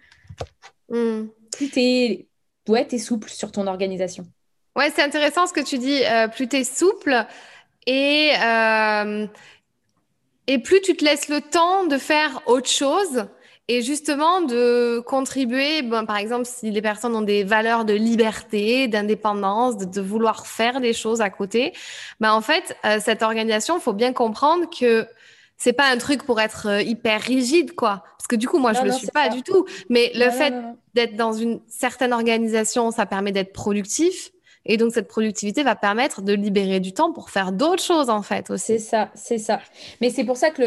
Hmm. 0.89 1.27
Plus 1.51 1.69
tu 1.69 1.79
es, 1.79 2.27
ouais, 2.67 2.87
es 2.91 2.99
souple 2.99 3.29
sur 3.29 3.51
ton 3.51 3.67
organisation. 3.67 4.25
Ouais, 4.75 4.91
c'est 4.95 5.03
intéressant 5.03 5.47
ce 5.47 5.53
que 5.53 5.61
tu 5.61 5.77
dis. 5.77 6.01
plus 6.33 6.47
tu 6.47 6.57
es 6.57 6.63
souple 6.63 7.25
et, 7.87 8.31
et 10.47 10.59
plus 10.59 10.81
tu 10.81 10.95
te 10.95 11.03
laisses 11.03 11.27
le 11.27 11.41
temps 11.41 11.85
de 11.87 11.97
faire 11.97 12.41
autre 12.45 12.69
chose 12.69 13.25
et 13.67 13.81
justement 13.81 14.41
de 14.41 14.99
contribuer, 14.99 15.81
ben, 15.81 16.05
par 16.05 16.17
exemple, 16.17 16.45
si 16.45 16.71
les 16.71 16.81
personnes 16.81 17.15
ont 17.15 17.21
des 17.21 17.43
valeurs 17.43 17.85
de 17.85 17.93
liberté, 17.93 18.87
d'indépendance, 18.87 19.77
de, 19.77 20.01
vouloir 20.01 20.45
faire 20.47 20.81
des 20.81 20.93
choses 20.93 21.21
à 21.21 21.29
côté, 21.29 21.73
ben, 22.19 22.33
en 22.33 22.41
fait, 22.41 22.75
euh, 22.85 22.99
cette 22.99 23.21
organisation, 23.21 23.77
il 23.77 23.81
faut 23.81 23.93
bien 23.93 24.13
comprendre 24.13 24.65
que 24.69 25.07
c'est 25.57 25.73
pas 25.73 25.89
un 25.89 25.97
truc 25.97 26.23
pour 26.23 26.41
être 26.41 26.67
euh, 26.67 26.81
hyper 26.81 27.21
rigide, 27.21 27.75
quoi. 27.75 28.03
Parce 28.17 28.27
que 28.27 28.35
du 28.35 28.47
coup, 28.47 28.57
moi, 28.57 28.73
je 28.73 28.81
ne 28.81 28.87
le 28.87 28.91
suis 28.91 29.07
pas, 29.07 29.29
du 29.29 29.43
tout. 29.43 29.65
Mais 29.89 30.11
le 30.15 30.31
fait 30.31 30.53
d'être 30.95 31.15
dans 31.15 31.33
une 31.33 31.61
certaine 31.67 32.13
organisation, 32.13 32.91
ça 32.91 33.05
permet 33.05 33.31
d'être 33.31 33.53
productif. 33.53 34.31
Et 34.65 34.77
donc, 34.77 34.93
cette 34.93 35.07
productivité 35.07 35.63
va 35.63 35.75
permettre 35.75 36.21
de 36.21 36.33
libérer 36.33 36.79
du 36.79 36.93
temps 36.93 37.11
pour 37.11 37.29
faire 37.29 37.51
d'autres 37.51 37.83
choses, 37.83 38.09
en 38.09 38.21
fait, 38.21 38.49
aussi. 38.51 38.73
C'est 38.73 38.77
ça, 38.77 39.09
c'est 39.15 39.37
ça. 39.39 39.59
Mais 40.01 40.09
c'est 40.09 40.23
pour 40.23 40.37
ça 40.37 40.51
que 40.51 40.61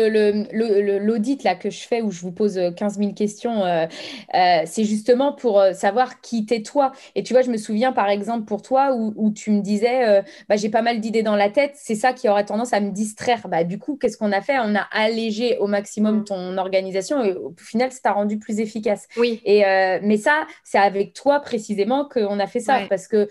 l'audit 0.98 1.44
le, 1.44 1.48
là 1.48 1.54
que 1.54 1.70
je 1.70 1.86
fais, 1.86 2.02
où 2.02 2.10
je 2.10 2.20
vous 2.20 2.32
pose 2.32 2.60
15 2.76 2.96
euh, 2.98 3.02
000 3.02 3.12
questions, 3.12 3.64
euh, 3.64 3.86
euh, 4.34 4.62
c'est 4.64 4.84
justement 4.84 5.32
pour 5.32 5.62
savoir 5.74 6.20
qui 6.20 6.44
t'es 6.44 6.62
toi. 6.62 6.92
Et 7.14 7.22
tu 7.22 7.32
vois, 7.34 7.42
je 7.42 7.50
me 7.50 7.56
souviens, 7.56 7.92
par 7.92 8.08
exemple, 8.08 8.46
pour 8.46 8.62
toi, 8.62 8.94
où, 8.94 9.30
tu 9.30 9.50
me 9.50 9.60
disais, 9.60 10.22
bah, 10.48 10.56
j'ai 10.56 10.68
pas 10.68 10.82
mal 10.82 11.00
d'idées 11.00 11.22
dans 11.22 11.36
la 11.36 11.50
tête, 11.50 11.72
c'est 11.76 11.94
ça 11.94 12.12
qui 12.12 12.28
aurait 12.28 12.44
tendance 12.44 12.72
à 12.72 12.80
me 12.80 12.90
distraire. 12.90 13.48
Bah, 13.48 13.64
du 13.64 13.78
coup, 13.78 13.96
qu'est-ce 13.96 14.16
qu'on 14.16 14.32
a 14.32 14.40
fait? 14.40 14.58
On 14.58 14.74
a 14.74 14.86
allégé 14.92 15.56
au 15.58 15.66
maximum 15.66 16.18
mmh. 16.18 16.24
ton 16.24 16.58
organisation 16.58 17.24
et 17.24 17.32
au 17.34 17.54
final, 17.58 17.92
ça 17.92 18.00
t'a 18.02 18.12
rendu 18.12 18.38
plus 18.38 18.60
efficace. 18.60 19.06
Oui. 19.16 19.40
Et, 19.44 19.62
mais 20.02 20.16
ça, 20.16 20.46
c'est 20.64 20.78
avec 20.78 21.12
toi 21.12 21.40
précisément 21.40 22.08
qu'on 22.08 22.40
a 22.40 22.46
fait 22.46 22.60
ça, 22.60 22.80
parce 22.88 23.06
que 23.06 23.28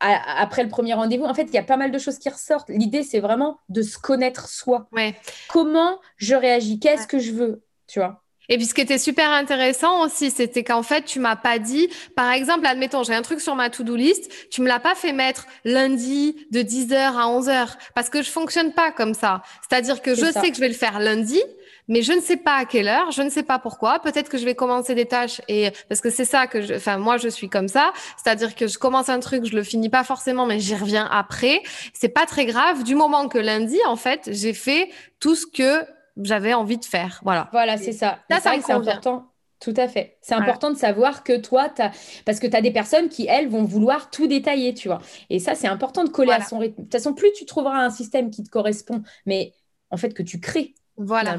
après 0.00 0.62
le 0.62 0.68
premier 0.68 0.94
rendez-vous, 0.94 1.24
en 1.24 1.34
fait, 1.34 1.44
il 1.44 1.54
y 1.54 1.58
a 1.58 1.62
pas 1.62 1.76
mal 1.76 1.90
de 1.90 1.98
choses 1.98 2.18
qui 2.18 2.28
ressortent. 2.28 2.68
L'idée, 2.68 3.02
c'est 3.02 3.20
vraiment 3.20 3.58
de 3.68 3.82
se 3.82 3.96
connaître 3.96 4.48
soi. 4.48 4.88
Ouais. 4.92 5.14
Comment 5.48 5.98
je 6.16 6.34
réagis? 6.34 6.78
Qu'est-ce 6.78 7.06
que 7.06 7.18
je 7.18 7.32
veux? 7.32 7.62
Tu 7.86 8.00
vois? 8.00 8.24
Et 8.48 8.56
puis 8.56 8.66
ce 8.66 8.74
qui 8.74 8.82
était 8.82 8.98
super 8.98 9.30
intéressant 9.30 10.04
aussi, 10.04 10.30
c'était 10.30 10.64
qu'en 10.64 10.82
fait, 10.82 11.04
tu 11.04 11.18
m'as 11.18 11.36
pas 11.36 11.58
dit, 11.58 11.88
par 12.14 12.30
exemple, 12.30 12.66
admettons, 12.66 13.02
j'ai 13.02 13.14
un 13.14 13.22
truc 13.22 13.40
sur 13.40 13.54
ma 13.54 13.70
to-do 13.70 13.96
list, 13.96 14.50
tu 14.50 14.60
me 14.60 14.68
l'as 14.68 14.80
pas 14.80 14.94
fait 14.94 15.12
mettre 15.12 15.46
lundi 15.64 16.46
de 16.50 16.60
10h 16.60 16.94
à 16.94 17.26
11h 17.26 17.76
parce 17.94 18.10
que 18.10 18.20
je 18.20 18.30
fonctionne 18.30 18.72
pas 18.74 18.92
comme 18.92 19.14
ça. 19.14 19.42
C'est-à-dire 19.66 20.02
que 20.02 20.14
je 20.14 20.30
sais 20.30 20.50
que 20.50 20.56
je 20.56 20.60
vais 20.60 20.68
le 20.68 20.74
faire 20.74 21.00
lundi, 21.00 21.40
mais 21.88 22.02
je 22.02 22.12
ne 22.12 22.20
sais 22.20 22.36
pas 22.36 22.56
à 22.56 22.64
quelle 22.64 22.88
heure, 22.88 23.10
je 23.10 23.22
ne 23.22 23.30
sais 23.30 23.42
pas 23.42 23.58
pourquoi. 23.58 23.98
Peut-être 24.00 24.28
que 24.28 24.38
je 24.38 24.44
vais 24.44 24.54
commencer 24.54 24.94
des 24.94 25.06
tâches 25.06 25.40
et 25.48 25.70
parce 25.88 26.00
que 26.00 26.10
c'est 26.10 26.24
ça 26.24 26.46
que 26.46 26.62
je, 26.62 26.74
enfin 26.74 26.98
moi 26.98 27.16
je 27.16 27.28
suis 27.28 27.48
comme 27.48 27.68
ça, 27.68 27.92
c'est-à-dire 28.22 28.54
que 28.54 28.66
je 28.66 28.78
commence 28.78 29.08
un 29.08 29.20
truc, 29.20 29.44
je 29.44 29.54
le 29.54 29.62
finis 29.62 29.90
pas 29.90 30.04
forcément, 30.04 30.46
mais 30.46 30.60
j'y 30.60 30.74
reviens 30.74 31.08
après. 31.10 31.62
C'est 31.92 32.08
pas 32.08 32.26
très 32.26 32.46
grave 32.46 32.84
du 32.84 32.94
moment 32.94 33.28
que 33.28 33.38
lundi 33.38 33.78
en 33.86 33.96
fait 33.96 34.28
j'ai 34.32 34.54
fait 34.54 34.90
tout 35.20 35.34
ce 35.34 35.46
que 35.46 35.84
j'avais 36.22 36.54
envie 36.54 36.78
de 36.78 36.84
faire. 36.84 37.20
Voilà. 37.24 37.48
Voilà, 37.52 37.76
c'est 37.76 37.92
ça. 37.92 38.18
Ça, 38.30 38.40
ça 38.40 38.52
c'est 38.64 38.72
important. 38.72 39.30
Tout 39.60 39.74
à 39.78 39.88
fait. 39.88 40.18
C'est 40.20 40.34
important 40.34 40.70
de 40.70 40.76
savoir 40.76 41.24
que 41.24 41.38
toi, 41.38 41.72
as... 41.78 41.90
parce 42.26 42.38
que 42.38 42.46
tu 42.46 42.54
as 42.54 42.60
des 42.60 42.70
personnes 42.70 43.08
qui, 43.08 43.26
elles, 43.26 43.48
vont 43.48 43.64
vouloir 43.64 44.10
tout 44.10 44.26
détailler, 44.26 44.74
tu 44.74 44.88
vois. 44.88 45.00
Et 45.30 45.38
ça, 45.38 45.54
c'est 45.54 45.68
important 45.68 46.04
de 46.04 46.10
coller 46.10 46.32
à 46.32 46.42
son 46.42 46.58
rythme. 46.58 46.76
De 46.76 46.82
toute 46.82 46.92
façon, 46.92 47.14
plus 47.14 47.32
tu 47.32 47.46
trouveras 47.46 47.78
un 47.78 47.88
système 47.88 48.30
qui 48.30 48.42
te 48.42 48.50
correspond, 48.50 49.02
mais 49.24 49.54
en 49.90 49.96
fait, 49.96 50.12
que 50.12 50.22
tu 50.22 50.38
crées. 50.38 50.74
Voilà. 50.96 51.34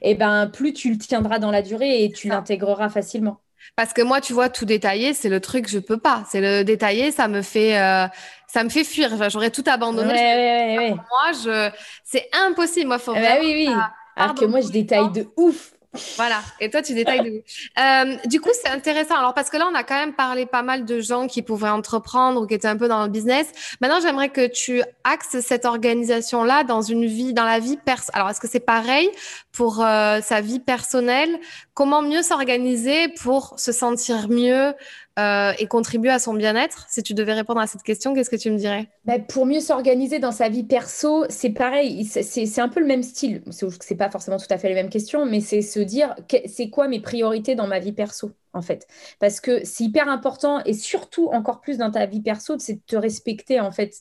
Et 0.00 0.12
eh 0.12 0.14
ben, 0.14 0.46
plus 0.46 0.72
tu 0.72 0.90
le 0.90 0.98
tiendras 0.98 1.38
dans 1.38 1.50
la 1.50 1.62
durée 1.62 2.04
et 2.04 2.12
tu 2.12 2.28
l'intégreras 2.28 2.88
facilement. 2.88 3.40
Parce 3.76 3.92
que 3.92 4.02
moi, 4.02 4.20
tu 4.20 4.32
vois, 4.32 4.48
tout 4.48 4.64
détailler, 4.64 5.14
c'est 5.14 5.28
le 5.28 5.40
truc, 5.40 5.68
je 5.68 5.78
peux 5.78 5.98
pas. 5.98 6.24
C'est 6.28 6.40
le 6.40 6.64
détailler, 6.64 7.10
ça 7.10 7.28
me 7.28 7.42
fait, 7.42 7.80
euh, 7.80 8.06
ça 8.46 8.64
me 8.64 8.68
fait 8.68 8.84
fuir. 8.84 9.10
J'aurais 9.30 9.50
tout 9.50 9.64
abandonné. 9.66 10.12
Ouais, 10.12 10.76
ouais, 10.78 10.90
moi, 10.90 11.32
je, 11.32 11.70
c'est 12.04 12.28
impossible. 12.32 12.88
Moi, 12.88 12.98
faut. 12.98 13.14
Eh 13.14 13.20
ben 13.20 13.38
oui. 13.40 13.68
Alors 14.16 14.34
que 14.34 14.44
moi, 14.44 14.60
je 14.60 14.68
détaille 14.68 15.10
de 15.12 15.28
ouf. 15.36 15.71
Voilà. 16.16 16.42
Et 16.58 16.70
toi, 16.70 16.80
tu 16.80 16.94
détailles 16.94 17.20
de 17.20 17.42
euh, 17.78 18.16
Du 18.26 18.40
coup, 18.40 18.50
c'est 18.52 18.70
intéressant. 18.70 19.16
Alors, 19.16 19.34
parce 19.34 19.50
que 19.50 19.58
là, 19.58 19.68
on 19.70 19.74
a 19.74 19.84
quand 19.84 19.98
même 19.98 20.14
parlé 20.14 20.46
pas 20.46 20.62
mal 20.62 20.84
de 20.86 21.00
gens 21.00 21.26
qui 21.26 21.42
pouvaient 21.42 21.68
entreprendre 21.68 22.40
ou 22.40 22.46
qui 22.46 22.54
étaient 22.54 22.68
un 22.68 22.76
peu 22.76 22.88
dans 22.88 23.02
le 23.02 23.10
business. 23.10 23.46
Maintenant, 23.80 24.00
j'aimerais 24.00 24.30
que 24.30 24.46
tu 24.46 24.82
axes 25.04 25.40
cette 25.40 25.66
organisation-là 25.66 26.64
dans 26.64 26.80
une 26.80 27.04
vie, 27.04 27.34
dans 27.34 27.44
la 27.44 27.58
vie 27.58 27.76
personnelle. 27.76 28.14
Alors, 28.14 28.30
est-ce 28.30 28.40
que 28.40 28.48
c'est 28.48 28.60
pareil 28.60 29.10
pour 29.52 29.84
euh, 29.84 30.20
sa 30.22 30.40
vie 30.40 30.60
personnelle? 30.60 31.38
Comment 31.74 32.00
mieux 32.00 32.22
s'organiser 32.22 33.08
pour 33.08 33.54
se 33.58 33.72
sentir 33.72 34.28
mieux 34.30 34.72
euh, 35.18 35.52
et 35.58 35.66
contribuer 35.66 36.10
à 36.10 36.18
son 36.18 36.32
bien-être 36.32 36.86
Si 36.88 37.02
tu 37.02 37.12
devais 37.12 37.34
répondre 37.34 37.60
à 37.60 37.66
cette 37.66 37.82
question, 37.82 38.14
qu'est-ce 38.14 38.30
que 38.30 38.36
tu 38.36 38.50
me 38.50 38.56
dirais? 38.56 38.88
Bah, 39.04 39.18
Pour 39.18 39.44
mieux 39.44 39.60
s'organiser 39.60 40.18
dans 40.18 40.32
sa 40.32 40.48
vie 40.48 40.64
perso, 40.64 41.24
c'est 41.28 41.50
pareil. 41.50 42.04
C'est 42.04 42.60
un 42.60 42.68
peu 42.68 42.80
le 42.80 42.86
même 42.86 43.02
style. 43.02 43.42
C'est 43.50 43.96
pas 43.96 44.10
forcément 44.10 44.38
tout 44.38 44.46
à 44.48 44.56
fait 44.56 44.68
les 44.68 44.74
mêmes 44.74 44.88
questions, 44.88 45.26
mais 45.26 45.40
c'est 45.40 45.60
se 45.62 45.80
dire 45.80 46.14
c'est 46.46 46.70
quoi 46.70 46.88
mes 46.88 47.00
priorités 47.00 47.54
dans 47.54 47.66
ma 47.66 47.78
vie 47.78 47.92
perso 47.92 48.32
en 48.54 48.62
fait? 48.62 48.86
Parce 49.18 49.40
que 49.40 49.64
c'est 49.64 49.84
hyper 49.84 50.08
important 50.08 50.62
et 50.64 50.72
surtout 50.72 51.28
encore 51.32 51.60
plus 51.60 51.78
dans 51.78 51.90
ta 51.90 52.06
vie 52.06 52.22
perso, 52.22 52.58
c'est 52.58 52.74
de 52.74 52.82
te 52.86 52.96
respecter 52.96 53.60
en 53.60 53.70
fait. 53.70 53.94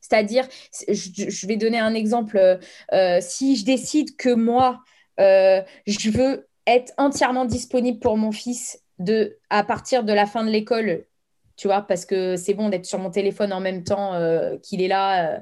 C'est-à-dire, 0.00 0.46
je, 0.88 1.46
vais 1.46 1.56
donner 1.56 1.78
un 1.78 1.94
exemple. 1.94 2.58
Euh, 2.92 3.18
si 3.20 3.56
je 3.56 3.64
décide 3.64 4.16
que 4.16 4.32
moi, 4.32 4.80
euh, 5.20 5.60
je 5.86 6.10
veux 6.10 6.48
être 6.66 6.92
entièrement 6.96 7.44
disponible 7.44 7.98
pour 7.98 8.16
mon 8.16 8.32
fils 8.32 8.80
de, 8.98 9.38
à 9.50 9.64
partir 9.64 10.04
de 10.04 10.12
la 10.12 10.26
fin 10.26 10.44
de 10.44 10.50
l'école, 10.50 11.04
tu 11.56 11.68
vois, 11.68 11.82
parce 11.82 12.04
que 12.04 12.36
c'est 12.36 12.54
bon 12.54 12.68
d'être 12.68 12.86
sur 12.86 12.98
mon 12.98 13.10
téléphone 13.10 13.52
en 13.52 13.60
même 13.60 13.84
temps 13.84 14.14
euh, 14.14 14.56
qu'il 14.58 14.82
est 14.82 14.88
là. 14.88 15.36
Euh, 15.36 15.40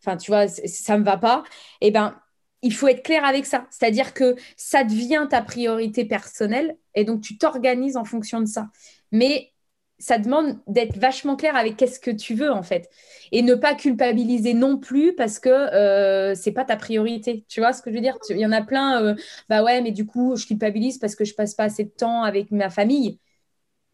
enfin, 0.00 0.16
tu 0.16 0.30
vois, 0.30 0.48
ça 0.48 0.94
ne 0.94 1.00
me 1.00 1.04
va 1.04 1.16
pas. 1.16 1.44
Eh 1.80 1.90
ben, 1.90 2.20
il 2.62 2.72
faut 2.74 2.88
être 2.88 3.02
clair 3.02 3.24
avec 3.24 3.46
ça. 3.46 3.66
C'est-à-dire 3.70 4.14
que 4.14 4.36
ça 4.56 4.84
devient 4.84 5.26
ta 5.30 5.42
priorité 5.42 6.04
personnelle 6.04 6.76
et 6.94 7.04
donc 7.04 7.20
tu 7.22 7.38
t'organises 7.38 7.96
en 7.96 8.04
fonction 8.04 8.40
de 8.40 8.46
ça. 8.46 8.68
Mais 9.12 9.53
ça 9.98 10.18
demande 10.18 10.58
d'être 10.66 10.98
vachement 10.98 11.36
clair 11.36 11.56
avec 11.56 11.76
qu'est-ce 11.76 12.00
que 12.00 12.10
tu 12.10 12.34
veux 12.34 12.50
en 12.50 12.62
fait. 12.62 12.90
Et 13.32 13.42
ne 13.42 13.54
pas 13.54 13.74
culpabiliser 13.74 14.52
non 14.54 14.76
plus 14.78 15.14
parce 15.14 15.38
que 15.38 15.48
euh, 15.48 16.34
c'est 16.34 16.52
pas 16.52 16.64
ta 16.64 16.76
priorité. 16.76 17.44
Tu 17.48 17.60
vois 17.60 17.72
ce 17.72 17.80
que 17.82 17.90
je 17.90 17.96
veux 17.96 18.00
dire? 18.02 18.18
Il 18.30 18.38
y 18.38 18.46
en 18.46 18.52
a 18.52 18.62
plein 18.62 19.02
euh, 19.02 19.14
bah 19.48 19.62
ouais 19.62 19.80
mais 19.82 19.92
du 19.92 20.06
coup 20.06 20.36
je 20.36 20.46
culpabilise 20.46 20.98
parce 20.98 21.14
que 21.14 21.24
je 21.24 21.34
passe 21.34 21.54
pas 21.54 21.64
assez 21.64 21.84
de 21.84 21.90
temps 21.90 22.22
avec 22.22 22.50
ma 22.50 22.70
famille. 22.70 23.18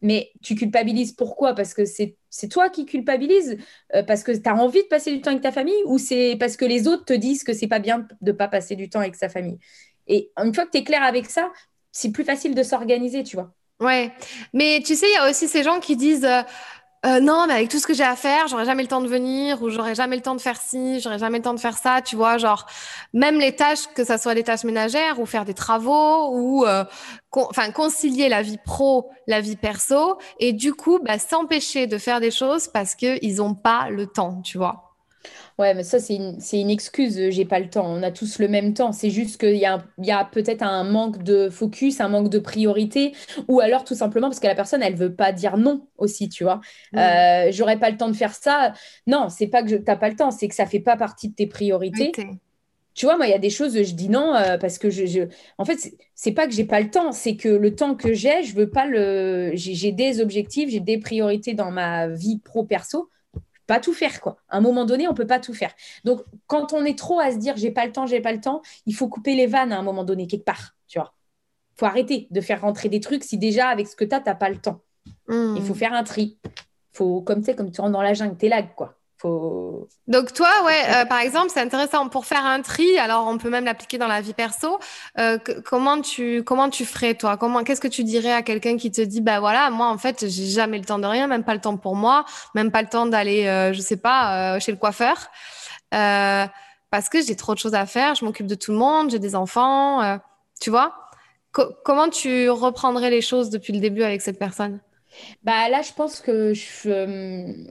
Mais 0.01 0.31
tu 0.41 0.55
culpabilises 0.55 1.13
pourquoi? 1.13 1.53
Parce 1.53 1.73
que 1.75 1.83
c'est 1.85 2.17
toi 2.49 2.69
qui 2.69 2.85
culpabilises 2.85 3.57
euh, 3.95 4.03
parce 4.03 4.23
que 4.23 4.31
tu 4.31 4.49
as 4.49 4.55
envie 4.55 4.81
de 4.83 4.87
passer 4.87 5.11
du 5.11 5.21
temps 5.21 5.31
avec 5.31 5.43
ta 5.43 5.51
famille 5.51 5.75
ou 5.85 5.97
c'est 5.99 6.37
parce 6.39 6.57
que 6.57 6.65
les 6.65 6.87
autres 6.87 7.05
te 7.05 7.13
disent 7.13 7.43
que 7.43 7.53
c'est 7.53 7.67
pas 7.67 7.79
bien 7.79 8.07
de 8.21 8.31
pas 8.31 8.47
passer 8.47 8.75
du 8.75 8.89
temps 8.89 8.99
avec 9.01 9.15
sa 9.15 9.29
famille? 9.29 9.59
Et 10.07 10.31
une 10.37 10.53
fois 10.53 10.65
que 10.65 10.71
tu 10.71 10.79
es 10.79 10.83
clair 10.83 11.03
avec 11.03 11.29
ça 11.29 11.51
c'est 11.91 12.11
plus 12.11 12.23
facile 12.23 12.55
de 12.55 12.63
s'organiser 12.63 13.23
tu 13.23 13.35
vois 13.35 13.53
Ouais, 13.81 14.13
mais 14.53 14.81
tu 14.85 14.95
sais, 14.95 15.07
il 15.09 15.13
y 15.13 15.17
a 15.17 15.29
aussi 15.29 15.47
ces 15.47 15.63
gens 15.63 15.79
qui 15.79 15.95
disent 15.95 16.23
euh, 16.25 16.43
euh, 17.05 17.19
non, 17.19 17.45
mais 17.47 17.53
avec 17.55 17.69
tout 17.69 17.79
ce 17.79 17.87
que 17.87 17.95
j'ai 17.95 18.03
à 18.03 18.15
faire, 18.15 18.47
j'aurai 18.47 18.65
jamais 18.65 18.83
le 18.83 18.89
temps 18.89 19.01
de 19.01 19.07
venir 19.07 19.63
ou 19.63 19.69
j'aurai 19.69 19.95
jamais 19.95 20.15
le 20.17 20.21
temps 20.21 20.35
de 20.35 20.41
faire 20.41 20.57
ci, 20.61 20.99
j'aurai 20.99 21.17
jamais 21.19 21.39
le 21.39 21.43
temps 21.43 21.55
de 21.55 21.59
faire 21.59 21.77
ça, 21.77 22.01
tu 22.03 22.15
vois, 22.15 22.37
genre 22.37 22.67
même 23.13 23.39
les 23.39 23.55
tâches, 23.55 23.87
que 23.95 24.03
ça 24.03 24.19
soit 24.19 24.35
des 24.35 24.43
tâches 24.43 24.65
ménagères 24.65 25.19
ou 25.19 25.25
faire 25.25 25.45
des 25.45 25.55
travaux 25.55 26.29
ou 26.31 26.65
euh, 26.65 26.85
enfin 27.33 27.71
concilier 27.71 28.29
la 28.29 28.43
vie 28.43 28.59
pro, 28.63 29.09
la 29.27 29.41
vie 29.41 29.55
perso 29.57 30.19
et 30.39 30.53
du 30.53 30.73
coup 30.75 30.99
bah, 31.03 31.19
s'empêcher 31.19 31.87
de 31.87 31.97
faire 31.97 32.19
des 32.19 32.31
choses 32.31 32.67
parce 32.67 32.95
que 32.95 33.17
ils 33.25 33.41
ont 33.41 33.55
pas 33.55 33.89
le 33.89 34.07
temps, 34.07 34.41
tu 34.43 34.59
vois. 34.59 34.90
Ouais, 35.61 35.75
mais 35.75 35.83
ça, 35.83 35.99
c'est 35.99 36.15
une, 36.15 36.39
une, 36.53 36.71
excuse. 36.71 37.19
Euh, 37.19 37.29
j'ai 37.29 37.45
pas 37.45 37.59
le 37.59 37.69
temps. 37.69 37.85
On 37.85 38.01
a 38.01 38.09
tous 38.09 38.39
le 38.39 38.47
même 38.47 38.73
temps. 38.73 38.91
C'est 38.91 39.11
juste 39.11 39.39
qu'il 39.39 39.57
y 39.57 39.65
a, 39.67 39.85
y 39.99 40.09
a 40.09 40.25
peut-être 40.25 40.63
un 40.63 40.83
manque 40.83 41.21
de 41.21 41.51
focus, 41.51 42.01
un 42.01 42.09
manque 42.09 42.29
de 42.29 42.39
priorité, 42.39 43.13
ou 43.47 43.59
alors 43.59 43.83
tout 43.83 43.93
simplement 43.93 44.27
parce 44.27 44.39
que 44.39 44.47
la 44.47 44.55
personne, 44.55 44.81
elle 44.81 44.95
veut 44.95 45.13
pas 45.13 45.31
dire 45.31 45.57
non 45.57 45.87
aussi, 45.99 46.29
tu 46.29 46.43
vois. 46.43 46.61
Euh, 46.95 47.49
j'aurais 47.51 47.77
pas 47.77 47.91
le 47.91 47.97
temps 47.97 48.09
de 48.09 48.15
faire 48.15 48.33
ça. 48.33 48.73
Non, 49.05 49.29
c'est 49.29 49.45
pas 49.45 49.61
que 49.61 49.75
tu 49.75 49.83
n'as 49.85 49.95
pas 49.97 50.09
le 50.09 50.15
temps, 50.15 50.31
c'est 50.31 50.47
que 50.47 50.55
ça 50.55 50.65
fait 50.65 50.79
pas 50.79 50.97
partie 50.97 51.29
de 51.29 51.35
tes 51.35 51.45
priorités. 51.45 52.11
Tu 52.95 53.05
vois, 53.05 53.15
moi, 53.15 53.27
il 53.27 53.29
y 53.29 53.35
a 53.35 53.39
des 53.39 53.51
choses, 53.51 53.83
je 53.83 53.93
dis 53.93 54.09
non 54.09 54.33
euh, 54.33 54.57
parce 54.57 54.79
que 54.79 54.89
je, 54.89 55.05
je... 55.05 55.21
En 55.59 55.65
fait, 55.65 55.77
c'est 56.15 56.31
pas 56.31 56.47
que 56.47 56.53
j'ai 56.53 56.65
pas 56.65 56.81
le 56.81 56.89
temps, 56.89 57.11
c'est 57.11 57.35
que 57.35 57.49
le 57.49 57.75
temps 57.75 57.93
que 57.93 58.13
j'ai, 58.15 58.41
je 58.41 58.55
veux 58.55 58.71
pas 58.71 58.87
le. 58.87 59.51
J'ai 59.53 59.91
des 59.91 60.21
objectifs, 60.21 60.71
j'ai 60.71 60.79
des 60.79 60.97
priorités 60.97 61.53
dans 61.53 61.69
ma 61.69 62.07
vie 62.07 62.39
pro-perso 62.39 63.09
pas 63.67 63.79
tout 63.79 63.93
faire 63.93 64.21
quoi. 64.21 64.37
À 64.49 64.57
un 64.57 64.61
moment 64.61 64.85
donné, 64.85 65.07
on 65.07 65.13
peut 65.13 65.27
pas 65.27 65.39
tout 65.39 65.53
faire. 65.53 65.73
Donc 66.03 66.23
quand 66.47 66.73
on 66.73 66.83
est 66.85 66.97
trop 66.97 67.19
à 67.19 67.31
se 67.31 67.37
dire 67.37 67.57
j'ai 67.57 67.71
pas 67.71 67.85
le 67.85 67.91
temps, 67.91 68.05
j'ai 68.05 68.21
pas 68.21 68.31
le 68.31 68.41
temps, 68.41 68.61
il 68.85 68.95
faut 68.95 69.07
couper 69.07 69.35
les 69.35 69.47
vannes 69.47 69.71
à 69.71 69.77
un 69.77 69.83
moment 69.83 70.03
donné 70.03 70.27
quelque 70.27 70.45
part, 70.45 70.75
tu 70.87 70.99
vois. 70.99 71.13
Faut 71.77 71.85
arrêter 71.85 72.27
de 72.31 72.41
faire 72.41 72.61
rentrer 72.61 72.89
des 72.89 72.99
trucs 72.99 73.23
si 73.23 73.37
déjà 73.37 73.69
avec 73.69 73.87
ce 73.87 73.95
que 73.95 74.05
tu 74.05 74.13
as, 74.15 74.19
t'as 74.19 74.35
pas 74.35 74.49
le 74.49 74.57
temps. 74.57 74.81
Hmm. 75.27 75.55
Il 75.57 75.63
faut 75.63 75.73
faire 75.73 75.93
un 75.93 76.03
tri. 76.03 76.37
Faut 76.91 77.21
comme 77.21 77.39
tu 77.39 77.45
sais 77.45 77.55
comme 77.55 77.71
tu 77.71 77.81
rentres 77.81 77.93
dans 77.93 78.01
la 78.01 78.13
jungle, 78.13 78.37
t'es 78.37 78.49
là 78.49 78.61
quoi. 78.63 79.00
Donc 79.23 80.33
toi, 80.33 80.49
ouais, 80.65 80.81
euh, 80.89 81.05
par 81.05 81.19
exemple, 81.19 81.49
c'est 81.53 81.59
intéressant 81.59 82.09
pour 82.09 82.25
faire 82.25 82.45
un 82.45 82.61
tri. 82.61 82.97
Alors, 82.97 83.27
on 83.27 83.37
peut 83.37 83.49
même 83.49 83.65
l'appliquer 83.65 83.97
dans 83.97 84.07
la 84.07 84.21
vie 84.21 84.33
perso. 84.33 84.79
Euh, 85.19 85.37
comment 85.65 86.01
tu 86.01 86.43
comment 86.43 86.69
tu 86.69 86.85
ferais 86.85 87.13
toi? 87.15 87.37
Comment 87.37 87.63
qu'est-ce 87.63 87.81
que 87.81 87.87
tu 87.87 88.03
dirais 88.03 88.31
à 88.31 88.41
quelqu'un 88.41 88.77
qui 88.77 88.91
te 88.91 89.01
dit 89.01 89.21
bah 89.21 89.39
voilà, 89.39 89.69
moi 89.69 89.87
en 89.87 89.97
fait, 89.97 90.27
j'ai 90.27 90.47
jamais 90.47 90.79
le 90.79 90.85
temps 90.85 90.99
de 90.99 91.05
rien, 91.05 91.27
même 91.27 91.43
pas 91.43 91.53
le 91.53 91.61
temps 91.61 91.77
pour 91.77 91.95
moi, 91.95 92.25
même 92.55 92.71
pas 92.71 92.81
le 92.81 92.89
temps 92.89 93.05
d'aller, 93.05 93.45
euh, 93.47 93.73
je 93.73 93.81
sais 93.81 93.97
pas, 93.97 94.59
chez 94.59 94.71
le 94.71 94.77
coiffeur, 94.77 95.29
parce 95.91 97.09
que 97.09 97.21
j'ai 97.21 97.35
trop 97.35 97.53
de 97.53 97.59
choses 97.59 97.75
à 97.75 97.85
faire. 97.85 98.15
Je 98.15 98.25
m'occupe 98.25 98.47
de 98.47 98.55
tout 98.55 98.71
le 98.71 98.77
monde, 98.77 99.11
j'ai 99.11 99.19
des 99.19 99.35
enfants, 99.35 100.19
tu 100.59 100.69
vois? 100.69 100.95
comment 101.83 102.09
tu 102.09 102.49
reprendrais 102.49 103.09
les 103.09 103.19
choses 103.21 103.49
depuis 103.49 103.73
le 103.73 103.79
début 103.79 104.03
avec 104.03 104.21
cette 104.21 104.39
personne? 104.39 104.79
Bah 105.43 105.69
là, 105.69 105.81
je 105.81 105.91
pense 105.93 106.21
que 106.21 106.53
je, 106.53 107.67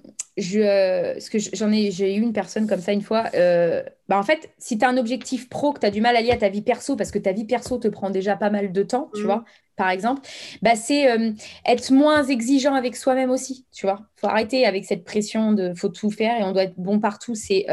euh, 0.56 1.14
je 1.18 1.30
que 1.30 1.38
j'en 1.56 1.72
ai, 1.72 1.90
j'ai 1.90 2.14
eu 2.14 2.20
une 2.20 2.32
personne 2.32 2.66
comme 2.66 2.80
ça 2.80 2.92
une 2.92 3.02
fois. 3.02 3.24
Euh, 3.34 3.82
bah 4.08 4.18
en 4.18 4.22
fait, 4.22 4.50
si 4.58 4.78
tu 4.78 4.84
as 4.84 4.88
un 4.88 4.96
objectif 4.96 5.48
pro 5.48 5.72
que 5.72 5.80
tu 5.80 5.86
as 5.86 5.90
du 5.90 6.00
mal 6.00 6.16
à 6.16 6.20
lier 6.20 6.32
à 6.32 6.36
ta 6.36 6.48
vie 6.48 6.62
perso, 6.62 6.96
parce 6.96 7.10
que 7.10 7.18
ta 7.18 7.32
vie 7.32 7.44
perso 7.44 7.78
te 7.78 7.88
prend 7.88 8.10
déjà 8.10 8.36
pas 8.36 8.50
mal 8.50 8.72
de 8.72 8.82
temps, 8.82 9.10
tu 9.14 9.22
mmh. 9.22 9.24
vois, 9.24 9.44
par 9.76 9.90
exemple, 9.90 10.22
bah 10.62 10.76
c'est 10.76 11.10
euh, 11.10 11.32
être 11.66 11.92
moins 11.92 12.24
exigeant 12.24 12.74
avec 12.74 12.96
soi-même 12.96 13.30
aussi, 13.30 13.66
tu 13.72 13.86
vois. 13.86 14.00
faut 14.16 14.26
arrêter 14.26 14.66
avec 14.66 14.84
cette 14.84 15.04
pression 15.04 15.52
de 15.52 15.74
faut 15.74 15.88
tout 15.88 16.10
faire 16.10 16.40
et 16.40 16.44
on 16.44 16.52
doit 16.52 16.64
être 16.64 16.78
bon 16.78 17.00
partout. 17.00 17.34
C'est 17.34 17.66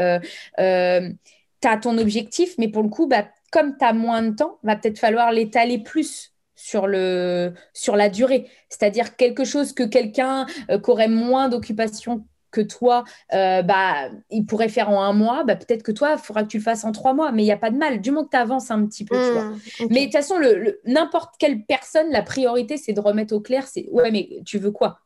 tu 1.60 1.68
as 1.68 1.76
ton 1.76 1.98
objectif, 1.98 2.54
mais 2.58 2.68
pour 2.68 2.82
le 2.82 2.88
coup, 2.88 3.06
bah, 3.06 3.26
comme 3.50 3.76
tu 3.76 3.84
as 3.84 3.92
moins 3.92 4.22
de 4.22 4.34
temps, 4.34 4.58
va 4.62 4.76
peut-être 4.76 4.98
falloir 4.98 5.32
l'étaler 5.32 5.78
plus 5.78 6.32
sur, 6.54 6.86
le, 6.86 7.54
sur 7.72 7.96
la 7.96 8.08
durée. 8.08 8.50
C'est-à-dire 8.68 9.16
quelque 9.16 9.44
chose 9.44 9.72
que 9.72 9.84
quelqu'un 9.84 10.46
euh, 10.70 10.78
qui 10.78 10.90
aurait 10.90 11.08
moins 11.08 11.48
d'occupation 11.48 12.26
que 12.58 12.66
toi, 12.66 13.04
euh, 13.32 13.62
bah, 13.62 14.10
il 14.30 14.44
pourrait 14.46 14.68
faire 14.68 14.90
en 14.90 15.02
un 15.02 15.12
mois, 15.12 15.44
bah, 15.44 15.56
peut-être 15.56 15.82
que 15.82 15.92
toi, 15.92 16.12
il 16.12 16.18
faudra 16.18 16.42
que 16.42 16.48
tu 16.48 16.58
le 16.58 16.62
fasses 16.62 16.84
en 16.84 16.92
trois 16.92 17.14
mois, 17.14 17.32
mais 17.32 17.42
il 17.42 17.46
n'y 17.46 17.52
a 17.52 17.56
pas 17.56 17.70
de 17.70 17.76
mal, 17.76 18.00
du 18.00 18.10
moment 18.10 18.24
que 18.24 18.30
tu 18.30 18.36
avances 18.36 18.70
un 18.70 18.84
petit 18.86 19.04
peu. 19.04 19.14
tu 19.16 19.32
vois. 19.32 19.44
Mmh, 19.44 19.86
mais 19.90 20.00
de 20.00 20.04
toute 20.04 20.12
façon, 20.12 20.38
le, 20.38 20.80
n'importe 20.84 21.34
quelle 21.38 21.64
personne, 21.64 22.10
la 22.10 22.22
priorité, 22.22 22.76
c'est 22.76 22.92
de 22.92 23.00
remettre 23.00 23.34
au 23.34 23.40
clair, 23.40 23.66
c'est 23.66 23.88
ouais, 23.90 24.10
mais 24.10 24.28
tu 24.44 24.58
veux 24.58 24.72
quoi? 24.72 25.00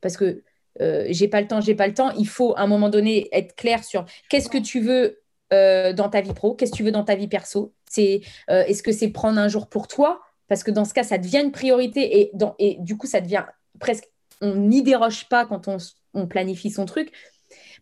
Parce 0.00 0.16
que 0.16 0.42
euh, 0.80 1.06
j'ai 1.08 1.28
pas 1.28 1.40
le 1.40 1.46
temps, 1.46 1.60
j'ai 1.60 1.74
pas 1.74 1.86
le 1.86 1.94
temps, 1.94 2.10
il 2.12 2.28
faut 2.28 2.54
à 2.56 2.62
un 2.62 2.66
moment 2.66 2.88
donné 2.88 3.28
être 3.32 3.54
clair 3.54 3.84
sur 3.84 4.04
qu'est-ce 4.28 4.48
que 4.48 4.58
tu 4.58 4.80
veux 4.80 5.20
dans 5.50 6.08
ta 6.10 6.20
vie 6.20 6.32
pro, 6.34 6.54
qu'est-ce 6.54 6.72
que 6.72 6.76
tu 6.76 6.82
veux 6.82 6.90
dans 6.90 7.04
ta 7.04 7.14
vie 7.14 7.28
perso? 7.28 7.72
C'est, 7.88 8.20
est-ce 8.48 8.82
que 8.82 8.90
c'est 8.90 9.08
prendre 9.08 9.38
un 9.38 9.46
jour 9.46 9.68
pour 9.68 9.86
toi? 9.86 10.20
Parce 10.48 10.64
que 10.64 10.72
dans 10.72 10.84
ce 10.84 10.92
cas, 10.92 11.04
ça 11.04 11.18
devient 11.18 11.42
une 11.44 11.52
priorité 11.52 12.20
et, 12.20 12.30
dans, 12.34 12.56
et 12.58 12.76
du 12.80 12.96
coup, 12.96 13.06
ça 13.06 13.20
devient 13.20 13.44
presque, 13.78 14.08
on 14.40 14.54
n'y 14.54 14.82
déroge 14.82 15.28
pas 15.28 15.46
quand 15.46 15.68
on, 15.68 15.76
on, 16.16 16.26
planifie 16.26 16.70
son 16.70 16.86
truc. 16.86 17.12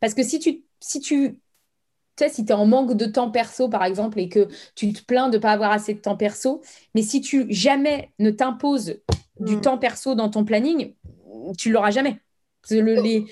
Parce 0.00 0.14
que 0.14 0.22
si 0.22 0.38
tu, 0.38 0.64
si 0.80 1.00
tu, 1.00 1.38
tu 2.16 2.24
sais, 2.24 2.28
si 2.28 2.44
tu 2.44 2.52
es 2.52 2.54
en 2.54 2.66
manque 2.66 2.96
de 2.96 3.06
temps 3.06 3.30
perso, 3.30 3.68
par 3.68 3.84
exemple, 3.84 4.20
et 4.20 4.28
que 4.28 4.48
tu 4.74 4.92
te 4.92 5.02
plains 5.04 5.28
de 5.28 5.36
ne 5.36 5.42
pas 5.42 5.52
avoir 5.52 5.72
assez 5.72 5.94
de 5.94 6.00
temps 6.00 6.16
perso, 6.16 6.62
mais 6.94 7.02
si 7.02 7.20
tu 7.20 7.46
jamais 7.48 8.10
ne 8.18 8.30
t'imposes 8.30 9.00
du 9.40 9.56
mm. 9.56 9.60
temps 9.60 9.78
perso 9.78 10.14
dans 10.14 10.28
ton 10.28 10.44
planning, 10.44 10.94
tu 11.58 11.70
l'auras 11.70 11.90
jamais. 11.90 12.20
Le, 12.70 13.00
les, 13.02 13.26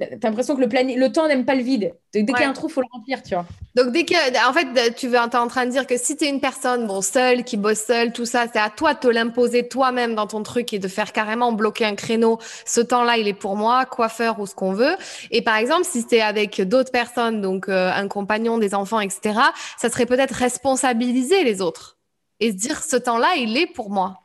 T'as 0.00 0.28
l'impression 0.28 0.56
que 0.56 0.62
le, 0.62 0.98
le 0.98 1.12
temps 1.12 1.28
n'aime 1.28 1.44
pas 1.44 1.54
le 1.54 1.62
vide. 1.62 1.92
Dès 2.14 2.24
qu'il 2.24 2.40
y 2.40 2.42
a 2.42 2.48
un 2.48 2.54
trou, 2.54 2.68
il 2.68 2.72
faut 2.72 2.80
le 2.80 2.86
remplir, 2.90 3.22
tu 3.22 3.34
vois. 3.34 3.44
Donc, 3.74 3.92
dès 3.92 4.04
que, 4.04 4.48
en 4.48 4.52
fait, 4.54 4.94
tu 4.94 5.12
es 5.12 5.18
en 5.18 5.28
train 5.28 5.66
de 5.66 5.70
dire 5.70 5.86
que 5.86 5.98
si 5.98 6.16
tu 6.16 6.24
es 6.24 6.30
une 6.30 6.40
personne, 6.40 6.86
bon, 6.86 7.02
seule, 7.02 7.44
qui 7.44 7.58
bosse 7.58 7.84
seule, 7.84 8.12
tout 8.12 8.24
ça, 8.24 8.46
c'est 8.50 8.58
à 8.58 8.70
toi 8.70 8.94
de 8.94 9.00
te 9.00 9.08
l'imposer 9.08 9.68
toi-même 9.68 10.14
dans 10.14 10.26
ton 10.26 10.42
truc 10.42 10.72
et 10.72 10.78
de 10.78 10.88
faire 10.88 11.12
carrément 11.12 11.52
bloquer 11.52 11.84
un 11.84 11.96
créneau. 11.96 12.38
Ce 12.64 12.80
temps-là, 12.80 13.18
il 13.18 13.28
est 13.28 13.34
pour 13.34 13.56
moi, 13.56 13.84
coiffeur 13.84 14.40
ou 14.40 14.46
ce 14.46 14.54
qu'on 14.54 14.72
veut. 14.72 14.96
Et 15.30 15.42
par 15.42 15.56
exemple, 15.56 15.84
si 15.84 16.06
tu 16.06 16.14
es 16.14 16.22
avec 16.22 16.62
d'autres 16.62 16.92
personnes, 16.92 17.42
donc 17.42 17.68
euh, 17.68 17.92
un 17.94 18.08
compagnon, 18.08 18.56
des 18.56 18.74
enfants, 18.74 19.00
etc., 19.00 19.38
ça 19.76 19.90
serait 19.90 20.06
peut-être 20.06 20.32
responsabiliser 20.34 21.44
les 21.44 21.60
autres 21.60 21.98
et 22.40 22.52
se 22.52 22.56
dire 22.56 22.82
ce 22.82 22.96
temps-là, 22.96 23.34
il 23.36 23.56
est 23.56 23.66
pour 23.66 23.90
moi. 23.90 24.20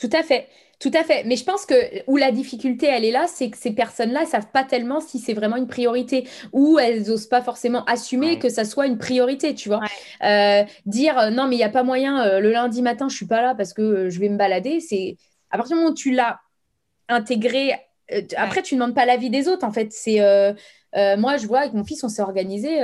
Tout 0.00 0.10
à 0.12 0.22
fait. 0.22 0.48
Tout 0.80 0.90
à 0.94 1.04
fait. 1.04 1.24
Mais 1.24 1.36
je 1.36 1.44
pense 1.44 1.66
que 1.66 1.74
où 2.06 2.16
la 2.16 2.32
difficulté, 2.32 2.86
elle 2.86 3.04
est 3.04 3.10
là, 3.10 3.26
c'est 3.26 3.50
que 3.50 3.58
ces 3.58 3.72
personnes-là 3.72 4.22
ne 4.22 4.26
savent 4.26 4.50
pas 4.50 4.64
tellement 4.64 5.00
si 5.00 5.18
c'est 5.18 5.34
vraiment 5.34 5.56
une 5.56 5.66
priorité 5.66 6.26
ou 6.52 6.78
elles 6.78 7.06
n'osent 7.06 7.26
pas 7.26 7.42
forcément 7.42 7.84
assumer 7.84 8.38
que 8.38 8.48
ça 8.48 8.64
soit 8.64 8.86
une 8.86 8.96
priorité, 8.96 9.54
tu 9.54 9.68
vois. 9.68 9.82
Euh, 10.24 10.64
dire 10.86 11.18
euh, 11.18 11.28
non, 11.28 11.48
mais 11.48 11.56
il 11.56 11.58
n'y 11.58 11.64
a 11.64 11.68
pas 11.68 11.82
moyen, 11.82 12.24
euh, 12.24 12.40
le 12.40 12.50
lundi 12.50 12.80
matin, 12.80 13.08
je 13.08 13.14
ne 13.14 13.16
suis 13.16 13.26
pas 13.26 13.42
là 13.42 13.54
parce 13.54 13.74
que 13.74 14.08
je 14.08 14.18
vais 14.20 14.30
me 14.30 14.38
balader. 14.38 14.80
C'est 14.80 15.18
à 15.50 15.58
partir 15.58 15.76
du 15.76 15.80
moment 15.82 15.92
où 15.92 15.94
tu 15.94 16.12
l'as 16.12 16.40
intégré, 17.08 17.74
après, 18.36 18.62
tu 18.62 18.74
ne 18.74 18.80
demandes 18.80 18.94
pas 18.94 19.04
l'avis 19.04 19.28
des 19.28 19.48
autres, 19.48 19.66
en 19.66 19.72
fait. 19.72 19.92
C'est 19.92 20.18
moi, 21.18 21.36
je 21.36 21.46
vois 21.46 21.60
avec 21.60 21.74
mon 21.74 21.84
fils, 21.84 22.02
on 22.04 22.08
s'est 22.08 22.22
organisé 22.22 22.80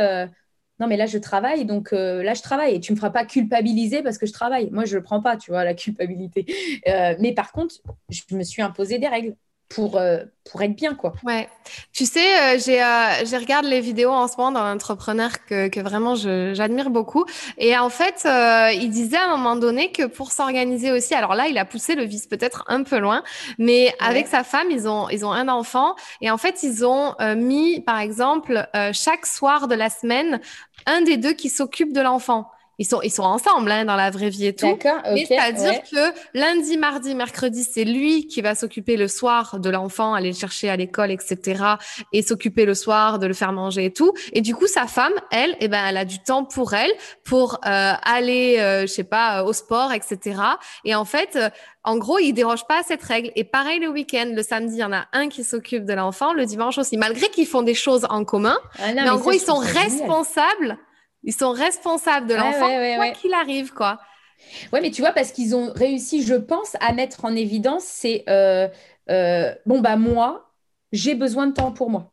non, 0.79 0.87
mais 0.87 0.97
là, 0.97 1.07
je 1.07 1.17
travaille, 1.19 1.65
donc 1.65 1.93
euh, 1.93 2.23
là, 2.23 2.35
je 2.35 2.43
travaille. 2.43 2.75
Et 2.75 2.81
tu 2.81 2.93
ne 2.93 2.97
me 2.97 3.01
feras 3.01 3.11
pas 3.11 3.25
culpabiliser 3.25 4.03
parce 4.03 4.19
que 4.19 4.27
je 4.27 4.33
travaille. 4.33 4.71
Moi, 4.71 4.85
je 4.85 4.93
ne 4.93 4.97
le 4.99 5.03
prends 5.03 5.23
pas, 5.23 5.37
tu 5.37 5.51
vois, 5.51 5.65
la 5.65 5.75
culpabilité. 5.75 6.45
Euh, 6.87 7.15
mais 7.19 7.33
par 7.33 7.53
contre, 7.53 7.77
je 8.11 8.23
me 8.35 8.43
suis 8.43 8.63
imposé 8.63 8.99
des 8.99 9.09
règles 9.09 9.37
pour, 9.69 9.97
euh, 9.97 10.19
pour 10.49 10.63
être 10.63 10.77
bien, 10.77 10.95
quoi. 10.95 11.13
Ouais. 11.25 11.49
Tu 11.93 12.07
sais, 12.07 12.21
euh, 12.21 12.59
j'ai, 12.65 12.83
euh, 12.83 13.25
j'ai 13.25 13.37
regardé 13.37 13.69
les 13.69 13.81
vidéos 13.81 14.11
en 14.11 14.29
ce 14.29 14.37
moment 14.37 14.53
d'un 14.53 14.75
entrepreneur 14.75 15.31
que, 15.45 15.69
que 15.69 15.81
vraiment 15.81 16.15
j'admire 16.15 16.91
beaucoup. 16.91 17.25
Et 17.59 17.77
en 17.77 17.89
fait, 17.89 18.27
il 18.75 18.91
disait 18.91 19.17
à 19.17 19.25
un 19.25 19.37
moment 19.37 19.57
donné 19.57 19.91
que 19.91 20.05
pour 20.05 20.31
s'organiser 20.31 20.93
aussi, 20.93 21.15
alors 21.15 21.35
là, 21.35 21.49
il 21.49 21.59
a 21.59 21.65
poussé 21.65 21.97
le 21.97 22.05
vice 22.05 22.27
peut-être 22.27 22.65
un 22.69 22.85
peu 22.85 22.99
loin, 22.99 23.23
mais 23.59 23.93
avec 23.99 24.29
sa 24.29 24.45
femme, 24.45 24.69
ils 24.71 24.89
ont, 24.89 25.09
ils 25.09 25.25
ont 25.25 25.33
un 25.33 25.49
enfant. 25.49 25.97
Et 26.21 26.31
en 26.31 26.39
fait, 26.39 26.63
ils 26.63 26.85
ont 26.85 27.15
mis, 27.37 27.81
par 27.81 27.99
exemple, 27.99 28.69
chaque 28.93 29.27
soir 29.27 29.67
de 29.67 29.75
la 29.75 29.91
semaine, 29.91 30.41
un 30.87 31.01
des 31.03 31.17
deux 31.17 31.33
qui 31.33 31.49
s'occupe 31.49 31.93
de 31.93 32.01
l'enfant. 32.01 32.51
Ils 32.79 32.87
sont, 32.87 33.01
ils 33.03 33.11
sont 33.11 33.23
ensemble 33.23 33.71
hein, 33.71 33.85
dans 33.85 33.97
la 33.97 34.11
vraie 34.11 34.29
vie 34.29 34.47
et 34.47 34.55
tout. 34.55 34.67
D'accord. 34.67 35.01
Mais 35.13 35.25
c'est-à-dire 35.25 35.83
que 35.83 36.13
lundi, 36.35 36.77
mardi, 36.77 37.15
mercredi, 37.15 37.65
c'est 37.65 37.85
lui 37.85 38.27
qui 38.27 38.43
va 38.43 38.55
s'occuper 38.55 38.97
le 38.97 39.09
soir 39.09 39.59
de 39.59 39.71
l'enfant, 39.71 40.13
aller 40.13 40.31
le 40.31 40.37
chercher 40.37 40.69
à 40.69 40.77
l'école, 40.77 41.11
etc. 41.11 41.65
Et 42.13 42.23
s'occuper 42.23 42.67
le 42.67 42.75
soir 42.75 43.19
de 43.19 43.27
le 43.27 43.35
faire 43.35 43.53
manger 43.53 43.87
et 43.87 43.93
tout. 43.93 44.13
Et 44.33 44.43
du 44.43 44.55
coup, 44.55 44.67
sa 44.67 44.87
femme, 44.87 45.15
elle, 45.31 45.57
eh 45.61 45.69
ben, 45.69 45.85
elle 45.87 45.97
a 45.97 46.05
du 46.05 46.19
temps 46.19 46.45
pour 46.45 46.75
elle, 46.75 46.93
pour 47.25 47.55
euh, 47.67 47.93
aller, 48.03 48.59
euh, 48.59 48.83
je 48.83 48.87
sais 48.87 49.05
pas, 49.05 49.45
au 49.45 49.53
sport, 49.53 49.93
etc. 49.93 50.41
Et 50.85 50.95
en 50.95 51.05
fait, 51.05 51.37
euh, 51.37 51.49
en 51.83 51.97
gros, 51.97 52.19
il 52.19 52.33
déroge 52.33 52.67
pas 52.67 52.81
à 52.81 52.83
cette 52.83 53.03
règle. 53.03 53.31
Et 53.37 53.45
pareil 53.45 53.79
le 53.79 53.89
week-end, 53.89 54.31
le 54.35 54.43
samedi, 54.43 54.75
il 54.75 54.81
y 54.81 54.85
en 54.85 54.93
a 54.93 55.07
un 55.13 55.29
qui 55.29 55.45
s'occupe 55.45 55.85
de 55.85 55.95
l'enfant, 55.95 56.33
le 56.33 56.45
dimanche 56.45 56.79
aussi. 56.79 56.97
Malgré 56.97 57.29
qu'ils 57.29 57.47
font 57.47 57.63
des 57.63 57.75
choses 57.75 58.07
en 58.11 58.25
commun, 58.25 58.59
ah 58.79 58.93
mais, 58.93 59.09
en 59.09 59.17
gros, 59.17 59.33
ils 59.33 59.41
sont 59.41 59.59
responsables. 59.59 60.79
Ils 61.27 61.35
sont 61.35 61.51
responsables 61.51 62.29
de 62.29 62.35
l'enfant, 62.35 62.71
quoi 62.97 63.11
qu'il 63.11 63.35
arrive, 63.35 63.75
quoi. 63.75 64.01
Ouais, 64.73 64.81
mais 64.81 64.91
tu 64.91 65.03
vois, 65.03 65.13
parce 65.13 65.33
qu'ils 65.33 65.57
ont 65.57 65.73
réussi, 65.75 66.23
je 66.23 66.35
pense, 66.35 66.77
à 66.81 66.93
mettre 66.93 67.25
en 67.25 67.35
évidence, 67.35 67.85
c'est 67.85 68.25
euh, 68.29 68.69
euh, 69.11 69.55
bon, 69.67 69.81
bah, 69.81 69.97
moi, 69.97 70.53
j'ai 70.93 71.15
besoin 71.15 71.49
de 71.49 71.53
temps 71.53 71.73
pour 71.73 71.91
moi. 71.91 72.13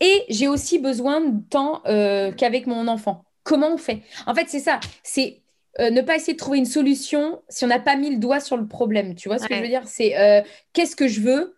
Et 0.00 0.24
j'ai 0.28 0.46
aussi 0.46 0.78
besoin 0.78 1.20
de 1.20 1.42
temps 1.48 1.82
euh, 1.86 2.30
qu'avec 2.30 2.68
mon 2.68 2.86
enfant. 2.86 3.24
Comment 3.42 3.74
on 3.74 3.78
fait? 3.78 4.02
En 4.26 4.34
fait, 4.34 4.46
c'est 4.48 4.60
ça. 4.60 4.78
C'est 5.02 5.42
ne 5.80 6.00
pas 6.00 6.16
essayer 6.16 6.32
de 6.32 6.38
trouver 6.38 6.58
une 6.58 6.66
solution 6.66 7.42
si 7.48 7.64
on 7.64 7.68
n'a 7.68 7.78
pas 7.78 7.96
mis 7.96 8.10
le 8.10 8.16
doigt 8.16 8.40
sur 8.40 8.56
le 8.56 8.66
problème. 8.66 9.14
Tu 9.14 9.28
vois 9.28 9.38
ce 9.38 9.48
que 9.48 9.54
je 9.54 9.60
veux 9.60 9.68
dire? 9.68 9.82
C'est 9.86 10.44
qu'est-ce 10.72 10.96
que 10.96 11.08
je 11.08 11.20
veux? 11.20 11.56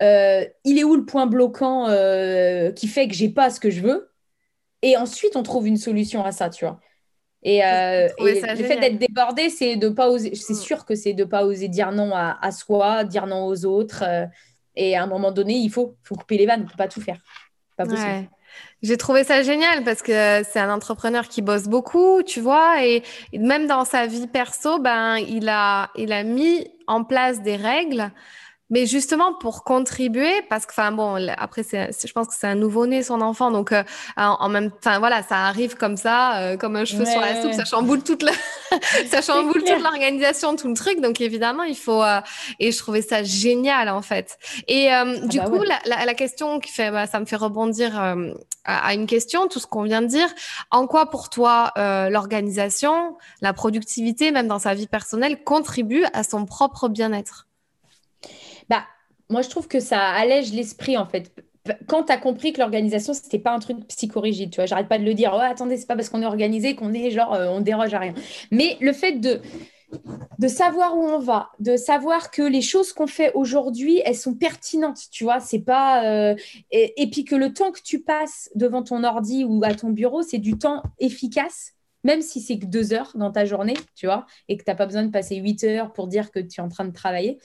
Il 0.00 0.78
est 0.78 0.84
où 0.84 0.94
le 0.94 1.04
point 1.04 1.26
bloquant 1.26 1.86
qui 2.74 2.86
fait 2.88 3.08
que 3.08 3.14
j'ai 3.14 3.28
pas 3.28 3.50
ce 3.50 3.58
que 3.60 3.70
je 3.70 3.80
veux? 3.80 4.13
Et 4.84 4.98
ensuite, 4.98 5.34
on 5.34 5.42
trouve 5.42 5.66
une 5.66 5.78
solution 5.78 6.22
à 6.24 6.30
ça, 6.30 6.50
tu 6.50 6.66
vois. 6.66 6.78
Et, 7.42 7.64
euh, 7.64 8.06
le 8.18 8.34
fait 8.34 8.78
d'être 8.78 8.98
débordé, 8.98 9.48
c'est 9.48 9.76
de 9.76 9.88
pas 9.88 10.10
oser. 10.10 10.34
C'est 10.34 10.52
mm. 10.52 10.56
sûr 10.56 10.84
que 10.84 10.94
c'est 10.94 11.14
de 11.14 11.24
pas 11.24 11.46
oser 11.46 11.68
dire 11.68 11.90
non 11.90 12.12
à, 12.14 12.50
soi, 12.52 13.04
dire 13.04 13.26
non 13.26 13.46
aux 13.46 13.64
autres. 13.64 14.04
Euh, 14.06 14.26
et 14.76 14.94
à 14.94 15.02
un 15.02 15.06
moment 15.06 15.32
donné, 15.32 15.54
il 15.54 15.70
faut, 15.70 15.96
faut 16.02 16.16
couper 16.16 16.36
les 16.36 16.44
vannes. 16.44 16.64
On 16.64 16.70
peut 16.70 16.76
pas 16.76 16.88
tout 16.88 17.00
faire. 17.00 17.18
Pas 17.78 17.86
possible. 17.86 18.28
J'ai 18.82 18.98
trouvé 18.98 19.24
ça 19.24 19.42
génial 19.42 19.84
parce 19.84 20.02
que 20.02 20.42
c'est 20.44 20.60
un 20.60 20.70
entrepreneur 20.70 21.26
qui 21.26 21.40
bosse 21.40 21.64
beaucoup, 21.64 22.22
tu 22.22 22.40
vois, 22.40 22.84
et 22.84 23.02
même 23.32 23.66
dans 23.66 23.84
sa 23.84 24.06
vie 24.06 24.26
perso, 24.26 24.78
ben 24.78 25.16
il 25.16 25.48
a 25.48 25.90
il 25.96 26.12
a 26.12 26.22
mis 26.22 26.68
en 26.86 27.02
place 27.02 27.42
des 27.42 27.56
règles 27.56 28.12
mais 28.70 28.86
justement 28.86 29.34
pour 29.34 29.62
contribuer, 29.62 30.42
parce 30.48 30.64
que, 30.64 30.72
enfin 30.72 30.90
bon, 30.90 31.28
après, 31.36 31.62
je 31.62 32.12
pense 32.12 32.28
que 32.28 32.34
c'est 32.36 32.46
un 32.46 32.54
nouveau-né, 32.54 33.02
son 33.02 33.20
enfant, 33.20 33.50
donc 33.50 33.72
euh, 33.72 33.82
en, 34.16 34.48
même 34.48 34.70
temps, 34.70 34.98
voilà, 34.98 35.22
ça 35.22 35.46
arrive 35.46 35.76
comme 35.76 35.96
ça, 35.96 36.38
euh, 36.38 36.56
comme 36.56 36.76
un 36.76 36.84
cheveu 36.84 37.04
sur 37.04 37.20
la 37.20 37.42
soupe, 37.42 37.52
ça 37.52 37.64
chamboule 37.64 38.02
toute 38.02 38.22
la... 38.22 38.32
ça 39.10 39.20
chamboule 39.20 39.62
toute 39.62 39.82
l'organisation, 39.82 40.56
tout 40.56 40.68
le 40.68 40.74
truc, 40.74 41.00
donc 41.00 41.20
évidemment, 41.20 41.64
il 41.64 41.76
faut... 41.76 42.02
Euh, 42.02 42.20
et 42.58 42.72
je 42.72 42.78
trouvais 42.78 43.02
ça 43.02 43.22
génial, 43.22 43.90
en 43.90 44.02
fait. 44.02 44.38
Et 44.66 44.90
ah 44.90 45.04
du 45.04 45.38
bah 45.38 45.44
coup, 45.44 45.62
la, 45.62 46.04
la, 46.04 46.14
question 46.14 46.58
qui 46.58 46.72
fait... 46.72 46.90
Bah, 46.90 47.06
ça 47.06 47.20
me 47.20 47.26
fait 47.26 47.36
rebondir 47.36 47.98
à, 47.98 48.16
à, 48.64 48.94
une 48.94 49.06
question, 49.06 49.46
tout 49.46 49.58
ce 49.58 49.66
qu'on 49.66 49.82
vient 49.82 50.00
de 50.00 50.06
dire. 50.06 50.28
En 50.70 50.86
quoi, 50.86 51.10
pour 51.10 51.28
toi, 51.28 51.72
l'organisation, 51.76 53.16
la 53.42 53.52
productivité, 53.52 54.30
même 54.30 54.48
dans 54.48 54.58
sa 54.58 54.74
vie 54.74 54.86
personnelle, 54.86 55.44
contribue 55.44 56.04
à 56.14 56.24
son 56.24 56.46
propre 56.46 56.88
bien-être? 56.88 57.46
Moi, 59.34 59.42
je 59.42 59.48
trouve 59.48 59.66
que 59.66 59.80
ça 59.80 59.98
allège 59.98 60.52
l'esprit, 60.52 60.96
en 60.96 61.06
fait. 61.06 61.32
Quand 61.88 62.04
tu 62.04 62.12
as 62.12 62.18
compris 62.18 62.52
que 62.52 62.60
l'organisation, 62.60 63.14
c'était 63.14 63.40
pas 63.40 63.50
un 63.50 63.58
truc 63.58 63.84
psychorigide, 63.88 64.50
tu 64.50 64.56
vois, 64.56 64.66
j'arrête 64.66 64.86
pas 64.86 64.96
de 64.96 65.02
le 65.02 65.12
dire, 65.12 65.32
oh, 65.34 65.40
attendez, 65.42 65.76
c'est 65.76 65.88
pas 65.88 65.96
parce 65.96 66.08
qu'on 66.08 66.22
est 66.22 66.26
organisé 66.26 66.76
qu'on 66.76 66.92
est 66.92 67.10
genre, 67.10 67.34
euh, 67.34 67.48
on 67.48 67.60
déroge 67.60 67.92
à 67.94 67.98
rien. 67.98 68.14
Mais 68.52 68.76
le 68.80 68.92
fait 68.92 69.14
de, 69.14 69.40
de 70.38 70.46
savoir 70.46 70.96
où 70.96 71.02
on 71.02 71.18
va, 71.18 71.48
de 71.58 71.76
savoir 71.76 72.30
que 72.30 72.42
les 72.42 72.62
choses 72.62 72.92
qu'on 72.92 73.08
fait 73.08 73.32
aujourd'hui, 73.34 74.00
elles 74.04 74.14
sont 74.14 74.34
pertinentes, 74.34 75.00
tu 75.10 75.24
vois, 75.24 75.40
c'est 75.40 75.64
pas. 75.64 76.04
Euh, 76.04 76.36
et, 76.70 77.10
puis 77.10 77.24
que 77.24 77.34
le 77.34 77.52
temps 77.52 77.72
que 77.72 77.82
tu 77.82 78.04
passes 78.04 78.50
devant 78.54 78.84
ton 78.84 79.02
ordi 79.02 79.42
ou 79.42 79.64
à 79.64 79.74
ton 79.74 79.90
bureau, 79.90 80.22
c'est 80.22 80.38
du 80.38 80.58
temps 80.58 80.80
efficace 81.00 81.72
même 82.06 82.20
si 82.20 82.42
c'est 82.42 82.58
que 82.58 82.66
deux 82.66 82.92
heures 82.92 83.12
dans 83.14 83.32
ta 83.32 83.46
journée, 83.46 83.78
tu 83.94 84.04
vois, 84.04 84.26
et 84.48 84.58
que 84.58 84.62
tu 84.62 84.70
n'as 84.70 84.76
pas 84.76 84.84
besoin 84.84 85.04
de 85.04 85.10
passer 85.10 85.36
huit 85.36 85.64
heures 85.64 85.90
pour 85.94 86.06
dire 86.06 86.30
que 86.30 86.38
tu 86.38 86.60
es 86.60 86.62
en 86.62 86.68
train 86.68 86.84
de 86.84 86.92
travailler, 86.92 87.38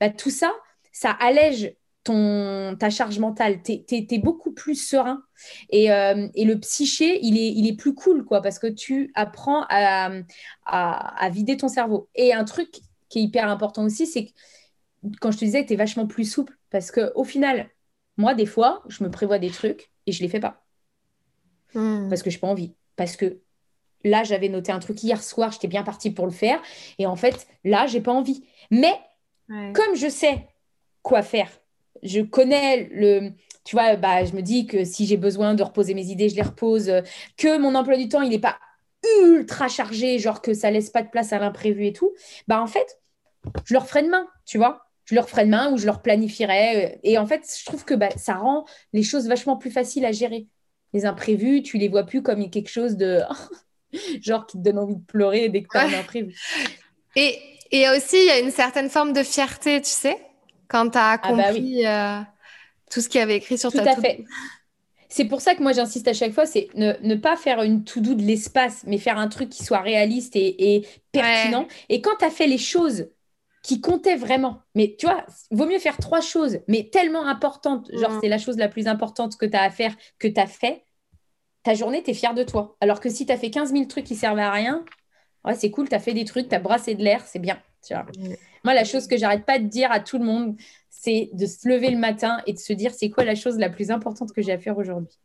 bah, 0.00 0.08
tout 0.08 0.30
ça, 0.30 0.52
ça 0.94 1.10
allège 1.10 1.74
ton, 2.04 2.76
ta 2.78 2.88
charge 2.88 3.18
mentale. 3.18 3.62
Tu 3.62 3.82
es, 3.90 4.18
beaucoup 4.18 4.52
plus 4.52 4.76
serein. 4.76 5.22
Et, 5.70 5.90
euh, 5.90 6.28
et, 6.34 6.44
le 6.44 6.58
psyché, 6.60 7.18
il 7.20 7.36
est, 7.36 7.52
il 7.52 7.66
est 7.66 7.76
plus 7.76 7.94
cool, 7.94 8.24
quoi, 8.24 8.40
parce 8.40 8.58
que 8.58 8.68
tu 8.68 9.10
apprends 9.14 9.66
à, 9.68 10.12
à, 10.64 11.28
vider 11.30 11.56
ton 11.56 11.68
cerveau. 11.68 12.08
Et 12.14 12.32
un 12.32 12.44
truc 12.44 12.80
qui 13.08 13.18
est 13.18 13.22
hyper 13.22 13.48
important 13.48 13.84
aussi, 13.84 14.06
c'est 14.06 14.26
que 14.26 14.30
quand 15.20 15.32
je 15.32 15.38
te 15.38 15.44
disais 15.44 15.62
que 15.62 15.68
tu 15.68 15.74
es 15.74 15.76
vachement 15.76 16.06
plus 16.06 16.24
souple, 16.24 16.56
parce 16.70 16.90
qu'au 16.92 17.24
final, 17.24 17.68
moi, 18.16 18.34
des 18.34 18.46
fois, 18.46 18.82
je 18.88 19.02
me 19.02 19.10
prévois 19.10 19.40
des 19.40 19.50
trucs 19.50 19.90
et 20.06 20.12
je 20.12 20.20
ne 20.20 20.26
les 20.26 20.30
fais 20.30 20.40
pas. 20.40 20.64
Hmm. 21.74 22.08
Parce 22.08 22.22
que 22.22 22.30
je 22.30 22.36
n'ai 22.36 22.40
pas 22.40 22.46
envie. 22.46 22.74
Parce 22.94 23.16
que 23.16 23.40
là, 24.04 24.22
j'avais 24.22 24.48
noté 24.48 24.70
un 24.70 24.78
truc 24.78 25.02
hier 25.02 25.20
soir, 25.20 25.50
j'étais 25.50 25.66
bien 25.68 25.82
partie 25.82 26.12
pour 26.12 26.26
le 26.26 26.32
faire. 26.32 26.62
Et 26.98 27.06
en 27.06 27.16
fait, 27.16 27.48
là, 27.64 27.86
j'ai 27.88 28.00
pas 28.00 28.12
envie. 28.12 28.46
Mais 28.70 28.94
comme 29.48 29.94
je 29.94 30.08
sais 30.08 30.46
quoi 31.04 31.22
faire, 31.22 31.48
je 32.02 32.20
connais 32.20 32.88
le. 32.90 33.30
Tu 33.64 33.76
vois, 33.76 33.96
bah, 33.96 34.24
je 34.24 34.32
me 34.32 34.42
dis 34.42 34.66
que 34.66 34.84
si 34.84 35.06
j'ai 35.06 35.16
besoin 35.16 35.54
de 35.54 35.62
reposer 35.62 35.94
mes 35.94 36.06
idées, 36.06 36.28
je 36.28 36.34
les 36.36 36.42
repose. 36.42 36.92
Que 37.36 37.56
mon 37.56 37.76
emploi 37.76 37.96
du 37.96 38.08
temps, 38.08 38.22
il 38.22 38.30
n'est 38.30 38.40
pas 38.40 38.58
ultra 39.22 39.68
chargé, 39.68 40.18
genre 40.18 40.42
que 40.42 40.52
ça 40.52 40.70
laisse 40.70 40.90
pas 40.90 41.02
de 41.02 41.08
place 41.08 41.32
à 41.32 41.38
l'imprévu 41.38 41.86
et 41.86 41.92
tout. 41.92 42.12
Bah, 42.48 42.60
en 42.60 42.66
fait, 42.66 43.00
je 43.64 43.74
le 43.74 43.78
referai 43.78 44.02
demain, 44.02 44.26
tu 44.44 44.58
vois 44.58 44.84
je 45.04 45.14
le 45.14 45.20
referai 45.20 45.44
demain 45.44 45.70
ou 45.70 45.78
je 45.78 45.84
le 45.84 45.90
replanifierai. 45.90 46.98
Et 47.02 47.18
en 47.18 47.26
fait, 47.26 47.42
je 47.58 47.64
trouve 47.64 47.84
que 47.84 47.94
bah, 47.94 48.08
ça 48.16 48.34
rend 48.34 48.64
les 48.92 49.02
choses 49.02 49.28
vachement 49.28 49.56
plus 49.56 49.70
faciles 49.70 50.04
à 50.04 50.12
gérer. 50.12 50.46
Les 50.92 51.04
imprévus, 51.04 51.62
tu 51.62 51.76
les 51.76 51.88
vois 51.88 52.04
plus 52.04 52.22
comme 52.22 52.48
quelque 52.50 52.70
chose 52.70 52.96
de 52.96 53.20
genre 54.22 54.46
qui 54.46 54.56
te 54.56 54.62
donne 54.62 54.78
envie 54.78 54.96
de 54.96 55.04
pleurer 55.04 55.48
dès 55.48 55.62
que 55.62 55.68
tu 55.70 55.76
as 55.76 55.82
un 55.82 56.00
imprévu. 56.00 56.34
Et 57.16 57.38
Et 57.70 57.88
aussi, 57.88 58.16
il 58.16 58.26
y 58.26 58.30
a 58.30 58.38
une 58.38 58.50
certaine 58.50 58.88
forme 58.88 59.12
de 59.12 59.22
fierté, 59.22 59.80
tu 59.80 59.90
sais, 59.90 60.16
quand 60.68 60.90
tu 60.90 60.98
as 60.98 61.10
Ah 61.22 61.32
bah 61.32 61.52
accompli 61.52 61.86
euh, 61.86 62.20
tout 62.90 63.00
ce 63.00 63.08
qu'il 63.08 63.20
y 63.20 63.22
avait 63.22 63.36
écrit 63.36 63.58
sur 63.58 63.72
Tout 63.72 63.76
ta 63.76 63.86
à 63.86 63.96
fait. 63.96 64.24
C'est 65.08 65.26
pour 65.26 65.40
ça 65.40 65.54
que 65.54 65.62
moi 65.62 65.72
j'insiste 65.72 66.08
à 66.08 66.12
chaque 66.14 66.32
fois, 66.32 66.46
c'est 66.46 66.68
ne, 66.74 66.94
ne 67.02 67.14
pas 67.14 67.36
faire 67.36 67.62
une 67.62 67.84
to-do 67.84 68.14
de 68.14 68.22
l'espace, 68.22 68.84
mais 68.86 68.98
faire 68.98 69.18
un 69.18 69.28
truc 69.28 69.48
qui 69.50 69.64
soit 69.64 69.80
réaliste 69.80 70.36
et, 70.36 70.76
et 70.76 70.88
pertinent. 71.12 71.68
Et 71.88 72.00
quand 72.00 72.16
tu 72.18 72.24
as 72.24 72.30
fait 72.30 72.46
les 72.46 72.58
choses 72.58 73.08
qui 73.62 73.80
comptaient 73.80 74.16
vraiment, 74.16 74.62
mais 74.74 74.96
tu 74.98 75.06
vois, 75.06 75.24
vaut 75.50 75.66
mieux 75.66 75.78
faire 75.78 75.98
trois 75.98 76.20
choses, 76.20 76.58
mais 76.68 76.90
tellement 76.90 77.26
importantes, 77.26 77.90
genre 77.94 78.12
Mm. 78.12 78.20
c'est 78.20 78.28
la 78.28 78.38
chose 78.38 78.56
la 78.58 78.68
plus 78.68 78.88
importante 78.88 79.36
que 79.38 79.46
tu 79.46 79.56
as 79.56 79.62
à 79.62 79.70
faire, 79.70 79.94
que 80.18 80.28
tu 80.28 80.40
as 80.40 80.46
fait, 80.46 80.84
ta 81.64 81.74
journée, 81.74 82.02
tu 82.02 82.10
es 82.12 82.14
fier 82.14 82.34
de 82.34 82.44
toi. 82.44 82.76
Alors 82.80 83.00
que 83.00 83.10
si 83.10 83.26
tu 83.26 83.32
as 83.32 83.38
fait 83.38 83.50
15 83.50 83.72
000 83.72 83.88
trucs 83.88 84.04
qui 84.06 84.16
servent 84.16 84.38
à 84.38 84.50
rien, 84.52 84.84
ouais, 85.44 85.54
c'est 85.56 85.70
cool, 85.70 85.88
tu 85.88 85.94
as 85.96 86.00
fait 86.00 86.14
des 86.14 86.24
trucs, 86.26 86.48
tu 86.48 86.54
as 86.56 86.60
brassé 86.60 86.94
de 86.96 87.02
l'air, 87.04 87.26
c'est 87.26 87.38
bien. 87.40 87.62
Tu 87.86 87.94
vois. 87.94 88.06
Moi, 88.64 88.74
la 88.74 88.84
chose 88.84 89.06
que 89.06 89.16
j'arrête 89.16 89.44
pas 89.44 89.58
de 89.58 89.66
dire 89.66 89.92
à 89.92 90.00
tout 90.00 90.18
le 90.18 90.24
monde, 90.24 90.56
c'est 90.90 91.30
de 91.34 91.44
se 91.46 91.68
lever 91.68 91.90
le 91.90 91.98
matin 91.98 92.40
et 92.46 92.52
de 92.54 92.58
se 92.58 92.72
dire 92.72 92.92
c'est 92.94 93.10
quoi 93.10 93.24
la 93.24 93.34
chose 93.34 93.58
la 93.58 93.68
plus 93.68 93.90
importante 93.90 94.32
que 94.32 94.40
j'ai 94.42 94.52
à 94.52 94.58
faire 94.58 94.78
aujourd'hui? 94.78 95.18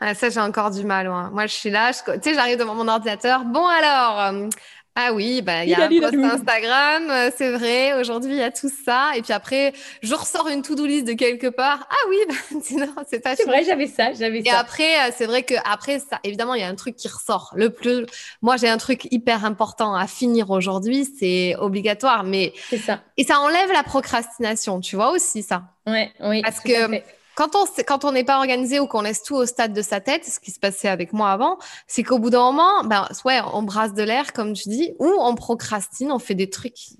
Ah, 0.00 0.14
ça, 0.14 0.30
j'ai 0.30 0.40
encore 0.40 0.70
du 0.70 0.84
mal. 0.84 1.08
ouais. 1.08 1.30
Moi, 1.30 1.46
je 1.46 1.54
suis 1.54 1.70
là, 1.70 1.92
je- 1.92 2.14
tu 2.14 2.20
sais, 2.30 2.34
j'arrive 2.34 2.58
devant 2.58 2.74
mon 2.74 2.88
ordinateur. 2.88 3.44
Bon, 3.44 3.66
alors, 3.66 4.20
euh, 4.20 4.48
ah 4.94 5.12
oui, 5.14 5.40
bah, 5.40 5.64
il 5.64 5.70
y 5.70 5.74
a 5.74 5.84
un 5.84 5.88
post. 5.88 6.14
Instagram, 6.14 7.08
euh, 7.10 7.30
c'est 7.36 7.50
vrai, 7.50 7.94
aujourd'hui, 7.98 8.32
il 8.32 8.38
y 8.38 8.42
a 8.42 8.50
tout 8.50 8.70
ça. 8.84 9.12
Et 9.16 9.22
puis 9.22 9.32
après, 9.32 9.72
je 10.02 10.14
ressors 10.14 10.48
une 10.48 10.60
to-do 10.62 10.84
list 10.84 11.06
de 11.06 11.14
quelque 11.14 11.46
part. 11.46 11.86
Ah 11.90 12.08
oui, 12.10 12.16
bah, 12.28 13.02
c'est 13.08 13.20
pas 13.20 13.34
C'est 13.34 13.44
vrai, 13.44 13.64
j'avais 13.64 13.86
ça, 13.86 14.12
j'avais 14.12 14.40
Et 14.40 14.44
ça. 14.44 14.58
après, 14.58 14.94
euh, 14.96 15.12
c'est 15.16 15.26
vrai 15.26 15.44
que 15.44 15.54
après 15.64 15.98
ça, 15.98 16.20
évidemment, 16.24 16.54
il 16.54 16.60
y 16.60 16.64
a 16.64 16.68
un 16.68 16.74
truc 16.74 16.96
qui 16.96 17.08
ressort. 17.08 17.52
Le 17.56 17.70
plus, 17.70 18.04
moi, 18.42 18.56
j'ai 18.58 18.68
un 18.68 18.76
truc 18.76 19.08
hyper 19.10 19.44
important 19.46 19.94
à 19.94 20.06
finir 20.06 20.50
aujourd'hui, 20.50 21.08
c'est 21.18 21.56
obligatoire. 21.58 22.24
Mais 22.24 22.52
C'est 22.68 22.78
ça. 22.78 23.00
et 23.16 23.24
ça 23.24 23.40
enlève 23.40 23.72
la 23.72 23.82
procrastination, 23.82 24.80
tu 24.80 24.96
vois 24.96 25.10
aussi 25.12 25.42
ça. 25.42 25.62
Ouais, 25.86 26.12
oui. 26.20 26.42
Parce 26.42 26.60
que- 26.60 26.88
fait. 26.88 27.04
Quand 27.34 27.56
on 27.56 27.64
quand 27.86 28.04
on 28.04 28.12
n'est 28.12 28.24
pas 28.24 28.36
organisé 28.38 28.80
ou 28.80 28.86
qu'on 28.86 29.02
laisse 29.02 29.22
tout 29.22 29.36
au 29.36 29.46
stade 29.46 29.72
de 29.72 29.82
sa 29.82 30.00
tête, 30.00 30.24
ce 30.24 30.38
qui 30.38 30.50
se 30.50 30.60
passait 30.60 30.88
avec 30.88 31.12
moi 31.12 31.30
avant, 31.30 31.58
c'est 31.86 32.02
qu'au 32.02 32.18
bout 32.18 32.30
d'un 32.30 32.40
moment, 32.42 32.84
ben 32.84 33.08
ouais, 33.24 33.40
on 33.52 33.62
brasse 33.62 33.94
de 33.94 34.02
l'air 34.02 34.32
comme 34.32 34.52
tu 34.52 34.68
dis, 34.68 34.92
ou 34.98 35.10
on 35.18 35.34
procrastine, 35.34 36.12
on 36.12 36.18
fait 36.18 36.34
des 36.34 36.50
trucs 36.50 36.90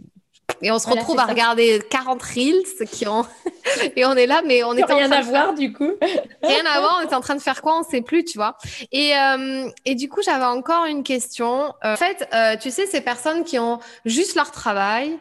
et 0.61 0.71
on 0.71 0.79
se 0.79 0.87
Voilà, 0.87 1.01
retrouve 1.01 1.19
à 1.19 1.23
ça. 1.23 1.29
regarder 1.29 1.83
40 1.91 2.23
reels 2.23 2.89
qui 2.91 3.07
ont 3.07 3.27
et 3.97 4.05
on 4.05 4.15
est 4.15 4.27
là, 4.27 4.43
mais 4.47 4.63
on 4.65 4.75
est 4.75 4.85
rien 4.85 5.11
à 5.11 5.21
voir 5.23 5.55
du 5.55 5.73
coup. 5.73 5.91
rien 6.43 6.65
à 6.67 6.81
voir, 6.81 6.99
on 7.01 7.05
était 7.05 7.15
en 7.15 7.21
train 7.21 7.35
de 7.35 7.41
faire 7.43 7.63
quoi, 7.63 7.79
on 7.79 7.83
sait 7.83 8.03
plus, 8.03 8.25
tu 8.25 8.39
vois. 8.39 8.57
Et, 8.93 9.17
euh, 9.17 9.69
et 9.85 9.95
du 9.95 10.09
coup, 10.09 10.21
j'avais 10.23 10.45
encore 10.45 10.85
une 10.85 11.03
question. 11.03 11.75
Euh, 11.85 11.95
en 11.95 11.97
fait, 11.97 12.29
euh, 12.33 12.57
tu 12.61 12.71
sais, 12.71 12.87
ces 12.87 13.01
personnes 13.01 13.45
qui 13.45 13.59
ont 13.59 13.81
juste 14.05 14.35
leur 14.37 14.51
travail, 14.51 15.19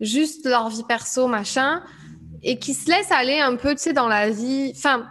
juste 0.00 0.46
leur 0.46 0.68
vie 0.68 0.84
perso, 0.84 1.26
machin, 1.26 1.82
et 2.44 2.58
qui 2.58 2.74
se 2.74 2.88
laissent 2.88 3.10
aller 3.10 3.40
un 3.40 3.56
peu, 3.56 3.74
tu 3.74 3.82
sais, 3.82 3.92
dans 3.92 4.06
la 4.08 4.30
vie, 4.30 4.72
enfin, 4.76 5.08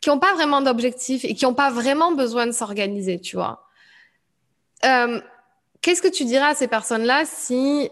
qui 0.00 0.10
n'ont 0.10 0.18
pas 0.18 0.34
vraiment 0.34 0.60
d'objectif 0.60 1.24
et 1.24 1.34
qui 1.34 1.44
n'ont 1.44 1.54
pas 1.54 1.70
vraiment 1.70 2.12
besoin 2.12 2.46
de 2.46 2.52
s'organiser, 2.52 3.20
tu 3.20 3.36
vois. 3.36 3.66
Euh, 4.84 5.20
Qu'est-ce 5.80 6.00
que 6.00 6.08
tu 6.08 6.24
dirais 6.24 6.46
à 6.46 6.54
ces 6.54 6.66
personnes-là 6.66 7.24
si 7.26 7.90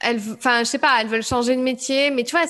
elles, 0.00 0.20
enfin, 0.32 0.60
je 0.60 0.64
sais 0.64 0.78
pas, 0.78 0.98
elles 1.00 1.08
veulent 1.08 1.22
changer 1.22 1.54
de 1.54 1.60
métier, 1.60 2.10
mais 2.10 2.24
tu 2.24 2.34
vois, 2.34 2.46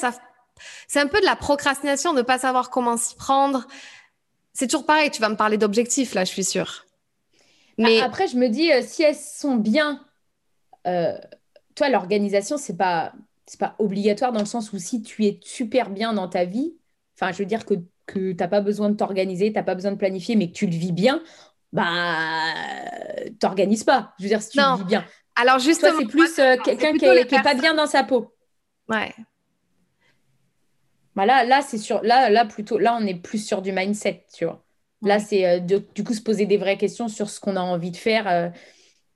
c'est 0.87 1.01
un 1.01 1.07
peu 1.09 1.20
de 1.20 1.24
la 1.24 1.37
procrastination 1.37 2.12
de 2.12 2.18
ne 2.18 2.22
pas 2.22 2.39
savoir 2.39 2.70
comment 2.70 2.97
s'y 2.97 3.16
prendre. 3.16 3.66
C'est 4.53 4.68
toujours 4.68 4.87
pareil, 4.87 5.11
tu 5.11 5.20
vas 5.20 5.28
me 5.28 5.37
parler 5.37 5.59
d'objectifs 5.59 6.14
là, 6.14 6.24
je 6.24 6.30
suis 6.30 6.45
sûre. 6.45 6.87
Mais 7.76 8.01
Après, 8.01 8.26
je 8.28 8.37
me 8.37 8.49
dis, 8.49 8.72
euh, 8.72 8.82
si 8.82 9.03
elles 9.03 9.16
sont 9.16 9.57
bien, 9.57 10.01
euh, 10.87 11.18
toi, 11.74 11.89
l'organisation, 11.89 12.57
c'est 12.57 12.76
pas, 12.76 13.12
c'est 13.47 13.61
pas 13.61 13.76
obligatoire 13.78 14.32
dans 14.32 14.40
le 14.40 14.47
sens 14.47 14.72
où 14.72 14.78
si 14.78 15.03
tu 15.03 15.24
es 15.26 15.40
super 15.42 15.90
bien 15.90 16.12
dans 16.12 16.28
ta 16.28 16.44
vie, 16.44 16.76
enfin, 17.16 17.32
je 17.32 17.38
veux 17.38 17.47
dire 17.47 17.64
que, 17.64 17.74
que 18.07 18.32
tu 18.32 18.36
n'as 18.38 18.49
pas 18.49 18.61
besoin 18.61 18.90
de 18.90 18.97
t'organiser, 18.97 19.49
tu 19.53 19.55
n'as 19.55 19.62
pas 19.64 19.74
besoin 19.74 19.92
de 19.92 19.97
planifier, 19.99 20.36
mais 20.36 20.49
que 20.51 20.55
tu 20.57 20.66
le 20.66 20.72
vis 20.76 20.92
bien, 20.92 21.22
bah, 21.72 22.53
t'organises 23.40 23.84
pas. 23.84 24.14
Je 24.18 24.24
veux 24.24 24.28
dire, 24.28 24.42
si 24.42 24.51
tu 24.51 24.59
Non. 24.59 24.72
le 24.72 24.78
vis 24.78 24.84
bien. 24.84 25.05
alors 25.36 25.59
justement, 25.59 25.92
c'est 25.99 26.07
plus 26.07 26.38
euh, 26.38 26.57
quelqu'un 26.57 26.92
qui 26.97 26.99
plutôt 26.99 27.12
les 27.12 27.20
est, 27.20 27.26
qui 27.26 27.34
est 27.36 27.40
pas 27.40 27.55
bien 27.55 27.74
dans 27.74 27.86
sa 27.86 28.05
peau. 28.05 28.34
ouais, 28.88 29.14
Bah 31.14 31.24
là, 31.26 31.44
là, 31.44 31.62
c'est 31.62 31.78
sur, 31.78 32.03
là, 32.03 32.28
là, 32.30 32.44
plutôt, 32.44 32.78
là, 32.78 32.97
on 33.01 33.07
est 33.07 33.14
plus 33.14 33.44
sur 33.44 33.62
du 33.62 33.72
mindset, 33.72 34.26
tu 34.34 34.44
vois. 34.44 34.64
Là, 35.03 35.18
c'est 35.18 35.47
euh, 35.47 35.61
du 35.94 36.05
coup 36.05 36.14
se 36.14 36.20
poser 36.22 36.47
des 36.47 36.57
vraies 36.59 36.76
questions 36.78 37.09
sur 37.09 37.30
ce 37.30 37.40
qu'on 37.40 37.57
a 37.57 37.61
envie 37.61 37.90
de 37.90 37.97
faire 37.97 38.28
euh, 38.28 38.49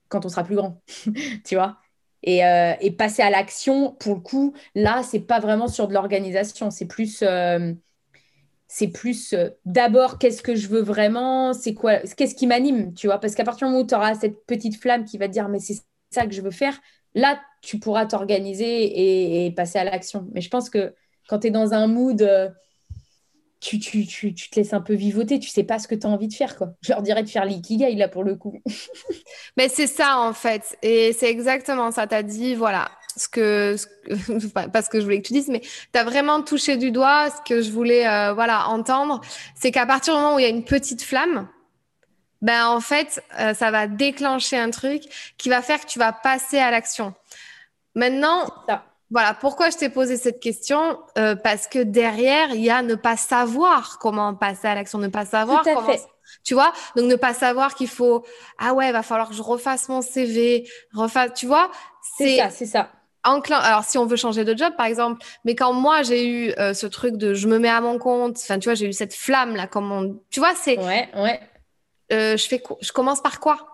quand 0.08 0.26
on 0.26 0.30
sera 0.30 0.44
plus 0.44 0.56
grand, 0.56 0.82
tu 1.46 1.56
vois. 1.56 1.79
Et, 2.22 2.44
euh, 2.44 2.74
et 2.80 2.90
passer 2.90 3.22
à 3.22 3.30
l'action, 3.30 3.92
pour 4.00 4.14
le 4.16 4.20
coup, 4.20 4.54
là, 4.74 5.02
c'est 5.02 5.20
pas 5.20 5.40
vraiment 5.40 5.68
sur 5.68 5.88
de 5.88 5.94
l'organisation, 5.94 6.70
c'est 6.70 6.86
plus, 6.86 7.22
euh, 7.22 7.72
plus 8.92 9.32
euh, 9.32 9.50
d'abord 9.64 10.18
qu'est-ce 10.18 10.42
que 10.42 10.54
je 10.54 10.68
veux 10.68 10.80
vraiment, 10.82 11.52
c'est 11.52 11.74
quoi, 11.74 11.98
qu'est-ce 11.98 12.34
qui 12.34 12.46
m'anime, 12.46 12.94
tu 12.94 13.06
vois? 13.06 13.18
Parce 13.18 13.34
qu'à 13.34 13.44
partir 13.44 13.66
du 13.66 13.72
moment 13.72 13.84
où 13.84 13.86
tu 13.86 13.94
auras 13.94 14.14
cette 14.14 14.46
petite 14.46 14.80
flamme 14.80 15.04
qui 15.04 15.18
va 15.18 15.26
te 15.28 15.32
dire, 15.32 15.48
mais 15.48 15.58
c'est 15.58 15.76
ça 16.10 16.26
que 16.26 16.32
je 16.32 16.40
veux 16.42 16.50
faire, 16.50 16.78
là, 17.14 17.40
tu 17.62 17.78
pourras 17.78 18.06
t'organiser 18.06 18.66
et, 18.84 19.46
et 19.46 19.50
passer 19.52 19.78
à 19.78 19.84
l'action. 19.84 20.28
Mais 20.32 20.40
je 20.40 20.48
pense 20.50 20.70
que 20.70 20.94
quand 21.28 21.40
tu 21.40 21.48
es 21.48 21.50
dans 21.50 21.74
un 21.74 21.86
mood, 21.86 22.22
tu, 23.60 23.78
tu, 23.78 24.06
tu, 24.06 24.34
tu 24.34 24.50
te 24.50 24.56
laisses 24.58 24.72
un 24.72 24.80
peu 24.80 24.94
vivoter, 24.94 25.38
tu 25.38 25.48
sais 25.48 25.64
pas 25.64 25.78
ce 25.78 25.88
que 25.88 25.94
tu 25.94 26.06
as 26.06 26.10
envie 26.10 26.28
de 26.28 26.34
faire, 26.34 26.56
quoi. 26.56 26.70
Je 26.82 26.90
leur 26.92 27.02
dirais 27.02 27.22
de 27.22 27.28
faire 27.28 27.44
l'ikigai, 27.44 27.94
là, 27.94 28.08
pour 28.08 28.24
le 28.24 28.36
coup. 28.36 28.60
mais 29.56 29.68
c'est 29.68 29.86
ça 29.86 30.18
en 30.18 30.32
fait, 30.32 30.76
et 30.82 31.12
c'est 31.12 31.30
exactement 31.30 31.90
ça. 31.90 32.06
T'as 32.06 32.22
dit 32.22 32.54
voilà 32.54 32.90
ce 33.16 33.28
que, 33.28 33.76
ce 33.76 33.86
que- 33.86 34.46
pas 34.52 34.68
pas 34.68 34.82
ce 34.82 34.90
que 34.90 35.00
je 35.00 35.04
voulais 35.04 35.20
que 35.22 35.26
tu 35.28 35.32
dises, 35.34 35.48
mais 35.48 35.62
t'as 35.92 36.04
vraiment 36.04 36.42
touché 36.42 36.76
du 36.76 36.90
doigt 36.90 37.30
ce 37.30 37.42
que 37.48 37.62
je 37.62 37.70
voulais 37.70 38.06
euh, 38.08 38.32
voilà 38.34 38.68
entendre, 38.68 39.20
c'est 39.54 39.70
qu'à 39.70 39.86
partir 39.86 40.14
du 40.14 40.20
moment 40.20 40.36
où 40.36 40.38
il 40.38 40.42
y 40.42 40.46
a 40.46 40.48
une 40.50 40.64
petite 40.64 41.02
flamme. 41.02 41.48
Ben 42.42 42.66
en 42.68 42.80
fait, 42.80 43.22
euh, 43.38 43.52
ça 43.54 43.70
va 43.70 43.86
déclencher 43.86 44.56
un 44.56 44.70
truc 44.70 45.02
qui 45.36 45.48
va 45.50 45.60
faire 45.62 45.80
que 45.80 45.86
tu 45.86 45.98
vas 45.98 46.12
passer 46.12 46.58
à 46.58 46.70
l'action. 46.70 47.14
Maintenant. 47.94 48.46
Voilà, 49.10 49.34
pourquoi 49.34 49.70
je 49.70 49.76
t'ai 49.76 49.88
posé 49.88 50.16
cette 50.16 50.38
question? 50.40 50.98
Euh, 51.18 51.34
Parce 51.34 51.66
que 51.66 51.80
derrière, 51.80 52.50
il 52.54 52.60
y 52.60 52.70
a 52.70 52.82
ne 52.82 52.94
pas 52.94 53.16
savoir 53.16 53.98
comment 53.98 54.34
passer 54.34 54.68
à 54.68 54.74
l'action, 54.74 54.98
ne 54.98 55.08
pas 55.08 55.24
savoir 55.26 55.62
Tout 55.62 55.70
à 55.70 55.74
comment. 55.74 55.86
fait. 55.88 56.00
Tu 56.44 56.54
vois? 56.54 56.72
Donc, 56.94 57.06
ne 57.06 57.16
pas 57.16 57.34
savoir 57.34 57.74
qu'il 57.74 57.88
faut. 57.88 58.24
Ah 58.58 58.72
ouais, 58.72 58.92
va 58.92 59.02
falloir 59.02 59.28
que 59.28 59.34
je 59.34 59.42
refasse 59.42 59.88
mon 59.88 60.00
CV, 60.00 60.68
refasse. 60.94 61.32
Tu 61.34 61.46
vois? 61.46 61.70
C'est 62.16 62.36
ça, 62.36 62.50
c'est 62.50 62.66
ça. 62.66 62.90
enclin. 63.24 63.58
Alors, 63.58 63.82
si 63.82 63.98
on 63.98 64.06
veut 64.06 64.16
changer 64.16 64.44
de 64.44 64.56
job, 64.56 64.72
par 64.76 64.86
exemple, 64.86 65.20
mais 65.44 65.56
quand 65.56 65.72
moi 65.72 66.02
j'ai 66.04 66.26
eu 66.28 66.52
euh, 66.58 66.72
ce 66.72 66.86
truc 66.86 67.16
de 67.16 67.34
je 67.34 67.48
me 67.48 67.58
mets 67.58 67.68
à 67.68 67.80
mon 67.80 67.98
compte, 67.98 68.36
enfin, 68.40 68.60
tu 68.60 68.68
vois, 68.68 68.74
j'ai 68.74 68.86
eu 68.86 68.92
cette 68.92 69.12
flamme 69.14 69.56
là, 69.56 69.66
comme 69.66 69.90
on. 69.90 70.20
Tu 70.30 70.38
vois, 70.38 70.54
c'est. 70.54 70.78
Ouais, 70.78 71.08
ouais. 71.16 71.40
euh, 72.12 72.36
je 72.36 72.46
fais. 72.46 72.60
quoi? 72.60 72.76
Je 72.80 72.92
commence 72.92 73.20
par 73.20 73.40
quoi? 73.40 73.69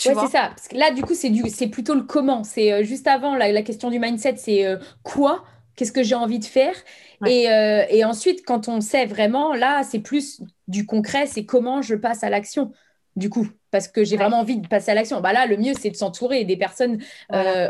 Tu 0.00 0.08
ouais, 0.08 0.14
c'est 0.14 0.28
ça. 0.28 0.48
Parce 0.56 0.68
que 0.68 0.76
là, 0.76 0.90
du 0.92 1.04
coup, 1.04 1.14
c'est 1.14 1.28
du, 1.30 1.48
c'est 1.50 1.68
plutôt 1.68 1.94
le 1.94 2.02
comment. 2.02 2.42
C'est 2.42 2.72
euh, 2.72 2.82
juste 2.84 3.06
avant 3.06 3.36
la, 3.36 3.52
la 3.52 3.62
question 3.62 3.90
du 3.90 3.98
mindset, 3.98 4.36
c'est 4.36 4.64
euh, 4.66 4.78
quoi? 5.02 5.44
Qu'est-ce 5.76 5.92
que 5.92 6.02
j'ai 6.02 6.14
envie 6.14 6.38
de 6.38 6.44
faire? 6.46 6.74
Ouais. 7.20 7.30
et, 7.30 7.50
euh, 7.50 7.84
et 7.90 8.04
ensuite, 8.04 8.44
quand 8.46 8.68
on 8.68 8.80
sait 8.80 9.04
vraiment, 9.06 9.52
là, 9.54 9.82
c'est 9.84 9.98
plus 10.00 10.42
du 10.68 10.86
concret, 10.86 11.26
c'est 11.26 11.44
comment 11.44 11.82
je 11.82 11.94
passe 11.94 12.24
à 12.24 12.30
l'action. 12.30 12.72
Du 13.16 13.28
coup, 13.28 13.46
parce 13.70 13.88
que 13.88 14.04
j'ai 14.04 14.16
Ouais. 14.16 14.22
vraiment 14.22 14.38
envie 14.40 14.56
de 14.58 14.68
passer 14.68 14.90
à 14.92 14.94
l'action. 14.94 15.20
Bah 15.20 15.32
là, 15.34 15.46
le 15.46 15.56
mieux, 15.58 15.74
c'est 15.74 15.90
de 15.90 15.96
s'entourer 15.96 16.44
des 16.44 16.56
personnes, 16.56 16.98
Voilà. 17.28 17.60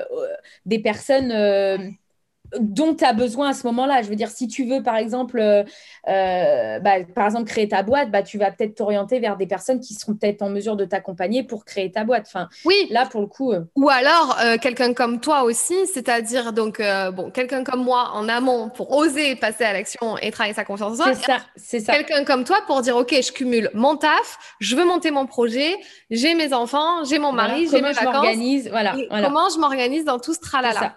des 0.66 0.78
personnes 0.78 1.32
dont 2.58 2.94
tu 2.94 3.04
as 3.04 3.12
besoin 3.12 3.50
à 3.50 3.52
ce 3.52 3.66
moment-là. 3.66 4.02
Je 4.02 4.08
veux 4.08 4.16
dire, 4.16 4.30
si 4.30 4.48
tu 4.48 4.64
veux, 4.64 4.82
par 4.82 4.96
exemple, 4.96 5.38
euh, 5.38 5.62
euh, 6.08 6.78
bah, 6.80 7.04
par 7.14 7.26
exemple, 7.26 7.48
créer 7.48 7.68
ta 7.68 7.82
boîte, 7.82 8.10
bah, 8.10 8.22
tu 8.22 8.38
vas 8.38 8.50
peut-être 8.50 8.74
t'orienter 8.74 9.20
vers 9.20 9.36
des 9.36 9.46
personnes 9.46 9.80
qui 9.80 9.94
seront 9.94 10.14
peut-être 10.14 10.42
en 10.42 10.48
mesure 10.50 10.76
de 10.76 10.84
t'accompagner 10.84 11.42
pour 11.42 11.64
créer 11.64 11.90
ta 11.92 12.04
boîte. 12.04 12.24
Enfin, 12.26 12.48
Oui, 12.64 12.74
là, 12.90 13.06
pour 13.06 13.20
le 13.20 13.26
coup, 13.26 13.52
euh, 13.52 13.60
Ou 13.76 13.88
alors 13.88 14.36
euh, 14.44 14.56
quelqu'un 14.58 14.92
comme 14.94 15.20
toi 15.20 15.42
aussi, 15.44 15.74
c'est-à-dire 15.86 16.52
donc 16.52 16.80
bon 17.14 17.30
quelqu'un 17.30 17.62
comme 17.64 17.84
moi 17.84 18.10
en 18.14 18.28
amont 18.28 18.68
pour 18.70 18.96
oser 18.96 19.36
passer 19.36 19.64
à 19.64 19.72
l'action 19.72 20.16
et 20.18 20.30
travailler 20.30 20.54
sa 20.54 20.64
confiance 20.64 20.92
en 21.00 21.04
soi. 21.04 21.14
c'est 21.14 21.24
ça, 21.26 21.38
c'est 21.56 21.80
ça. 21.80 21.92
Quelqu'un 21.92 22.24
comme 22.24 22.44
toi 22.44 22.58
pour 22.66 22.80
dire 22.82 22.96
ok 22.96 23.14
je 23.22 23.32
cumule 23.32 23.70
mon 23.74 23.96
taf, 23.96 24.38
je 24.60 24.74
veux 24.76 24.84
monter 24.84 25.10
mon 25.10 25.26
projet, 25.26 25.76
j'ai 26.10 26.34
mes 26.34 26.52
enfants, 26.52 27.04
j'ai 27.04 27.18
mon 27.18 27.32
Voilà. 27.32 27.48
mari, 27.48 27.68
j'ai 27.70 27.80
mes 27.82 27.92
je 27.94 28.00
vacances. 28.04 28.68
voilà, 28.70 28.94
voilà. 29.08 29.26
Comment 29.28 29.48
je 29.48 29.58
m'organise 29.58 30.04
dans 30.04 30.18
tout 30.18 30.32
ce 30.32 30.40
C'est 30.42 30.48
tralala. 30.48 30.80
ça. 30.80 30.94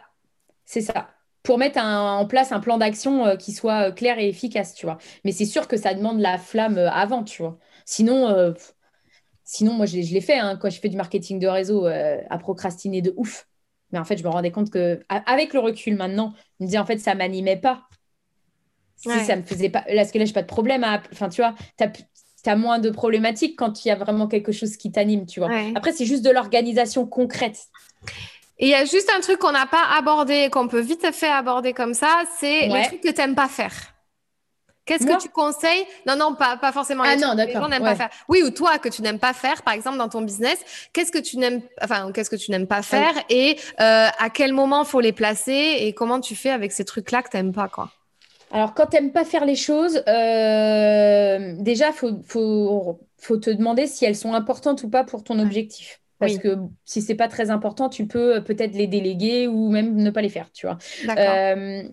C'est 0.66 0.82
ça. 0.82 1.10
Pour 1.44 1.58
mettre 1.58 1.78
un- 1.78 2.18
en 2.18 2.26
place 2.26 2.52
un 2.52 2.60
plan 2.62 2.78
d'action 2.78 3.26
euh, 3.26 3.36
qui 3.36 3.52
soit 3.52 3.90
euh, 3.90 3.92
clair 3.92 4.18
et 4.20 4.30
efficace, 4.30 4.74
tu 4.74 4.86
vois. 4.86 4.98
Mais 5.26 5.32
c'est 5.32 5.46
sûr 5.46 5.68
que 5.68 5.78
ça 5.78 5.94
demande 5.94 6.20
la 6.20 6.38
flamme 6.38 6.78
euh, 6.78 6.90
avant, 6.90 7.24
tu 7.24 7.42
vois. 7.42 7.58
Sinon, 7.86 8.30
euh, 8.30 8.54
sinon 9.44 9.74
moi, 9.74 9.86
je, 9.86 9.96
l'ai- 9.98 10.04
je 10.04 10.14
l'ai 10.14 10.22
fait 10.22 10.38
hein, 10.40 10.58
quand 10.58 10.70
je 10.70 10.80
fais 10.80 10.90
du 10.90 10.98
marketing 10.98 11.40
de 11.40 11.48
réseau 11.48 11.86
euh, 11.88 12.18
à 12.30 12.38
procrastiner 12.38 13.02
de 13.02 13.14
ouf. 13.18 13.48
Mais 13.92 14.00
en 14.00 14.06
fait, 14.06 14.18
je 14.18 14.24
me 14.24 14.30
rendais 14.30 14.52
compte 14.52 14.70
que, 14.72 15.02
avec 15.10 15.54
le 15.54 15.60
recul 15.60 15.96
maintenant, 15.96 16.34
je 16.60 16.64
me 16.64 16.68
disais 16.68 16.80
en 16.80 16.86
fait, 16.86 16.98
ça 16.98 17.14
m'animait 17.14 17.58
pas. 17.58 17.84
Si 18.96 19.10
Ouais. 19.10 19.24
ça 19.26 19.36
me 19.36 19.44
faisait 19.44 19.70
pas. 19.70 19.84
Parce 19.94 20.12
que 20.12 20.18
là, 20.18 20.26
j'ai 20.26 20.34
pas 20.34 20.42
de 20.42 20.48
problème 20.48 20.84
à. 20.84 21.02
Enfin, 21.12 21.28
tu 21.30 21.42
vois, 21.42 21.56
t'as 21.78 21.90
as 22.46 22.56
moins 22.56 22.80
de 22.80 22.90
problématiques 22.90 23.58
quand 23.58 23.84
il 23.84 23.90
y 23.90 23.92
a 23.92 23.96
vraiment 23.96 24.28
quelque 24.28 24.52
chose 24.52 24.78
qui 24.78 24.92
t'anime, 24.92 25.26
tu 25.26 25.40
vois. 25.40 25.50
Ouais. 25.50 25.72
Après, 25.76 25.92
c'est 25.92 26.06
juste 26.06 26.24
de 26.24 26.30
l'organisation 26.30 27.06
concrète. 27.06 27.68
Et 28.64 28.68
il 28.68 28.70
y 28.70 28.76
a 28.76 28.86
juste 28.86 29.12
un 29.14 29.20
truc 29.20 29.40
qu'on 29.40 29.52
n'a 29.52 29.66
pas 29.66 29.84
abordé, 29.98 30.50
qu'on 30.50 30.70
peut 30.70 30.80
vite 30.80 31.06
fait 31.12 31.28
aborder 31.28 31.74
comme 31.74 31.94
ça, 31.94 32.24
c'est 32.40 32.70
les 32.70 32.84
trucs 32.88 33.02
que 33.02 33.10
tu 33.10 33.18
n'aimes 33.20 33.36
pas 33.36 33.50
faire. 33.50 33.74
Qu'est-ce 34.86 35.06
que 35.06 35.22
tu 35.22 35.28
conseilles? 35.28 35.84
Non, 36.08 36.16
non, 36.16 36.34
pas, 36.34 36.56
pas 36.56 36.72
forcément. 36.72 37.04
Ah 37.06 37.18
non, 37.18 37.36
d'accord. 37.36 37.68
pas 37.68 37.96
faire. 37.96 38.10
Oui, 38.30 38.42
ou 38.42 38.52
toi 38.52 38.78
que 38.78 38.88
tu 38.88 39.02
n'aimes 39.02 39.20
pas 39.20 39.34
faire, 39.34 39.64
par 39.64 39.74
exemple 39.74 39.98
dans 39.98 40.08
ton 40.08 40.22
business, 40.22 40.64
qu'est-ce 40.94 41.12
que 41.12 41.20
tu 41.20 41.40
n'aimes, 41.40 41.62
enfin, 41.82 42.14
qu'est-ce 42.14 42.30
que 42.30 42.38
tu 42.38 42.52
n'aimes 42.52 42.68
pas 42.68 42.84
faire 42.84 43.14
et 43.30 43.58
euh, 43.82 44.08
à 44.18 44.30
quel 44.30 44.54
moment 44.54 44.86
faut 44.86 45.02
les 45.02 45.12
placer 45.12 45.80
et 45.80 45.92
comment 45.94 46.22
tu 46.22 46.34
fais 46.34 46.50
avec 46.50 46.72
ces 46.72 46.86
trucs-là 46.86 47.22
que 47.22 47.32
tu 47.32 47.36
n'aimes 47.36 47.52
pas, 47.52 47.68
quoi? 47.68 47.92
Alors, 48.54 48.74
quand 48.76 48.86
tu 48.86 48.96
n'aimes 48.96 49.12
pas 49.12 49.26
faire 49.26 49.44
les 49.44 49.58
choses, 49.58 50.02
euh, 50.08 51.54
déjà, 51.58 51.92
faut, 51.92 52.22
faut, 52.26 53.38
te 53.38 53.50
demander 53.50 53.88
si 53.88 54.06
elles 54.06 54.16
sont 54.16 54.34
importantes 54.34 54.84
ou 54.84 54.90
pas 54.90 55.04
pour 55.04 55.26
ton 55.26 55.38
objectif. 55.40 56.00
Parce 56.28 56.38
que 56.38 56.58
si 56.86 57.02
c'est 57.02 57.16
pas 57.16 57.28
très 57.28 57.50
important, 57.50 57.90
tu 57.90 58.08
peux 58.08 58.44
peut-être 58.44 58.76
les 58.76 58.88
déléguer 58.88 59.48
ou 59.48 59.70
même 59.70 59.96
ne 59.96 60.10
pas 60.10 60.22
les 60.22 60.30
faire, 60.30 60.52
tu 60.52 60.66
vois. 60.66 60.78
Euh, 61.18 61.84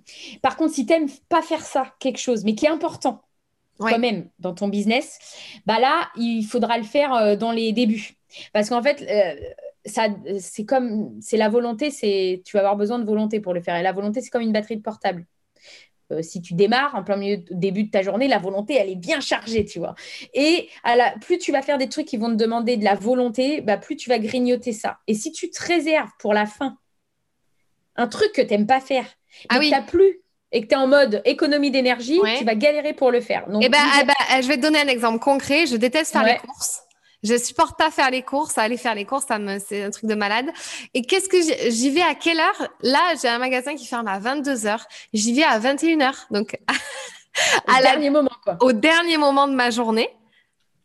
par 0.42 0.56
contre, 0.56 0.74
si 0.74 0.86
tu 0.86 0.92
n'aimes 0.92 1.08
pas 1.28 1.42
faire 1.42 1.62
ça, 1.62 1.94
quelque 1.98 2.18
chose, 2.18 2.44
mais 2.44 2.54
qui 2.54 2.66
est 2.66 2.70
important 2.70 3.22
quand 3.78 3.98
même 3.98 4.28
dans 4.38 4.54
ton 4.54 4.68
business, 4.68 5.18
bah 5.66 5.80
là, 5.80 6.10
il 6.16 6.44
faudra 6.44 6.76
le 6.76 6.84
faire 6.84 7.14
euh, 7.14 7.36
dans 7.36 7.52
les 7.52 7.72
débuts. 7.72 8.14
Parce 8.52 8.68
qu'en 8.68 8.82
fait, 8.82 9.02
euh, 9.02 9.40
ça, 9.84 10.08
c'est 10.38 10.64
comme, 10.64 11.18
c'est 11.20 11.36
la 11.36 11.48
volonté, 11.48 11.90
c'est, 11.90 12.42
tu 12.44 12.56
vas 12.56 12.60
avoir 12.60 12.76
besoin 12.76 12.98
de 12.98 13.04
volonté 13.04 13.40
pour 13.40 13.54
le 13.54 13.60
faire. 13.60 13.76
Et 13.76 13.82
la 13.82 13.92
volonté, 13.92 14.20
c'est 14.20 14.30
comme 14.30 14.42
une 14.42 14.52
batterie 14.52 14.76
de 14.76 14.82
portable. 14.82 15.26
Euh, 16.12 16.22
si 16.22 16.42
tu 16.42 16.54
démarres 16.54 16.94
en 16.94 17.02
plein 17.02 17.16
milieu, 17.16 17.42
début 17.50 17.84
de 17.84 17.90
ta 17.90 18.02
journée, 18.02 18.28
la 18.28 18.38
volonté, 18.38 18.74
elle 18.74 18.90
est 18.90 18.96
bien 18.96 19.20
chargée, 19.20 19.64
tu 19.64 19.78
vois. 19.78 19.94
Et 20.34 20.68
à 20.82 20.96
la, 20.96 21.14
plus 21.20 21.38
tu 21.38 21.52
vas 21.52 21.62
faire 21.62 21.78
des 21.78 21.88
trucs 21.88 22.06
qui 22.06 22.16
vont 22.16 22.30
te 22.30 22.34
demander 22.34 22.76
de 22.76 22.84
la 22.84 22.94
volonté, 22.94 23.60
bah, 23.60 23.76
plus 23.76 23.96
tu 23.96 24.08
vas 24.08 24.18
grignoter 24.18 24.72
ça. 24.72 24.98
Et 25.06 25.14
si 25.14 25.32
tu 25.32 25.50
te 25.50 25.62
réserves 25.62 26.10
pour 26.18 26.34
la 26.34 26.46
fin 26.46 26.76
un 27.96 28.06
truc 28.06 28.32
que 28.32 28.42
tu 28.42 28.48
n'aimes 28.48 28.66
pas 28.66 28.80
faire, 28.80 29.04
ah 29.48 29.58
oui. 29.58 29.70
tu 29.70 29.82
plus 29.90 30.20
et 30.52 30.62
que 30.62 30.66
tu 30.66 30.74
es 30.74 30.76
en 30.76 30.88
mode 30.88 31.22
économie 31.24 31.70
d'énergie, 31.70 32.20
tu 32.38 32.44
vas 32.44 32.54
galérer 32.54 32.92
pour 32.92 33.10
le 33.10 33.20
faire. 33.20 33.48
Donc, 33.48 33.62
eh 33.64 33.68
ben, 33.68 33.78
eh 34.00 34.04
ben, 34.04 34.42
je 34.42 34.48
vais 34.48 34.56
te 34.56 34.62
donner 34.62 34.80
un 34.80 34.88
exemple 34.88 35.20
concret. 35.20 35.66
Je 35.66 35.76
déteste 35.76 36.12
faire 36.12 36.24
les 36.24 36.38
courses. 36.38 36.82
Je 37.22 37.36
supporte 37.36 37.78
pas 37.78 37.90
faire 37.90 38.10
les 38.10 38.22
courses, 38.22 38.56
aller 38.56 38.76
faire 38.76 38.94
les 38.94 39.04
courses, 39.04 39.26
ça 39.26 39.38
me, 39.38 39.58
c'est 39.58 39.82
un 39.82 39.90
truc 39.90 40.06
de 40.06 40.14
malade. 40.14 40.46
Et 40.94 41.02
qu'est-ce 41.02 41.28
que 41.28 41.70
j'y 41.70 41.90
vais 41.90 42.02
à 42.02 42.14
quelle 42.14 42.40
heure? 42.40 42.68
Là, 42.82 43.14
j'ai 43.20 43.28
un 43.28 43.38
magasin 43.38 43.74
qui 43.74 43.86
ferme 43.86 44.08
à 44.08 44.18
22 44.18 44.54
h 44.54 44.80
J'y 45.12 45.34
vais 45.34 45.44
à 45.44 45.58
21 45.58 45.98
h 45.98 46.14
Donc, 46.30 46.56
au 47.68 47.82
dernier 47.82 48.10
moment, 48.10 48.30
quoi. 48.42 48.56
Au 48.60 48.72
dernier 48.72 49.18
moment 49.18 49.48
de 49.48 49.54
ma 49.54 49.70
journée 49.70 50.08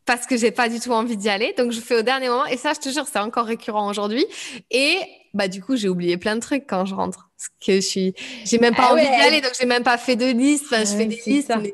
parce 0.05 0.27
que 0.27 0.37
j'ai 0.37 0.51
pas 0.51 0.69
du 0.69 0.79
tout 0.79 0.91
envie 0.91 1.17
d'y 1.17 1.29
aller. 1.29 1.53
Donc, 1.57 1.71
je 1.71 1.81
fais 1.81 1.97
au 1.97 2.01
dernier 2.03 2.29
moment. 2.29 2.45
Et 2.45 2.57
ça, 2.57 2.73
je 2.73 2.79
te 2.79 2.89
jure, 2.89 3.05
c'est 3.11 3.19
encore 3.19 3.45
récurrent 3.45 3.89
aujourd'hui. 3.89 4.25
Et 4.69 4.97
bah, 5.33 5.47
du 5.47 5.61
coup, 5.61 5.75
j'ai 5.75 5.89
oublié 5.89 6.17
plein 6.17 6.35
de 6.35 6.41
trucs 6.41 6.67
quand 6.67 6.85
je 6.85 6.93
rentre. 6.93 7.29
Parce 7.37 7.49
que 7.65 7.75
je 7.75 7.87
suis, 7.87 8.13
j'ai 8.45 8.59
même 8.59 8.75
pas 8.75 8.87
ah 8.89 8.93
envie 8.93 9.01
d'y 9.01 9.21
aller. 9.21 9.41
Donc, 9.41 9.53
j'ai 9.59 9.65
même 9.65 9.83
pas 9.83 9.97
fait 9.97 10.15
de 10.15 10.27
liste. 10.27 10.65
Enfin, 10.65 10.81
je 10.85 10.95
fais 10.95 11.05
des 11.05 11.21
listes, 11.25 11.51
mais 11.59 11.73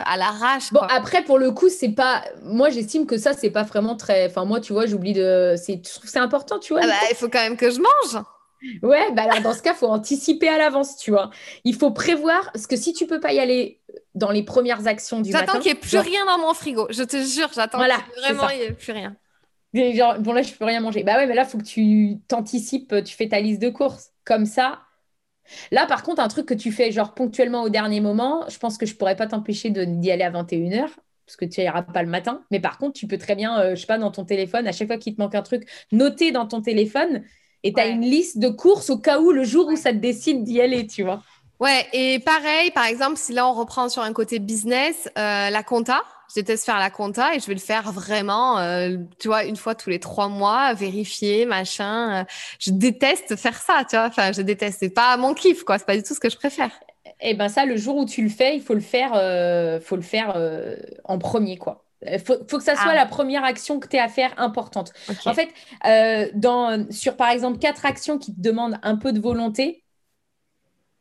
à 0.00 0.16
l'arrache. 0.16 0.72
Bon, 0.72 0.80
après, 0.80 1.22
pour 1.22 1.38
le 1.38 1.50
coup, 1.50 1.68
c'est 1.68 1.90
pas. 1.90 2.24
Moi, 2.42 2.70
j'estime 2.70 3.06
que 3.06 3.18
ça, 3.18 3.32
c'est 3.32 3.50
pas 3.50 3.62
vraiment 3.64 3.96
très. 3.96 4.26
Enfin, 4.26 4.44
moi, 4.44 4.60
tu 4.60 4.72
vois, 4.72 4.86
j'oublie 4.86 5.12
de. 5.12 5.54
C'est... 5.56 5.80
c'est 6.04 6.18
important, 6.18 6.58
tu 6.58 6.72
vois. 6.72 6.82
Ah 6.84 6.88
bah, 6.88 7.08
il 7.10 7.16
faut 7.16 7.28
quand 7.28 7.42
même 7.42 7.56
que 7.56 7.70
je 7.70 7.80
mange. 7.80 8.24
Ouais, 8.82 9.12
bah 9.12 9.22
alors 9.22 9.40
dans 9.40 9.54
ce 9.54 9.62
cas, 9.62 9.72
il 9.72 9.76
faut 9.76 9.86
anticiper 9.86 10.48
à 10.48 10.58
l'avance, 10.58 10.96
tu 10.96 11.12
vois. 11.12 11.30
Il 11.62 11.76
faut 11.76 11.92
prévoir, 11.92 12.50
parce 12.52 12.66
que 12.66 12.76
si 12.76 12.92
tu 12.92 13.06
peux 13.06 13.20
pas 13.20 13.32
y 13.32 13.38
aller 13.38 13.80
dans 14.16 14.32
les 14.32 14.42
premières 14.42 14.88
actions 14.88 15.20
du 15.20 15.30
matin... 15.30 15.46
J'attends 15.46 15.60
qu'il 15.60 15.72
n'y 15.72 15.78
ait 15.78 15.80
plus 15.80 15.98
rien 15.98 16.26
dans 16.26 16.38
mon 16.38 16.52
frigo. 16.54 16.88
Je 16.90 17.04
te 17.04 17.22
jure, 17.22 17.50
j'attends 17.54 17.78
voilà, 17.78 17.98
vraiment 18.16 18.48
il 18.48 18.58
n'y 18.58 18.64
ait 18.64 18.72
plus 18.72 18.92
rien. 18.92 19.14
Genre, 19.74 20.18
bon 20.18 20.32
là, 20.32 20.42
je 20.42 20.52
peux 20.54 20.64
rien 20.64 20.80
manger. 20.80 21.04
Bah 21.04 21.16
ouais, 21.18 21.26
mais 21.26 21.34
là, 21.34 21.44
il 21.44 21.48
faut 21.48 21.58
que 21.58 21.62
tu 21.62 22.16
t'anticipes, 22.26 23.04
tu 23.04 23.14
fais 23.14 23.28
ta 23.28 23.38
liste 23.38 23.62
de 23.62 23.68
courses. 23.68 24.10
Comme 24.24 24.44
ça, 24.44 24.80
Là, 25.70 25.86
par 25.86 26.02
contre, 26.02 26.20
un 26.20 26.28
truc 26.28 26.46
que 26.46 26.54
tu 26.54 26.72
fais 26.72 26.92
genre 26.92 27.14
ponctuellement 27.14 27.62
au 27.62 27.68
dernier 27.68 28.00
moment, 28.00 28.44
je 28.48 28.58
pense 28.58 28.78
que 28.78 28.86
je 28.86 28.94
pourrais 28.94 29.16
pas 29.16 29.26
t'empêcher 29.26 29.70
d'y 29.70 30.10
aller 30.10 30.24
à 30.24 30.30
21h 30.30 30.88
parce 31.26 31.36
que 31.36 31.44
tu 31.44 31.60
n'iras 31.60 31.82
pas 31.82 32.02
le 32.02 32.08
matin. 32.08 32.42
Mais 32.50 32.58
par 32.58 32.78
contre, 32.78 32.98
tu 32.98 33.06
peux 33.06 33.18
très 33.18 33.36
bien, 33.36 33.56
je 33.58 33.62
euh, 33.62 33.74
je 33.74 33.80
sais 33.82 33.86
pas, 33.86 33.98
dans 33.98 34.10
ton 34.10 34.24
téléphone, 34.24 34.66
à 34.66 34.72
chaque 34.72 34.88
fois 34.88 34.96
qu'il 34.96 35.14
te 35.14 35.20
manque 35.20 35.34
un 35.34 35.42
truc, 35.42 35.68
noter 35.92 36.32
dans 36.32 36.46
ton 36.46 36.62
téléphone 36.62 37.22
et 37.62 37.72
tu 37.72 37.80
as 37.80 37.86
une 37.86 38.00
liste 38.00 38.38
de 38.38 38.48
courses 38.48 38.88
au 38.88 38.98
cas 38.98 39.20
où 39.20 39.30
le 39.30 39.44
jour 39.44 39.68
où 39.68 39.76
ça 39.76 39.92
te 39.92 39.98
décide 39.98 40.42
d'y 40.44 40.60
aller, 40.60 40.86
tu 40.86 41.02
vois. 41.02 41.22
Ouais, 41.60 41.86
et 41.92 42.20
pareil, 42.20 42.70
par 42.70 42.84
exemple, 42.84 43.16
si 43.16 43.32
là 43.32 43.48
on 43.48 43.52
reprend 43.52 43.88
sur 43.88 44.02
un 44.02 44.12
côté 44.12 44.38
business, 44.38 45.08
euh, 45.18 45.50
la 45.50 45.62
compta, 45.62 46.02
je 46.28 46.34
déteste 46.40 46.64
faire 46.64 46.78
la 46.78 46.90
compta 46.90 47.34
et 47.34 47.40
je 47.40 47.46
vais 47.46 47.54
le 47.54 47.60
faire 47.60 47.90
vraiment, 47.92 48.58
euh, 48.58 48.96
tu 49.18 49.28
vois, 49.28 49.44
une 49.44 49.56
fois 49.56 49.74
tous 49.74 49.90
les 49.90 49.98
trois 49.98 50.28
mois, 50.28 50.74
vérifier, 50.74 51.46
machin. 51.46 52.20
Euh, 52.20 52.24
je 52.58 52.70
déteste 52.70 53.36
faire 53.36 53.60
ça, 53.60 53.84
tu 53.88 53.96
vois. 53.96 54.06
Enfin, 54.06 54.32
je 54.32 54.42
déteste. 54.42 54.78
C'est 54.80 54.90
pas 54.90 55.16
mon 55.16 55.34
kiff, 55.34 55.64
quoi. 55.64 55.78
C'est 55.78 55.86
pas 55.86 55.96
du 55.96 56.02
tout 56.02 56.14
ce 56.14 56.20
que 56.20 56.30
je 56.30 56.36
préfère. 56.36 56.70
Eh 57.20 57.34
ben 57.34 57.48
ça, 57.48 57.64
le 57.64 57.76
jour 57.76 57.96
où 57.96 58.04
tu 58.04 58.22
le 58.22 58.28
fais, 58.28 58.54
il 58.54 58.62
faut 58.62 58.74
le 58.74 58.80
faire, 58.80 59.12
faut 59.82 59.96
le 59.96 60.02
faire 60.02 60.36
en 61.04 61.18
premier, 61.18 61.56
quoi. 61.56 61.84
Il 62.06 62.20
faut, 62.20 62.36
faut, 62.48 62.58
que 62.58 62.64
ça 62.64 62.76
soit 62.76 62.92
ah. 62.92 62.94
la 62.94 63.06
première 63.06 63.44
action 63.44 63.80
que 63.80 63.88
tu 63.88 63.96
as 63.96 64.04
à 64.04 64.08
faire 64.08 64.32
importante. 64.36 64.92
En 65.24 65.34
fait, 65.34 65.48
euh, 65.84 66.28
dans, 66.34 66.86
sur 66.90 67.16
par 67.16 67.30
exemple 67.30 67.58
quatre 67.58 67.84
actions 67.84 68.18
qui 68.18 68.34
te 68.34 68.40
demandent 68.40 68.78
un 68.82 68.96
peu 68.96 69.12
de 69.12 69.20
volonté, 69.20 69.82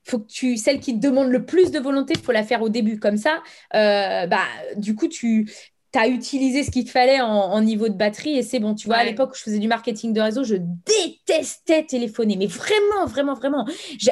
faut 0.10 0.20
que 0.20 0.28
tu, 0.28 0.58
celle 0.58 0.80
qui 0.80 0.94
te 0.94 1.06
demande 1.06 1.30
le 1.30 1.46
plus 1.46 1.72
de 1.72 1.80
volonté, 1.80 2.14
il 2.16 2.22
faut 2.22 2.32
la 2.32 2.44
faire 2.44 2.62
au 2.62 2.70
début. 2.70 3.00
Comme 3.00 3.18
ça, 3.18 3.42
euh, 3.76 4.28
bah, 4.28 4.46
du 4.76 4.96
coup, 4.96 5.08
tu, 5.08 5.50
tu 5.92 6.10
utilisé 6.10 6.64
ce 6.64 6.72
qu'il 6.72 6.86
te 6.86 6.92
fallait 6.92 7.22
en, 7.22 7.62
niveau 7.62 7.90
de 7.90 7.94
batterie 7.94 8.38
et 8.38 8.44
c'est 8.44 8.60
bon. 8.60 8.76
Tu 8.76 8.88
vois, 8.88 8.98
à 8.98 9.04
l'époque 9.04 9.32
où 9.32 9.36
je 9.36 9.42
faisais 9.42 9.60
du 9.60 9.68
marketing 9.68 10.14
de 10.14 10.22
réseau, 10.22 10.44
je 10.44 10.56
détestais 10.56 11.84
téléphoner, 11.84 12.36
mais 12.38 12.48
vraiment, 12.48 13.06
vraiment, 13.06 13.34
vraiment. 13.34 13.68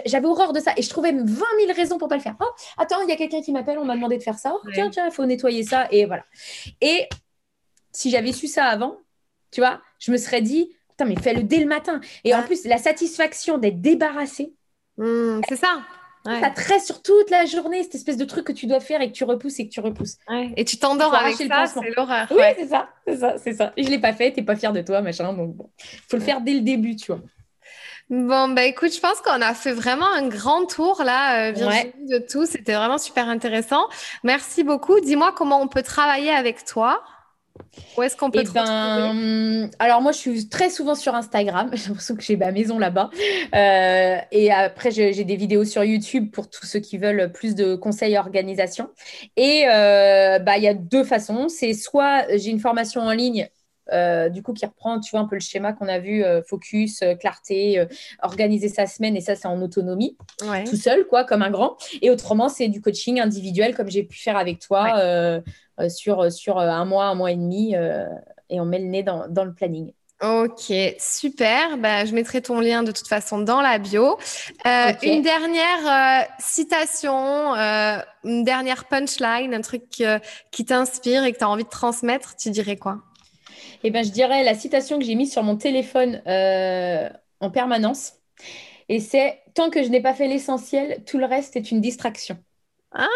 J'avais 0.05 0.25
horreur 0.25 0.53
de 0.53 0.59
ça 0.59 0.73
et 0.77 0.81
je 0.81 0.89
trouvais 0.89 1.11
20 1.11 1.23
000 1.23 1.39
raisons 1.75 1.97
pour 1.97 2.07
pas 2.07 2.15
le 2.15 2.21
faire. 2.21 2.35
Oh, 2.39 2.45
attends, 2.77 3.01
il 3.03 3.09
y 3.09 3.11
a 3.11 3.15
quelqu'un 3.15 3.41
qui 3.41 3.51
m'appelle, 3.51 3.77
on 3.77 3.85
m'a 3.85 3.95
demandé 3.95 4.17
de 4.17 4.23
faire 4.23 4.39
ça. 4.39 4.53
Oh, 4.55 4.67
tiens, 4.73 4.89
tiens, 4.89 5.05
il 5.05 5.11
faut 5.11 5.25
nettoyer 5.25 5.63
ça 5.63 5.87
et 5.91 6.05
voilà. 6.05 6.25
Et 6.81 7.07
si 7.91 8.09
j'avais 8.09 8.31
su 8.31 8.47
ça 8.47 8.65
avant, 8.65 8.97
tu 9.51 9.61
vois, 9.61 9.81
je 9.99 10.11
me 10.11 10.17
serais 10.17 10.41
dit, 10.41 10.69
putain, 10.89 11.05
mais 11.05 11.15
fais-le 11.15 11.43
dès 11.43 11.59
le 11.59 11.67
matin. 11.67 12.01
Et 12.23 12.33
en 12.33 12.43
plus, 12.43 12.65
la 12.65 12.77
satisfaction 12.77 13.57
d'être 13.57 13.81
débarrassé. 13.81 14.53
Mmh, 14.97 15.41
c'est 15.49 15.57
ça. 15.57 15.81
Ça 16.25 16.49
tresse 16.49 16.87
sur 16.87 17.03
toute 17.03 17.29
la 17.29 17.45
journée, 17.45 17.83
cette 17.83 17.95
espèce 17.95 18.17
de 18.17 18.25
truc 18.25 18.45
que 18.47 18.51
tu 18.51 18.65
dois 18.65 18.79
faire 18.79 18.99
et 19.01 19.11
que 19.11 19.15
tu 19.15 19.23
repousses 19.23 19.59
et 19.59 19.67
que 19.67 19.71
tu 19.71 19.79
repousses. 19.79 20.17
Et 20.55 20.65
tu 20.65 20.77
t'endors 20.77 21.13
avec 21.13 21.35
ça, 21.35 21.65
c'est 21.67 21.95
l'horreur. 21.95 22.27
Oui, 22.31 22.45
c'est 22.57 22.67
ça, 22.67 22.89
c'est 23.05 23.17
ça, 23.17 23.35
c'est 23.37 23.53
ça. 23.53 23.73
Et 23.77 23.83
je 23.83 23.89
l'ai 23.89 23.99
pas 23.99 24.13
fait, 24.13 24.31
t'es 24.31 24.41
pas 24.41 24.55
fier 24.55 24.73
de 24.73 24.81
toi, 24.81 25.01
machin. 25.01 25.33
Donc 25.33 25.55
bon, 25.55 25.69
faut 26.09 26.17
le 26.17 26.23
faire 26.23 26.41
dès 26.41 26.53
le 26.53 26.61
début, 26.61 26.95
tu 26.95 27.11
vois. 27.11 27.21
Bon, 28.09 28.49
bah 28.49 28.63
écoute, 28.65 28.93
je 28.93 28.99
pense 28.99 29.19
qu'on 29.21 29.41
a 29.41 29.53
fait 29.55 29.71
vraiment 29.71 30.05
un 30.05 30.27
grand 30.27 30.65
tour 30.65 31.01
là, 31.03 31.49
euh, 31.49 31.51
Virginie, 31.51 32.07
de 32.07 32.19
tout. 32.19 32.45
C'était 32.45 32.75
vraiment 32.75 32.99
super 32.99 33.27
intéressant. 33.27 33.87
Merci 34.23 34.63
beaucoup. 34.63 34.99
Dis-moi 34.99 35.33
comment 35.35 35.59
on 35.59 35.67
peut 35.67 35.81
travailler 35.81 36.29
avec 36.29 36.65
toi. 36.65 37.01
Où 37.97 38.03
est-ce 38.03 38.15
qu'on 38.15 38.31
peut 38.31 38.43
eh 38.43 38.51
ben, 38.53 39.69
Alors 39.79 40.01
moi, 40.01 40.11
je 40.11 40.17
suis 40.17 40.49
très 40.49 40.69
souvent 40.69 40.95
sur 40.95 41.15
Instagram. 41.15 41.69
J'ai 41.73 41.87
l'impression 41.87 42.15
que 42.15 42.21
j'ai 42.21 42.35
ma 42.35 42.51
maison 42.51 42.79
là-bas. 42.79 43.09
Euh, 43.53 44.17
et 44.31 44.51
après, 44.51 44.91
j'ai 44.91 45.23
des 45.23 45.35
vidéos 45.35 45.63
sur 45.63 45.83
YouTube 45.83 46.31
pour 46.31 46.49
tous 46.49 46.65
ceux 46.65 46.79
qui 46.79 46.97
veulent 46.97 47.31
plus 47.31 47.55
de 47.55 47.75
conseils 47.75 48.17
organisation. 48.17 48.89
Et 49.37 49.65
euh, 49.67 50.39
bah, 50.39 50.57
il 50.57 50.63
y 50.63 50.67
a 50.67 50.73
deux 50.73 51.03
façons. 51.03 51.47
C'est 51.49 51.73
soit 51.73 52.25
j'ai 52.37 52.49
une 52.49 52.59
formation 52.59 53.01
en 53.01 53.11
ligne 53.11 53.47
euh, 53.91 54.29
du 54.29 54.41
coup, 54.43 54.53
qui 54.53 54.65
reprend, 54.65 54.99
tu 54.99 55.11
vois, 55.11 55.19
un 55.19 55.25
peu 55.25 55.36
le 55.36 55.41
schéma 55.41 55.73
qu'on 55.73 55.88
a 55.88 55.99
vu, 55.99 56.23
focus, 56.47 57.03
clarté, 57.19 57.86
organiser 58.21 58.69
sa 58.69 58.86
semaine, 58.86 59.15
et 59.15 59.21
ça, 59.21 59.36
c'est 59.36 59.47
en 59.47 59.61
autonomie, 59.61 60.17
tout 60.65 60.75
seul, 60.75 61.05
quoi, 61.07 61.23
comme 61.23 61.41
un 61.41 61.51
grand. 61.51 61.77
Et 62.01 62.09
autrement, 62.09 62.49
c'est 62.49 62.67
du 62.67 62.81
coaching 62.81 63.19
individuel, 63.19 63.75
comme 63.75 63.89
j'ai 63.89 64.03
pu 64.03 64.19
faire 64.19 64.38
avec 64.38 64.59
toi, 64.59 65.41
euh, 65.79 65.89
sur, 65.89 66.31
sur 66.31 66.57
euh, 66.57 66.69
un 66.69 66.86
mois, 66.86 67.05
un 67.05 67.15
mois 67.15 67.31
et 67.31 67.36
demi, 67.36 67.75
euh, 67.75 68.05
et 68.49 68.61
on 68.61 68.65
met 68.65 68.79
le 68.79 68.86
nez 68.86 69.03
dans, 69.03 69.27
dans 69.27 69.43
le 69.43 69.53
planning. 69.53 69.91
Ok, 70.21 70.71
super. 70.97 71.77
Bah, 71.77 72.05
je 72.05 72.13
mettrai 72.13 72.41
ton 72.41 72.61
lien 72.61 72.83
de 72.83 72.93
toute 72.93 73.07
façon 73.07 73.39
dans 73.39 73.59
la 73.59 73.77
bio. 73.77 74.17
Une 74.63 75.21
dernière 75.21 76.25
citation, 76.39 77.53
une 78.23 78.45
dernière 78.45 78.86
punchline, 78.86 79.53
un 79.53 79.61
truc 79.61 79.83
qui 80.51 80.65
t'inspire 80.65 81.25
et 81.25 81.33
que 81.33 81.39
tu 81.39 81.43
as 81.43 81.49
envie 81.49 81.65
de 81.65 81.69
transmettre, 81.69 82.38
tu 82.38 82.49
dirais 82.49 82.77
quoi? 82.77 82.99
Eh 83.86 83.91
ben, 83.91 84.03
je 84.03 84.11
dirais 84.11 84.43
la 84.43 84.55
citation 84.55 84.99
que 84.99 85.05
j'ai 85.05 85.15
mise 85.15 85.31
sur 85.31 85.43
mon 85.43 85.57
téléphone 85.57 86.21
en 86.25 87.49
permanence. 87.51 88.13
Et 88.89 88.99
c'est 88.99 89.39
Tant 89.55 89.69
que 89.69 89.81
je 89.81 89.88
n'ai 89.88 90.01
pas 90.01 90.13
fait 90.13 90.27
l'essentiel, 90.27 91.01
tout 91.05 91.17
le 91.17 91.25
reste 91.25 91.55
est 91.55 91.71
une 91.71 91.79
distraction. 91.79 92.38
Ah 92.91 93.07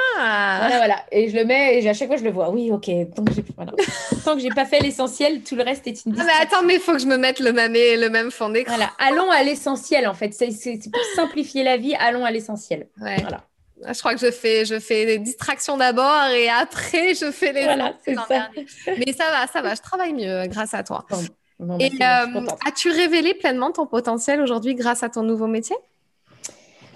Voilà, 0.60 0.78
voilà. 0.78 1.06
Et 1.12 1.30
je 1.30 1.36
le 1.36 1.44
mets 1.44 1.82
et 1.82 1.88
à 1.88 1.94
chaque 1.94 2.08
fois 2.08 2.16
je 2.16 2.24
le 2.24 2.32
vois. 2.32 2.50
Oui, 2.50 2.72
ok. 2.72 2.90
Tant 3.14 3.26
que 3.26 3.34
j'ai 3.34 3.44
voilà. 3.56 4.56
pas 4.56 4.66
fait 4.66 4.80
l'essentiel, 4.80 5.42
tout 5.42 5.56
le 5.56 5.64
reste 5.64 5.86
est 5.88 6.06
une 6.06 6.16
ah, 6.18 6.24
mais 6.26 6.32
attends, 6.42 6.64
mais 6.64 6.76
il 6.76 6.80
faut 6.80 6.94
que 6.94 7.00
je 7.00 7.08
me 7.08 7.18
mette 7.18 7.40
le 7.42 7.52
même, 7.52 7.74
le 7.74 8.08
même 8.08 8.32
fond 8.32 8.50
d'écran. 8.50 8.76
Voilà. 8.76 8.92
Allons 9.00 9.30
à 9.32 9.44
l'essentiel 9.44 10.08
en 10.08 10.14
fait. 10.14 10.34
C'est 10.34 10.80
pour 10.92 11.04
simplifier 11.16 11.64
la 11.64 11.76
vie, 11.76 11.94
allons 11.96 12.24
à 12.24 12.32
l'essentiel. 12.32 12.88
Voilà. 12.98 13.44
Je 13.88 14.00
crois 14.00 14.14
que 14.14 14.20
je 14.20 14.32
fais, 14.32 14.66
je 14.66 14.80
fais 14.80 15.06
des 15.06 15.20
distractions 15.20 15.78
d'abord 15.78 16.28
et 16.28 16.50
après 16.50 17.14
je 17.14 17.32
fais 17.32 17.54
les 17.54 17.64
voilà, 17.64 17.94
c'est 18.04 18.16
ça. 18.16 18.50
Mais 18.88 19.14
ça 19.14 19.32
va, 19.32 19.48
ça 19.48 19.62
va. 19.62 19.76
Je 19.76 19.82
travaille 19.82 20.14
mieux 20.14 20.48
grâce 20.48 20.74
à 20.74 20.84
toi. 20.84 21.06
Bah, 21.60 21.76
Et 21.80 21.92
euh, 22.02 22.48
as-tu 22.66 22.90
révélé 22.90 23.34
pleinement 23.34 23.72
ton 23.72 23.86
potentiel 23.86 24.42
aujourd'hui 24.42 24.76
grâce 24.76 25.04
à 25.04 25.10
ton 25.10 25.24
nouveau 25.24 25.48
métier? 25.48 25.76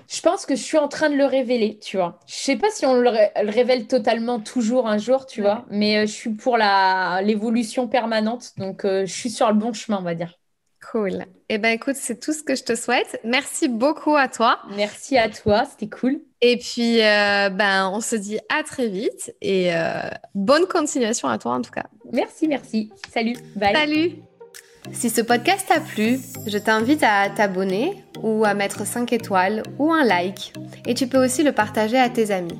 Je 0.10 0.22
pense 0.22 0.46
que 0.46 0.56
je 0.56 0.62
suis 0.62 0.78
en 0.78 0.88
train 0.88 1.10
de 1.10 1.16
le 1.16 1.26
révéler, 1.26 1.80
tu 1.80 1.98
vois. 1.98 2.20
Je 2.28 2.36
sais 2.36 2.56
pas 2.56 2.70
si 2.70 2.86
on 2.86 2.94
le, 2.94 3.10
révèle 3.50 3.88
totalement 3.88 4.40
toujours 4.40 4.88
un 4.88 4.98
jour, 4.98 5.26
tu 5.26 5.42
vois, 5.42 5.66
mais 5.70 5.98
euh, 5.98 6.02
je 6.02 6.12
suis 6.12 6.30
pour 6.30 6.58
l'évolution 6.58 7.88
permanente, 7.88 8.52
donc 8.58 8.86
euh, 8.86 9.06
je 9.06 9.12
suis 9.14 9.30
sur 9.30 9.48
le 9.48 9.56
bon 9.56 9.74
chemin, 9.74 9.98
on 10.00 10.04
va 10.04 10.14
dire. 10.14 10.38
Cool. 10.94 11.26
Eh 11.50 11.58
ben 11.58 11.70
écoute, 11.70 11.96
c'est 11.96 12.20
tout 12.20 12.34
ce 12.34 12.44
que 12.44 12.54
je 12.54 12.64
te 12.64 12.76
souhaite. 12.76 13.20
Merci 13.24 13.68
beaucoup 13.68 14.16
à 14.16 14.28
toi. 14.28 14.60
Merci 14.76 15.18
à 15.18 15.28
toi, 15.28 15.66
c'était 15.66 15.90
cool. 15.90 16.20
Et 16.40 16.58
puis, 16.58 17.02
euh, 17.02 17.50
ben, 17.50 17.90
on 17.92 18.00
se 18.00 18.16
dit 18.16 18.38
à 18.56 18.62
très 18.62 18.88
vite 18.90 19.34
et 19.42 19.72
bonne 20.36 20.68
continuation 20.68 21.28
à 21.30 21.40
toi 21.40 21.54
en 21.54 21.62
tout 21.62 21.72
cas. 21.72 21.86
Merci, 22.12 22.48
merci. 22.48 22.92
Salut. 23.12 23.36
Bye. 23.56 23.74
Salut. 23.74 24.12
Si 24.92 25.10
ce 25.10 25.22
podcast 25.22 25.66
t'a 25.68 25.80
plu, 25.80 26.20
je 26.46 26.58
t'invite 26.60 27.02
à 27.02 27.28
t'abonner 27.30 28.04
ou 28.22 28.46
à 28.46 28.54
mettre 28.54 28.86
5 28.86 29.14
étoiles 29.14 29.64
ou 29.80 29.92
un 29.92 30.04
like. 30.04 30.54
Et 30.86 30.94
tu 30.94 31.08
peux 31.08 31.24
aussi 31.24 31.42
le 31.42 31.54
partager 31.54 31.98
à 31.98 32.10
tes 32.10 32.30
amis. 32.30 32.60